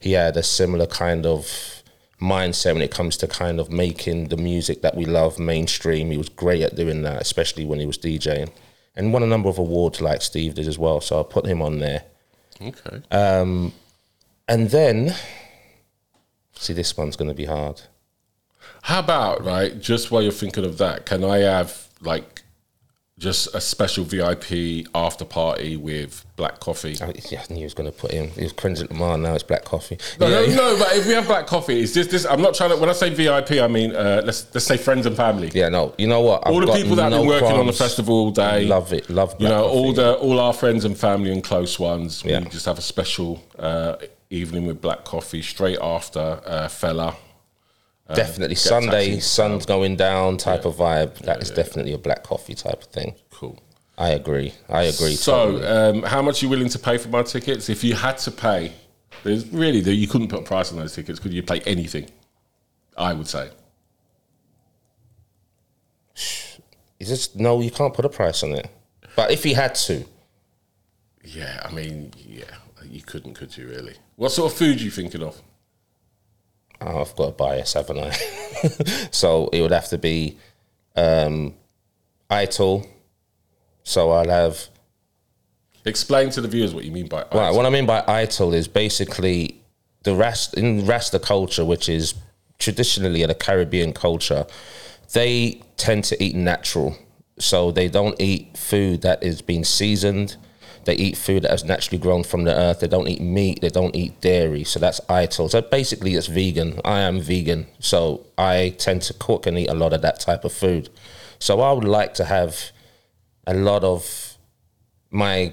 He 0.00 0.12
had 0.12 0.36
a 0.36 0.42
similar 0.42 0.86
kind 0.86 1.26
of 1.26 1.81
mindset 2.22 2.74
when 2.74 2.82
it 2.82 2.90
comes 2.90 3.16
to 3.18 3.26
kind 3.26 3.58
of 3.58 3.70
making 3.70 4.28
the 4.28 4.36
music 4.36 4.80
that 4.82 4.96
we 4.96 5.04
love 5.04 5.38
mainstream. 5.38 6.10
He 6.10 6.16
was 6.16 6.28
great 6.28 6.62
at 6.62 6.76
doing 6.76 7.02
that, 7.02 7.20
especially 7.20 7.64
when 7.64 7.80
he 7.80 7.86
was 7.86 7.98
DJing, 7.98 8.50
and 8.96 9.12
won 9.12 9.22
a 9.22 9.26
number 9.26 9.48
of 9.48 9.58
awards 9.58 10.00
like 10.00 10.22
Steve 10.22 10.54
did 10.54 10.68
as 10.68 10.78
well. 10.78 11.00
So 11.00 11.16
I'll 11.16 11.24
put 11.24 11.46
him 11.46 11.60
on 11.60 11.80
there, 11.80 12.04
Okay. 12.60 13.02
Um, 13.10 13.72
and 14.48 14.70
then 14.70 15.14
see 16.54 16.72
this 16.72 16.96
one's 16.96 17.16
going 17.16 17.28
to 17.28 17.34
be 17.34 17.46
hard. 17.46 17.82
How 18.82 19.00
about 19.00 19.44
right? 19.44 19.80
Just 19.80 20.10
while 20.10 20.22
you're 20.22 20.32
thinking 20.32 20.64
of 20.64 20.78
that, 20.78 21.06
can 21.06 21.24
I 21.24 21.38
have 21.38 21.88
like 22.00 22.31
just 23.22 23.54
a 23.54 23.60
special 23.60 24.04
VIP 24.04 24.86
after 24.96 25.24
party 25.24 25.76
with 25.76 26.26
Black 26.34 26.58
Coffee? 26.58 26.96
I, 27.00 27.14
yeah, 27.30 27.44
I 27.48 27.52
knew 27.52 27.58
he 27.60 27.64
was 27.64 27.72
going 27.72 27.90
to 27.90 27.96
put 27.96 28.10
him. 28.10 28.30
He 28.30 28.42
was 28.42 28.52
Kendrick 28.52 28.90
Lamar. 28.90 29.16
Now 29.16 29.34
it's 29.34 29.44
Black 29.44 29.64
Coffee. 29.64 29.96
No, 30.18 30.26
Yeah, 30.26 30.54
no, 30.54 30.72
no, 30.72 30.78
but 30.78 30.96
if 30.96 31.06
we 31.06 31.12
have 31.12 31.26
Black 31.26 31.46
Coffee, 31.46 31.80
is 31.80 31.94
this 31.94 32.08
this? 32.08 32.26
I'm 32.26 32.42
not 32.42 32.54
trying 32.54 32.70
to. 32.70 32.76
When 32.76 32.90
I 32.90 32.92
say 32.92 33.10
VIP, 33.10 33.52
I 33.52 33.68
mean 33.68 33.94
uh, 33.94 34.22
let's 34.24 34.52
let's 34.52 34.66
say 34.66 34.76
friends 34.76 35.06
and 35.06 35.16
family. 35.16 35.50
Yeah, 35.54 35.68
no. 35.68 35.94
You 35.98 36.08
know 36.08 36.20
what? 36.20 36.46
all 36.46 36.60
I've 36.60 36.66
the 36.66 36.82
people 36.82 36.96
that 36.96 37.12
have 37.12 37.20
been 37.20 37.28
working 37.28 37.52
on 37.52 37.66
the 37.66 37.72
festival 37.72 38.14
all 38.16 38.30
day. 38.32 38.64
Love 38.64 38.92
it. 38.92 39.08
Love 39.08 39.36
You 39.38 39.48
know, 39.48 39.64
all 39.64 39.92
the 39.92 40.14
all 40.14 40.40
our 40.40 40.52
friends 40.52 40.84
and 40.84 40.98
family 40.98 41.30
and 41.30 41.44
close 41.44 41.78
ones. 41.78 42.24
Yeah. 42.24 42.40
We 42.40 42.46
just 42.46 42.66
have 42.66 42.78
a 42.78 42.82
special 42.82 43.40
uh, 43.56 43.96
evening 44.30 44.66
with 44.66 44.80
Black 44.80 45.04
Coffee 45.04 45.42
straight 45.42 45.78
after 45.80 46.40
uh, 46.44 46.68
Fela. 46.68 47.14
Definitely 48.14 48.56
Sunday, 48.56 49.18
sun's 49.20 49.66
going 49.66 49.96
down 49.96 50.36
type 50.36 50.64
of 50.64 50.76
vibe. 50.76 51.18
That 51.20 51.42
is 51.42 51.50
definitely 51.50 51.92
a 51.92 51.98
black 51.98 52.22
coffee 52.24 52.54
type 52.54 52.82
of 52.82 52.88
thing. 52.88 53.14
Cool. 53.30 53.58
I 53.98 54.10
agree. 54.10 54.54
I 54.68 54.82
agree. 54.84 55.14
So, 55.14 55.58
totally. 55.58 55.66
um, 55.66 56.02
how 56.02 56.22
much 56.22 56.42
are 56.42 56.46
you 56.46 56.50
willing 56.50 56.70
to 56.70 56.78
pay 56.78 56.98
for 56.98 57.08
my 57.08 57.22
tickets? 57.22 57.68
If 57.68 57.84
you 57.84 57.94
had 57.94 58.18
to 58.18 58.30
pay, 58.30 58.72
there's 59.22 59.46
really 59.48 59.78
you 59.80 60.08
couldn't 60.08 60.28
put 60.28 60.40
a 60.40 60.44
price 60.44 60.72
on 60.72 60.78
those 60.78 60.94
tickets. 60.94 61.18
Could 61.18 61.32
you 61.32 61.42
pay 61.42 61.60
anything? 61.60 62.08
I 62.96 63.12
would 63.12 63.28
say. 63.28 63.50
It's 66.14 67.08
just 67.10 67.36
no, 67.36 67.60
you 67.60 67.70
can't 67.70 67.92
put 67.94 68.04
a 68.04 68.08
price 68.08 68.42
on 68.42 68.52
it. 68.52 68.68
But 69.16 69.30
if 69.30 69.42
he 69.44 69.54
had 69.54 69.74
to, 69.74 70.04
Yeah, 71.24 71.60
I 71.64 71.72
mean, 71.72 72.12
yeah, 72.16 72.44
you 72.84 73.02
couldn't, 73.02 73.34
could 73.34 73.56
you? 73.56 73.68
Really? 73.68 73.94
What 74.16 74.30
sort 74.32 74.52
of 74.52 74.58
food 74.58 74.80
are 74.80 74.84
you 74.84 74.90
thinking 74.90 75.22
of? 75.22 75.40
Oh, 76.86 77.00
I've 77.00 77.16
got 77.16 77.28
a 77.28 77.32
bias, 77.32 77.74
haven't 77.74 77.98
I? 77.98 78.10
so 79.10 79.48
it 79.48 79.60
would 79.62 79.72
have 79.72 79.88
to 79.88 79.98
be 79.98 80.36
um, 80.96 81.54
Ital. 82.30 82.86
So 83.84 84.10
I'll 84.10 84.28
have 84.28 84.68
Explain 85.84 86.30
to 86.30 86.40
the 86.40 86.48
viewers 86.48 86.74
what 86.74 86.84
you 86.84 86.92
mean 86.92 87.08
by 87.08 87.24
Right. 87.32 87.52
What 87.52 87.66
I 87.66 87.70
mean 87.70 87.86
by 87.86 88.04
ital 88.06 88.54
is 88.54 88.68
basically 88.68 89.60
the 90.04 90.14
rest 90.14 90.54
in 90.54 90.86
Rasta 90.86 91.18
culture, 91.18 91.64
which 91.64 91.88
is 91.88 92.14
traditionally 92.58 93.22
a 93.24 93.34
Caribbean 93.34 93.92
culture. 93.92 94.46
They 95.12 95.60
tend 95.76 96.04
to 96.04 96.22
eat 96.22 96.36
natural, 96.36 96.96
so 97.38 97.72
they 97.72 97.88
don't 97.88 98.20
eat 98.20 98.56
food 98.56 99.02
that 99.02 99.22
is 99.22 99.42
being 99.42 99.64
seasoned. 99.64 100.36
They 100.84 100.94
eat 100.94 101.16
food 101.16 101.44
that 101.44 101.50
has 101.50 101.64
naturally 101.64 101.98
grown 101.98 102.24
from 102.24 102.44
the 102.44 102.54
earth. 102.54 102.80
They 102.80 102.88
don't 102.88 103.08
eat 103.08 103.20
meat. 103.20 103.60
They 103.60 103.68
don't 103.68 103.94
eat 103.94 104.20
dairy. 104.20 104.64
So 104.64 104.78
that's 104.78 105.00
ital. 105.08 105.48
So 105.48 105.60
basically, 105.60 106.14
it's 106.14 106.26
vegan. 106.26 106.80
I 106.84 107.00
am 107.00 107.20
vegan, 107.20 107.66
so 107.78 108.26
I 108.36 108.74
tend 108.78 109.02
to 109.02 109.14
cook 109.14 109.46
and 109.46 109.58
eat 109.58 109.68
a 109.68 109.74
lot 109.74 109.92
of 109.92 110.02
that 110.02 110.20
type 110.20 110.44
of 110.44 110.52
food. 110.52 110.88
So 111.38 111.60
I 111.60 111.72
would 111.72 111.84
like 111.84 112.14
to 112.14 112.24
have 112.24 112.70
a 113.46 113.54
lot 113.54 113.84
of 113.84 114.36
my 115.10 115.52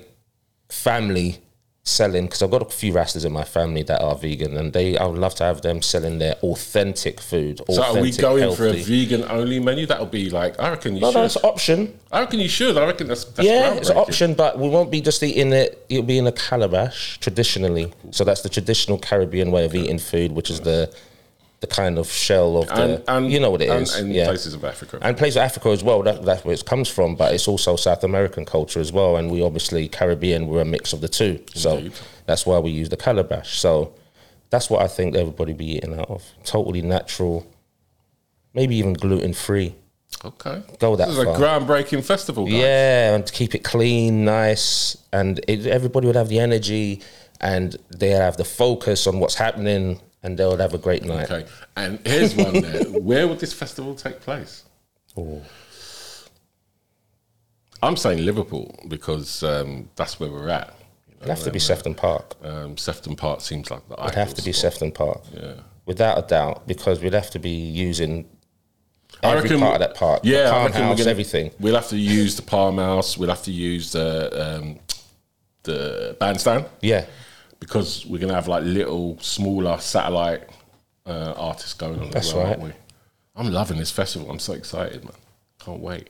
family 0.70 1.40
selling 1.84 2.26
because 2.26 2.42
I've 2.42 2.52
got 2.52 2.62
a 2.62 2.66
few 2.66 2.94
rastas 2.94 3.26
in 3.26 3.32
my 3.32 3.44
family 3.44 3.84
that 3.84 4.02
are 4.02 4.16
vegan, 4.16 4.58
and 4.58 4.74
they 4.74 4.98
I 4.98 5.06
would 5.06 5.18
love 5.18 5.36
to 5.36 5.44
have 5.44 5.62
them 5.62 5.82
selling 5.82 6.20
their 6.20 6.36
authentic 6.44 7.20
food. 7.20 7.62
So, 7.70 7.82
are 7.84 7.94
we 7.94 8.10
authentic, 8.10 8.22
going 8.22 8.56
for 8.56 8.68
a 8.68 8.74
vegan 8.74 9.24
only 9.30 9.60
menu? 9.60 9.86
That'll 9.86 10.06
be 10.06 10.30
like, 10.30 10.60
I 10.60 10.70
reckon 10.72 10.96
you 10.96 11.02
No, 11.02 11.12
should. 11.12 11.18
no, 11.20 11.26
it's 11.26 11.36
an 11.36 11.42
option. 11.44 12.00
I 12.12 12.22
reckon 12.22 12.40
you 12.40 12.50
should. 12.50 12.78
I 12.78 12.86
reckon 12.86 13.08
that's, 13.08 13.26
that's 13.26 13.48
yeah, 13.48 13.74
it's 13.74 13.90
an 13.90 13.98
option, 13.98 14.34
but 14.34 14.60
we 14.60 14.70
won't 14.70 14.92
be 14.92 15.02
just 15.02 15.22
eating 15.24 15.52
it. 15.54 15.86
It'll 15.90 16.04
be 16.04 16.18
in 16.18 16.28
a 16.28 16.32
calabash 16.32 17.18
traditionally. 17.20 17.92
So 18.12 18.24
that's 18.24 18.42
the 18.42 18.50
traditional 18.50 18.98
Caribbean 18.98 19.52
way 19.52 19.66
of 19.66 19.74
eating 19.76 20.00
food, 20.00 20.32
which 20.32 20.50
is 20.50 20.62
the 20.62 20.94
the 21.60 21.68
kind 21.68 21.98
of 21.98 22.10
shell 22.10 22.58
of 22.58 22.68
the. 22.68 22.96
And, 22.96 23.04
and 23.08 23.32
you 23.32 23.40
know 23.40 23.52
what 23.52 23.62
it 23.62 23.70
and, 23.70 23.84
is, 23.84 23.96
And 23.96 24.14
yeah. 24.14 24.26
places 24.26 24.54
of 24.54 24.64
Africa. 24.64 25.00
and 25.02 25.18
places 25.18 25.38
of 25.38 25.44
Africa 25.44 25.70
as 25.70 25.84
well. 25.84 26.02
That, 26.04 26.24
that's 26.24 26.46
where 26.46 26.54
it 26.54 26.66
comes 26.66 26.88
from, 26.88 27.16
but 27.16 27.34
it's 27.34 27.48
also 27.48 27.76
South 27.76 28.04
American 28.04 28.46
culture 28.46 28.80
as 28.80 28.92
well. 28.92 29.18
And 29.18 29.30
we 29.30 29.42
obviously 29.42 29.88
Caribbean, 29.90 30.48
we're 30.48 30.62
a 30.62 30.66
mix 30.66 30.94
of 30.94 31.02
the 31.02 31.10
two. 31.10 31.44
So 31.54 31.78
Indeed. 31.78 31.94
that's 32.26 32.46
why 32.46 32.60
we 32.60 32.72
use 32.72 32.90
the 32.90 32.98
calabash. 32.98 33.60
So 33.60 33.94
that's 34.50 34.70
what 34.70 34.82
I 34.82 34.88
think 34.88 35.16
everybody 35.16 35.54
be 35.54 35.76
eating 35.76 36.00
out 36.00 36.10
of. 36.10 36.24
Totally 36.46 36.82
natural, 36.82 37.46
maybe 38.54 38.78
even 38.78 38.94
gluten 38.94 39.34
free. 39.34 39.76
okay. 40.24 40.64
Go 40.80 40.96
that 40.96 41.08
This 41.10 41.18
is 41.18 41.24
a 41.24 41.26
groundbreaking 41.26 42.06
festival. 42.06 42.46
Guys. 42.46 42.54
Yeah, 42.54 43.16
and 43.16 43.28
to 43.28 43.34
keep 43.34 43.54
it 43.54 43.66
clean, 43.66 44.24
nice, 44.24 44.98
and 45.12 45.40
it, 45.48 45.66
everybody 45.68 46.08
would 46.08 46.16
have 46.16 46.30
the 46.30 46.40
energy, 46.40 47.02
and 47.42 47.76
they 47.96 48.12
have 48.12 48.38
the 48.38 48.46
focus 48.46 49.08
on 49.08 49.20
what's 49.20 49.36
happening 49.36 50.00
and 50.24 50.38
they'll 50.38 50.58
have 50.58 50.74
a 50.74 50.78
great 50.78 51.04
night. 51.04 51.30
Okay. 51.32 51.50
And 51.76 52.00
here's 52.06 52.36
one 52.36 52.62
there. 52.62 52.84
Where 53.00 53.28
would 53.28 53.40
this 53.40 53.54
festival 53.54 53.96
take 53.96 54.20
place? 54.22 54.64
Ooh. 55.18 55.42
I'm 57.82 57.96
saying 57.96 58.26
Liverpool 58.26 58.78
because 58.88 59.42
um, 59.44 59.90
that's 59.96 60.20
where 60.20 60.30
we're 60.30 60.50
at. 60.50 60.76
You 61.08 61.14
know, 61.16 61.18
It'd 61.22 61.30
have 61.30 61.44
to 61.44 61.52
be 61.52 61.60
Sefton 61.60 61.96
Park. 61.96 62.36
Um, 62.44 62.78
Sefton 62.78 63.16
Park 63.16 63.42
seems 63.42 63.72
like 63.72 63.88
the 63.88 63.96
It'd 64.04 64.16
have 64.16 64.34
to 64.34 64.42
be 64.44 64.52
spot. 64.52 64.74
Sefton 64.74 64.92
Park. 64.92 65.22
Yeah. 65.34 65.54
Without 65.86 66.18
a 66.24 66.28
doubt, 66.28 66.68
because 66.68 67.02
we'd 67.02 67.14
have 67.14 67.30
to 67.32 67.40
be 67.40 67.50
using 67.50 68.30
I 69.24 69.30
every 69.32 69.44
reckon- 69.44 69.60
part 69.62 69.74
of 69.76 69.80
that 69.80 69.96
park. 69.96 70.22
Yeah, 70.24 70.44
the 70.44 70.50
I 70.50 70.52
palm 70.70 70.72
house, 70.84 70.98
gonna- 71.00 71.10
everything. 71.10 71.52
We'll 71.60 71.76
have 71.76 71.88
to 71.90 71.98
use 71.98 72.36
the 72.36 72.42
palm 72.42 72.78
house. 72.78 73.18
We'll 73.18 73.30
have 73.30 73.44
to 73.44 73.52
use 73.52 73.92
the 73.94 74.58
um, 74.60 74.80
the 75.64 76.16
bandstand 76.20 76.66
Yeah, 76.82 77.06
because 77.60 78.06
we're 78.06 78.20
gonna 78.20 78.34
have 78.34 78.48
like 78.48 78.64
little, 78.64 79.18
smaller 79.20 79.78
satellite 79.80 80.50
uh, 81.06 81.34
artists 81.36 81.74
going 81.74 82.00
on. 82.00 82.10
That's 82.12 82.30
as 82.30 82.34
well, 82.34 82.44
right. 82.44 82.52
Aren't 82.52 82.64
we? 82.64 82.72
I'm 83.36 83.52
loving 83.52 83.78
this 83.78 83.92
festival. 83.92 84.30
I'm 84.30 84.40
so 84.40 84.54
excited, 84.54 85.04
man. 85.04 85.14
Can't 85.60 85.80
wait. 85.80 86.10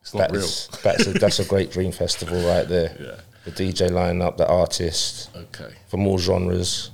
It's 0.00 0.14
not 0.14 0.32
that's 0.32 0.66
that's 0.82 1.06
a, 1.06 1.12
that's 1.12 1.38
a 1.38 1.44
great 1.48 1.70
dream 1.70 1.92
festival 1.92 2.40
right 2.46 2.66
there. 2.68 2.96
Yeah. 2.98 3.20
The 3.44 3.50
DJ 3.52 3.90
lineup, 3.90 4.36
the 4.36 4.46
artists 4.46 5.30
real. 5.34 5.44
Okay. 5.44 5.74
from 5.88 6.06
all 6.06 6.18
genres, 6.18 6.90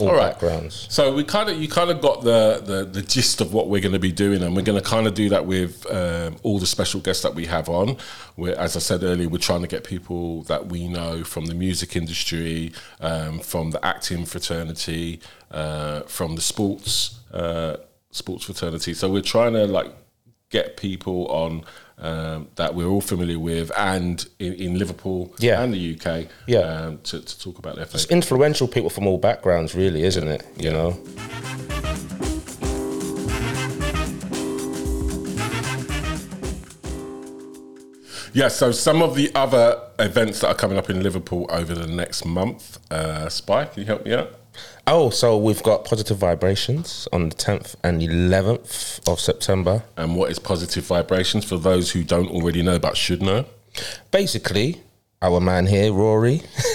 all, 0.00 0.08
All 0.08 0.16
right. 0.16 0.32
backgrounds. 0.32 0.86
So 0.90 1.14
we 1.14 1.22
kind 1.22 1.48
of 1.48 1.56
you 1.56 1.68
kind 1.68 1.88
of 1.88 2.00
got 2.00 2.22
the, 2.24 2.60
the 2.64 2.84
the 2.84 3.02
gist 3.02 3.40
of 3.40 3.52
what 3.52 3.68
we're 3.68 3.80
going 3.80 3.92
to 3.92 4.00
be 4.00 4.10
doing, 4.10 4.42
and 4.42 4.56
we're 4.56 4.62
going 4.62 4.80
to 4.82 4.84
kind 4.88 5.06
of 5.06 5.14
do 5.14 5.28
that 5.28 5.46
with 5.46 5.86
um, 5.90 6.36
all 6.42 6.58
the 6.58 6.66
special 6.66 7.00
guests 7.00 7.22
that 7.22 7.34
we 7.36 7.46
have 7.46 7.68
on. 7.68 7.96
We're, 8.36 8.56
as 8.56 8.76
I 8.76 8.80
said 8.80 9.04
earlier, 9.04 9.28
we're 9.28 9.38
trying 9.38 9.62
to 9.62 9.68
get 9.68 9.84
people 9.84 10.42
that 10.44 10.66
we 10.66 10.88
know 10.88 11.22
from 11.22 11.46
the 11.46 11.54
music 11.54 11.94
industry, 11.94 12.72
um, 13.00 13.38
from 13.38 13.70
the 13.70 13.84
acting 13.84 14.24
fraternity, 14.24 15.20
uh, 15.52 16.00
from 16.02 16.34
the 16.34 16.42
sports 16.42 17.20
uh, 17.32 17.76
sports 18.10 18.44
fraternity. 18.44 18.94
So 18.94 19.08
we're 19.10 19.22
trying 19.22 19.52
to 19.52 19.66
like 19.66 19.92
get 20.50 20.76
people 20.76 21.28
on 21.28 21.64
um, 21.98 22.48
that 22.56 22.74
we're 22.74 22.86
all 22.86 23.00
familiar 23.00 23.38
with, 23.38 23.70
and 23.76 24.26
in, 24.38 24.52
in 24.54 24.78
Liverpool 24.78 25.32
Yeah. 25.38 25.62
and 25.62 25.72
the 25.72 25.94
UK, 25.94 26.26
Yeah. 26.46 26.58
um, 26.60 26.98
to, 27.04 27.20
to 27.20 27.40
talk 27.40 27.58
about 27.58 27.76
their 27.76 27.84
It's 27.84 28.06
influential 28.06 28.66
people 28.68 28.90
from 28.90 29.06
all 29.06 29.18
backgrounds, 29.18 29.74
really, 29.74 30.02
isn't 30.04 30.26
it? 30.28 30.44
You 30.58 30.70
know, 30.72 30.98
Yeah, 38.32 38.48
so 38.48 38.72
some 38.72 39.00
of 39.00 39.14
the 39.14 39.30
other 39.36 39.80
events 40.00 40.40
that 40.40 40.48
are 40.48 40.54
coming 40.54 40.76
up 40.76 40.90
in 40.90 41.02
Liverpool 41.04 41.46
over 41.50 41.72
the 41.74 41.86
next 41.86 42.24
month. 42.24 42.78
Uh, 42.90 43.28
Spy, 43.28 43.66
can 43.66 43.80
you 43.82 43.86
help 43.86 44.04
me 44.04 44.12
out? 44.12 44.34
Oh, 44.86 45.08
so 45.08 45.38
we've 45.38 45.62
got 45.62 45.84
Positive 45.84 46.18
Vibrations 46.18 47.08
on 47.12 47.30
the 47.30 47.34
10th 47.34 47.74
and 47.82 48.02
11th 48.02 49.08
of 49.10 49.18
September. 49.18 49.82
And 49.96 50.14
what 50.14 50.30
is 50.30 50.38
Positive 50.38 50.84
Vibrations 50.84 51.44
for 51.44 51.56
those 51.56 51.92
who 51.92 52.04
don't 52.04 52.28
already 52.30 52.62
know 52.62 52.78
but 52.78 52.96
should 52.96 53.22
know? 53.22 53.46
Basically, 54.10 54.82
our 55.22 55.40
man 55.40 55.66
here, 55.66 55.90
Rory, 55.90 56.42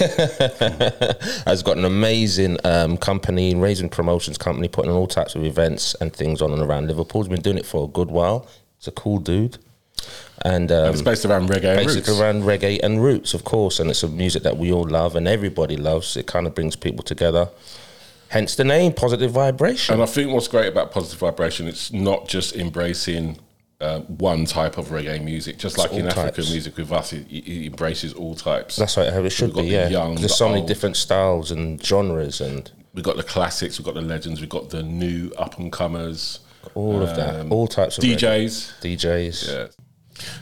has 1.46 1.62
got 1.62 1.76
an 1.76 1.84
amazing 1.84 2.58
um, 2.64 2.96
company, 2.96 3.54
Raising 3.54 3.88
Promotions 3.88 4.36
company, 4.38 4.66
putting 4.66 4.90
on 4.90 4.96
all 4.96 5.06
types 5.06 5.36
of 5.36 5.44
events 5.44 5.94
and 6.00 6.12
things 6.12 6.42
on 6.42 6.52
and 6.52 6.62
around 6.62 6.88
Liverpool. 6.88 7.22
He's 7.22 7.28
been 7.28 7.42
doing 7.42 7.58
it 7.58 7.66
for 7.66 7.84
a 7.84 7.88
good 7.88 8.10
while. 8.10 8.48
He's 8.78 8.88
a 8.88 8.92
cool 8.92 9.18
dude. 9.18 9.58
And 10.44 10.72
um, 10.72 10.92
It's 10.92 11.02
based 11.02 11.24
around 11.24 11.48
reggae 11.48 11.76
and 11.76 11.86
basically 11.86 12.18
around 12.18 12.42
reggae 12.42 12.80
and 12.82 13.00
roots, 13.02 13.34
of 13.34 13.44
course, 13.44 13.78
and 13.78 13.88
it's 13.88 14.02
a 14.02 14.08
music 14.08 14.42
that 14.42 14.56
we 14.56 14.72
all 14.72 14.88
love 14.88 15.14
and 15.14 15.28
everybody 15.28 15.76
loves. 15.76 16.16
It 16.16 16.26
kind 16.26 16.46
of 16.48 16.54
brings 16.56 16.74
people 16.74 17.04
together. 17.04 17.48
Hence 18.30 18.54
the 18.54 18.64
name, 18.64 18.92
Positive 18.92 19.30
Vibration. 19.30 19.94
And 19.94 20.02
I 20.02 20.06
think 20.06 20.32
what's 20.32 20.48
great 20.48 20.68
about 20.68 20.92
Positive 20.92 21.18
Vibration, 21.18 21.66
it's 21.66 21.92
not 21.92 22.28
just 22.28 22.54
embracing 22.54 23.38
uh, 23.80 24.00
one 24.00 24.44
type 24.44 24.78
of 24.78 24.88
reggae 24.88 25.22
music. 25.22 25.58
Just 25.58 25.78
like 25.78 25.92
all 25.92 25.98
in 25.98 26.06
African 26.06 26.34
types. 26.34 26.50
music 26.50 26.76
with 26.76 26.92
us, 26.92 27.12
it, 27.12 27.26
it 27.30 27.66
embraces 27.66 28.12
all 28.12 28.34
types. 28.34 28.76
That's 28.76 28.96
right, 28.96 29.12
how 29.12 29.24
it 29.24 29.30
should 29.30 29.54
be, 29.54 29.62
the 29.62 29.66
yeah. 29.66 29.88
young, 29.88 30.14
There's 30.14 30.22
the 30.22 30.28
so 30.28 30.48
many 30.48 30.64
different 30.64 30.96
styles 30.96 31.50
and 31.50 31.84
genres 31.84 32.40
and 32.40 32.70
We've 32.92 33.04
got 33.04 33.16
the 33.16 33.22
classics, 33.22 33.78
we've 33.78 33.86
got 33.86 33.94
the 33.94 34.00
legends, 34.00 34.40
we've 34.40 34.50
got 34.50 34.70
the 34.70 34.82
new 34.82 35.30
up 35.38 35.58
and 35.58 35.70
comers, 35.70 36.40
all 36.74 37.02
of 37.02 37.14
that. 37.16 37.40
Um, 37.40 37.52
All 37.52 37.66
types 37.66 37.98
of 37.98 38.04
reggae. 38.04 38.16
DJs. 38.16 38.96
DJs. 38.96 39.48
Yeah. 39.48 39.68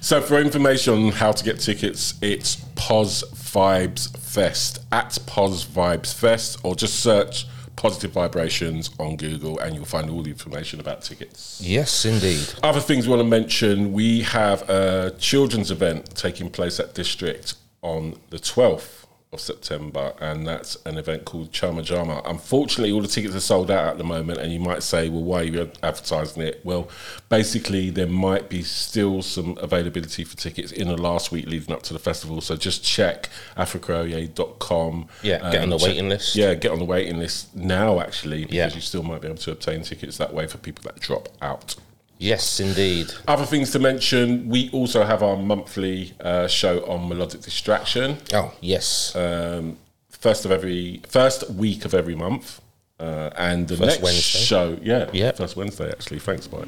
So 0.00 0.20
for 0.20 0.40
information 0.40 0.94
on 0.94 1.12
how 1.12 1.32
to 1.32 1.44
get 1.44 1.60
tickets, 1.60 2.14
it's 2.20 2.56
Pos 2.74 3.22
Vibes 3.32 4.16
Fest 4.18 4.80
at 4.90 5.18
Pos 5.26 5.64
Vibes 5.64 6.12
Fest, 6.12 6.58
or 6.64 6.74
just 6.74 7.00
search 7.00 7.46
Positive 7.78 8.10
Vibrations 8.10 8.90
on 8.98 9.16
Google, 9.16 9.60
and 9.60 9.74
you'll 9.74 9.84
find 9.84 10.10
all 10.10 10.22
the 10.22 10.30
information 10.30 10.80
about 10.80 11.02
tickets. 11.02 11.60
Yes, 11.62 12.04
indeed. 12.04 12.46
Other 12.60 12.80
things 12.80 13.06
we 13.06 13.10
want 13.14 13.20
to 13.20 13.28
mention: 13.28 13.92
we 13.92 14.22
have 14.22 14.68
a 14.68 15.14
children's 15.18 15.70
event 15.70 16.16
taking 16.16 16.50
place 16.50 16.80
at 16.80 16.94
District 16.94 17.54
on 17.82 18.18
the 18.30 18.40
twelfth 18.40 18.97
of 19.30 19.40
September, 19.40 20.14
and 20.20 20.46
that's 20.46 20.76
an 20.86 20.96
event 20.96 21.24
called 21.26 21.52
Chama 21.52 21.84
Jama. 21.84 22.22
Unfortunately, 22.24 22.90
all 22.90 23.02
the 23.02 23.08
tickets 23.08 23.34
are 23.34 23.40
sold 23.40 23.70
out 23.70 23.86
at 23.88 23.98
the 23.98 24.04
moment, 24.04 24.38
and 24.38 24.50
you 24.52 24.58
might 24.58 24.82
say, 24.82 25.10
"Well, 25.10 25.22
why 25.22 25.40
are 25.40 25.44
you 25.44 25.70
advertising 25.82 26.42
it?" 26.42 26.60
Well, 26.64 26.88
basically, 27.28 27.90
there 27.90 28.06
might 28.06 28.48
be 28.48 28.62
still 28.62 29.20
some 29.20 29.58
availability 29.60 30.24
for 30.24 30.34
tickets 30.36 30.72
in 30.72 30.88
the 30.88 30.96
last 30.96 31.30
week 31.30 31.46
leading 31.46 31.74
up 31.74 31.82
to 31.84 31.92
the 31.92 31.98
festival. 31.98 32.40
So 32.40 32.56
just 32.56 32.82
check 32.82 33.28
africaoye.com. 33.56 35.08
Yeah, 35.22 35.38
get 35.50 35.56
on 35.56 35.62
um, 35.64 35.70
the 35.70 35.78
check- 35.78 35.88
waiting 35.88 36.08
list. 36.08 36.34
Yeah, 36.36 36.54
get 36.54 36.72
on 36.72 36.78
the 36.78 36.84
waiting 36.84 37.18
list 37.18 37.54
now, 37.54 38.00
actually, 38.00 38.42
because 38.42 38.54
Yeah. 38.54 38.74
you 38.74 38.80
still 38.80 39.02
might 39.02 39.20
be 39.20 39.28
able 39.28 39.38
to 39.38 39.52
obtain 39.52 39.82
tickets 39.82 40.16
that 40.16 40.32
way 40.32 40.46
for 40.46 40.58
people 40.58 40.82
that 40.84 41.00
drop 41.00 41.28
out. 41.42 41.74
Yes, 42.20 42.58
indeed. 42.60 43.12
Other 43.28 43.44
things 43.46 43.70
to 43.72 43.78
mention: 43.78 44.48
we 44.48 44.70
also 44.70 45.04
have 45.04 45.22
our 45.22 45.36
monthly 45.36 46.14
uh, 46.20 46.48
show 46.48 46.80
on 46.86 47.08
melodic 47.08 47.42
distraction. 47.42 48.18
Oh, 48.34 48.52
yes. 48.60 49.14
Um, 49.14 49.76
first 50.10 50.44
of 50.44 50.50
every 50.50 51.00
first 51.08 51.48
week 51.50 51.84
of 51.84 51.94
every 51.94 52.16
month, 52.16 52.60
uh, 52.98 53.30
and 53.36 53.68
the 53.68 53.76
First 53.76 53.88
next 53.88 54.02
Wednesday. 54.02 54.38
show, 54.40 54.78
yeah, 54.82 55.08
Yep. 55.12 55.36
first 55.36 55.56
Wednesday 55.56 55.88
actually. 55.90 56.18
Thanks, 56.18 56.50
Mike. 56.50 56.66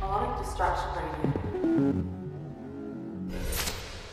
Melodic 0.00 0.44
Distraction 0.44 0.88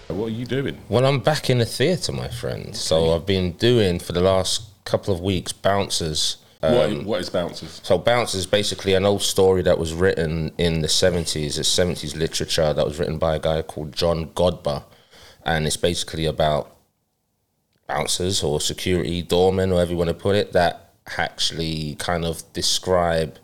Radio. 0.10 0.16
what 0.18 0.26
are 0.26 0.30
you 0.30 0.46
doing? 0.46 0.78
well, 0.89 1.06
I'm 1.06 1.20
back 1.20 1.50
in 1.50 1.60
the 1.60 1.66
theatre, 1.66 2.12
my 2.12 2.28
friend. 2.28 2.76
So 2.76 3.16
I've 3.16 3.26
been 3.26 3.54
doing 3.54 4.00
for 4.00 4.12
the 4.14 4.22
last 4.22 4.64
couple 4.84 5.14
of 5.14 5.22
weeks 5.22 5.54
bouncers. 5.54 6.38
What, 6.62 7.03
what 7.03 7.22
is 7.22 7.30
bouncers? 7.30 7.82
So 7.84 7.97
Bounce 7.97 8.36
is 8.36 8.45
basically 8.45 8.93
an 8.93 9.05
old 9.05 9.22
story 9.22 9.62
that 9.64 9.78
was 9.80 9.93
written 9.93 10.51
in 10.57 10.82
the 10.82 10.88
70s. 10.88 11.57
It's 11.57 11.70
70s 11.70 12.16
literature 12.16 12.74
that 12.74 12.86
was 12.86 12.99
written 12.99 13.18
by 13.18 13.36
a 13.36 13.39
guy 13.39 13.62
called 13.64 13.93
John 13.93 14.28
Godber. 14.28 14.84
And 15.43 15.66
it's 15.66 15.78
basically 15.78 16.26
about 16.26 16.76
bouncers 17.88 18.43
or 18.43 18.62
security 18.62 19.22
doormen, 19.22 19.72
or 19.72 19.84
want 19.95 20.09
to 20.09 20.14
put 20.14 20.36
it, 20.36 20.53
that 20.53 20.93
actually 21.18 21.95
kind 21.95 22.26
of 22.26 22.43
describe 22.53 23.38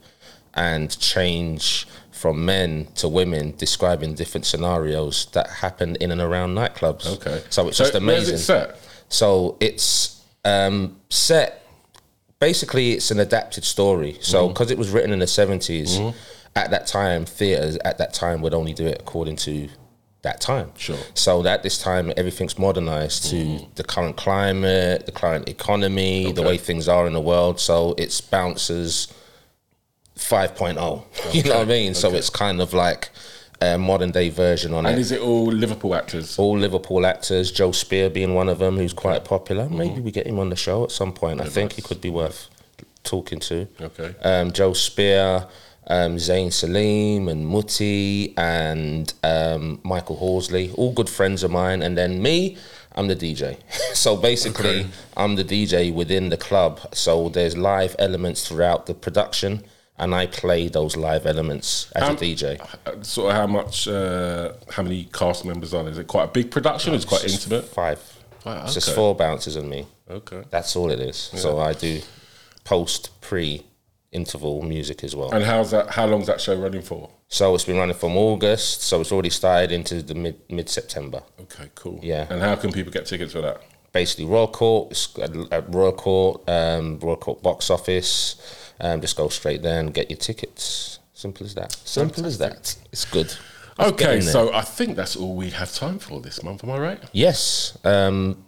and 0.53 0.97
change 0.99 1.87
from 2.11 2.45
men 2.45 2.87
to 2.95 3.07
women, 3.07 3.53
describing 3.57 4.15
different 4.15 4.45
scenarios 4.45 5.27
that 5.33 5.47
happen 5.47 5.95
in 5.97 6.11
and 6.11 6.21
around 6.21 6.55
nightclubs. 6.55 7.15
Okay, 7.17 7.43
So 7.49 7.67
it's 7.67 7.77
just 7.77 7.93
where's 7.93 8.03
amazing. 8.29 8.35
it? 8.35 8.39
So 9.09 9.57
it's 9.59 10.23
um, 10.43 10.97
set. 11.09 11.63
Basically, 12.39 12.93
it's 12.93 13.11
an 13.11 13.19
adapted 13.19 13.63
story. 13.63 14.13
Mm-hmm. 14.13 14.21
So 14.21 14.47
because 14.49 14.71
it 14.71 14.77
was 14.77 14.89
written 14.89 15.11
in 15.11 15.19
the 15.19 15.25
70s, 15.25 16.13
at 16.55 16.71
that 16.71 16.87
time, 16.87 17.25
theaters 17.25 17.77
at 17.85 17.97
that 17.99 18.13
time 18.13 18.41
would 18.41 18.53
only 18.53 18.73
do 18.73 18.85
it 18.85 18.97
according 18.99 19.35
to 19.37 19.69
that 20.23 20.41
time. 20.41 20.71
Sure. 20.77 20.97
So 21.13 21.41
that 21.43 21.63
this 21.63 21.79
time 21.81 22.11
everything's 22.17 22.57
modernized 22.57 23.29
to 23.29 23.61
the 23.75 23.83
current 23.83 24.17
climate, 24.17 25.05
the 25.05 25.11
current 25.11 25.47
economy, 25.47 26.31
the 26.31 26.41
way 26.41 26.57
things 26.57 26.87
are 26.87 27.07
in 27.07 27.13
the 27.13 27.21
world. 27.21 27.59
So 27.59 27.93
it's 27.97 28.19
bounces 28.21 29.13
5.0. 30.15 31.03
You 31.33 31.43
know 31.43 31.59
what 31.59 31.61
I 31.61 31.65
mean? 31.65 31.93
So 31.93 32.13
it's 32.13 32.29
kind 32.29 32.59
of 32.59 32.73
like 32.73 33.09
a 33.61 33.77
modern 33.77 34.11
day 34.11 34.29
version 34.29 34.73
on 34.73 34.85
it. 34.85 34.91
And 34.91 34.99
is 34.99 35.11
it 35.11 35.21
all 35.21 35.45
Liverpool 35.45 35.95
actors? 35.95 36.37
all 36.37 36.57
Liverpool 36.57 37.05
actors, 37.05 37.51
Joe 37.51 37.71
Spear 37.71 38.09
being 38.09 38.33
one 38.33 38.49
of 38.49 38.59
them, 38.59 38.77
who's 38.77 38.93
quite 38.93 39.25
popular. 39.25 39.65
Mm-hmm. 39.65 39.77
Maybe 39.77 40.01
we 40.01 40.11
get 40.11 40.27
him 40.27 40.39
on 40.39 40.49
the 40.49 40.55
show 40.55 40.83
at 40.83 40.91
some 40.91 41.13
point. 41.13 41.41
I 41.41 41.45
think 41.45 41.73
he 41.73 41.81
could 41.81 42.01
be 42.01 42.09
worth 42.09 42.49
talking 43.03 43.39
to. 43.39 43.67
Okay. 43.81 44.13
Um, 44.21 44.51
Joe 44.51 44.73
Spear, 44.73 45.47
um, 45.87 46.17
Zayn 46.17 46.51
Salim, 46.51 47.27
and 47.29 47.45
Mutti, 47.45 48.33
and 48.37 49.11
um, 49.23 49.79
Michael 49.83 50.17
Horsley, 50.17 50.71
all 50.73 50.93
good 50.93 51.09
friends 51.09 51.43
of 51.43 51.49
mine. 51.51 51.81
And 51.81 51.97
then 51.97 52.21
me, 52.21 52.57
I'm 52.95 53.07
the 53.07 53.15
DJ. 53.15 53.57
so 53.93 54.17
basically, 54.17 54.81
Okay. 54.81 54.87
I'm 55.15 55.35
the 55.35 55.43
DJ 55.43 55.93
within 55.93 56.29
the 56.29 56.37
club. 56.37 56.93
So 56.93 57.29
there's 57.29 57.57
live 57.57 57.95
elements 57.97 58.47
throughout 58.47 58.85
the 58.85 58.93
production. 58.93 59.63
And 59.99 60.13
I 60.13 60.27
play 60.27 60.67
those 60.67 60.95
live 60.95 61.25
elements 61.25 61.91
as 61.95 62.03
Um, 62.03 62.15
a 62.15 62.19
DJ. 62.19 62.59
Sort 63.03 63.31
of 63.31 63.35
how 63.37 63.47
much? 63.47 63.87
Uh, 63.87 64.53
how 64.69 64.83
many 64.83 65.05
cast 65.11 65.43
members 65.43 65.73
are 65.73 65.83
there? 65.83 65.91
Is 65.91 65.97
it 65.97 66.07
quite 66.07 66.25
a 66.25 66.31
big 66.31 66.51
production? 66.51 66.93
or 66.93 66.97
It's 66.97 67.05
quite 67.05 67.23
intimate. 67.23 67.65
Five. 67.65 67.99
Wow, 68.45 68.63
It's 68.65 68.75
just 68.75 68.91
four 68.93 69.15
bouncers 69.15 69.55
and 69.55 69.69
me. 69.69 69.87
Okay. 70.09 70.43
That's 70.51 70.75
all 70.75 70.91
it 70.91 70.99
is. 70.99 71.17
So 71.17 71.59
I 71.59 71.73
do 71.73 72.01
post, 72.63 73.09
pre, 73.21 73.65
interval 74.11 74.61
music 74.61 75.03
as 75.03 75.15
well. 75.15 75.31
And 75.33 75.43
how's 75.43 75.71
that? 75.71 75.89
How 75.89 76.05
long's 76.05 76.27
that 76.27 76.39
show 76.41 76.55
running 76.55 76.81
for? 76.83 77.09
So 77.27 77.53
it's 77.55 77.65
been 77.65 77.77
running 77.77 77.95
from 77.95 78.15
August. 78.15 78.83
So 78.83 79.01
it's 79.01 79.11
already 79.11 79.31
started 79.31 79.71
into 79.71 80.01
the 80.03 80.13
mid 80.15 80.39
mid 80.49 80.69
September. 80.69 81.23
Okay, 81.41 81.69
cool. 81.75 81.99
Yeah. 82.03 82.27
And 82.29 82.39
how 82.41 82.55
can 82.55 82.71
people 82.71 82.91
get 82.93 83.07
tickets 83.07 83.33
for 83.33 83.41
that? 83.41 83.61
Basically, 83.93 84.25
Royal 84.25 84.47
Court, 84.47 84.95
at 85.51 85.73
Royal 85.73 85.91
Court, 85.91 86.47
um, 86.47 86.99
Royal 86.99 87.17
Court 87.17 87.41
box 87.41 87.69
office. 87.71 88.35
Um, 88.79 89.01
just 89.01 89.15
go 89.15 89.29
straight 89.29 89.61
there 89.61 89.79
and 89.79 89.93
get 89.93 90.09
your 90.09 90.17
tickets. 90.17 90.99
Simple 91.13 91.45
as 91.45 91.55
that. 91.55 91.71
Simple 91.73 92.25
as 92.25 92.37
that. 92.37 92.75
It's 92.91 93.05
good. 93.05 93.33
Let's 93.77 93.91
Okay, 93.91 94.21
so 94.21 94.53
I 94.53 94.61
think 94.61 94.95
that's 94.95 95.15
all 95.15 95.35
we 95.35 95.49
have 95.51 95.71
time 95.73 95.99
for 95.99 96.19
this 96.19 96.43
month. 96.43 96.63
Am 96.63 96.71
I 96.71 96.79
right? 96.79 96.99
Yes. 97.11 97.77
Um, 97.83 98.43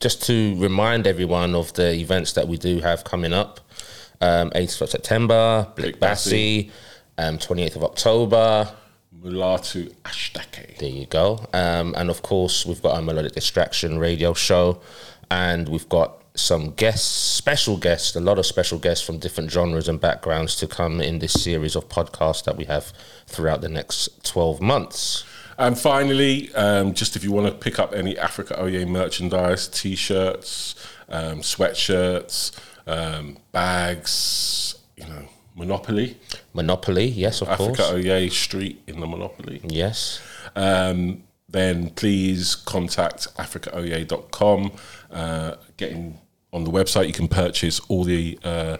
just 0.00 0.22
to 0.26 0.54
remind 0.58 1.06
everyone 1.06 1.54
of 1.54 1.72
the 1.74 1.92
events 1.94 2.32
that 2.32 2.48
we 2.48 2.58
do 2.58 2.80
have 2.80 3.04
coming 3.04 3.32
up. 3.32 3.60
Um, 4.20 4.50
8th 4.50 4.80
of 4.82 4.90
September, 4.90 5.68
Blick. 5.76 6.00
Bassy. 6.00 6.70
Um, 7.16 7.38
28th 7.38 7.76
of 7.76 7.84
October. 7.84 8.72
Mulatu 9.22 9.94
Astatke. 10.04 10.76
There 10.78 10.88
you 10.88 11.06
go. 11.06 11.46
Um, 11.52 11.94
and 11.96 12.10
of 12.10 12.22
course, 12.22 12.66
we've 12.66 12.82
got 12.82 12.96
our 12.96 13.02
Melodic 13.02 13.32
Distraction 13.32 13.98
radio 13.98 14.34
show. 14.34 14.80
And 15.30 15.68
we've 15.68 15.88
got 15.88 16.23
some 16.36 16.70
guests, 16.72 17.06
special 17.08 17.76
guests, 17.76 18.16
a 18.16 18.20
lot 18.20 18.38
of 18.38 18.46
special 18.46 18.78
guests 18.78 19.04
from 19.04 19.18
different 19.18 19.50
genres 19.50 19.88
and 19.88 20.00
backgrounds 20.00 20.56
to 20.56 20.66
come 20.66 21.00
in 21.00 21.20
this 21.20 21.32
series 21.32 21.76
of 21.76 21.88
podcasts 21.88 22.44
that 22.44 22.56
we 22.56 22.64
have 22.64 22.92
throughout 23.26 23.60
the 23.60 23.68
next 23.68 24.24
12 24.24 24.60
months. 24.60 25.24
And 25.56 25.78
finally, 25.78 26.52
um, 26.54 26.94
just 26.94 27.14
if 27.14 27.22
you 27.22 27.30
want 27.30 27.46
to 27.46 27.52
pick 27.52 27.78
up 27.78 27.94
any 27.94 28.18
Africa 28.18 28.60
Oye 28.60 28.84
merchandise, 28.84 29.68
t-shirts, 29.68 30.74
um, 31.08 31.38
sweatshirts, 31.40 32.50
um, 32.88 33.38
bags, 33.52 34.74
you 34.96 35.06
know, 35.06 35.28
Monopoly, 35.56 36.18
Monopoly, 36.52 37.04
yes, 37.06 37.40
of 37.40 37.48
Africa 37.48 37.76
course. 37.76 37.80
Africa 37.90 38.12
Oye 38.16 38.28
Street 38.28 38.82
in 38.88 38.98
the 38.98 39.06
Monopoly. 39.06 39.60
Yes. 39.62 40.20
um, 40.56 41.22
then 41.48 41.90
please 41.90 42.56
contact 42.56 43.32
africaoye.com. 43.36 44.72
Uh, 45.12 45.54
getting 45.76 46.18
on 46.54 46.64
the 46.64 46.70
website, 46.70 47.06
you 47.06 47.12
can 47.12 47.28
purchase 47.28 47.80
all 47.88 48.04
the 48.04 48.38
uh, 48.44 48.78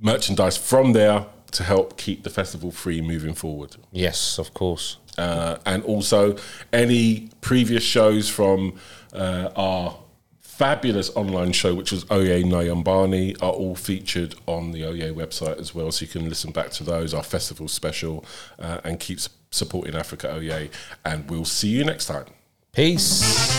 merchandise 0.00 0.56
from 0.56 0.92
there 0.92 1.26
to 1.52 1.62
help 1.62 1.96
keep 1.96 2.24
the 2.24 2.30
festival 2.30 2.72
free 2.72 3.00
moving 3.00 3.34
forward. 3.34 3.76
Yes, 3.92 4.38
of 4.38 4.54
course. 4.54 4.96
Uh, 5.16 5.58
and 5.64 5.84
also, 5.84 6.36
any 6.72 7.30
previous 7.40 7.84
shows 7.84 8.28
from 8.28 8.74
uh, 9.12 9.50
our 9.54 9.96
fabulous 10.40 11.14
online 11.14 11.52
show, 11.52 11.74
which 11.74 11.92
was 11.92 12.04
Oye 12.10 12.42
Nayambani, 12.42 13.40
are 13.40 13.52
all 13.52 13.76
featured 13.76 14.34
on 14.46 14.72
the 14.72 14.84
Oye 14.84 15.12
website 15.12 15.58
as 15.60 15.74
well. 15.74 15.92
So 15.92 16.04
you 16.04 16.10
can 16.10 16.28
listen 16.28 16.50
back 16.50 16.70
to 16.70 16.84
those, 16.84 17.14
our 17.14 17.22
festival 17.22 17.68
special, 17.68 18.24
uh, 18.58 18.80
and 18.82 18.98
keep 18.98 19.20
supporting 19.50 19.94
Africa 19.94 20.32
Oye. 20.34 20.70
And 21.04 21.30
we'll 21.30 21.44
see 21.44 21.68
you 21.68 21.84
next 21.84 22.06
time. 22.06 22.26
Peace. 22.72 23.53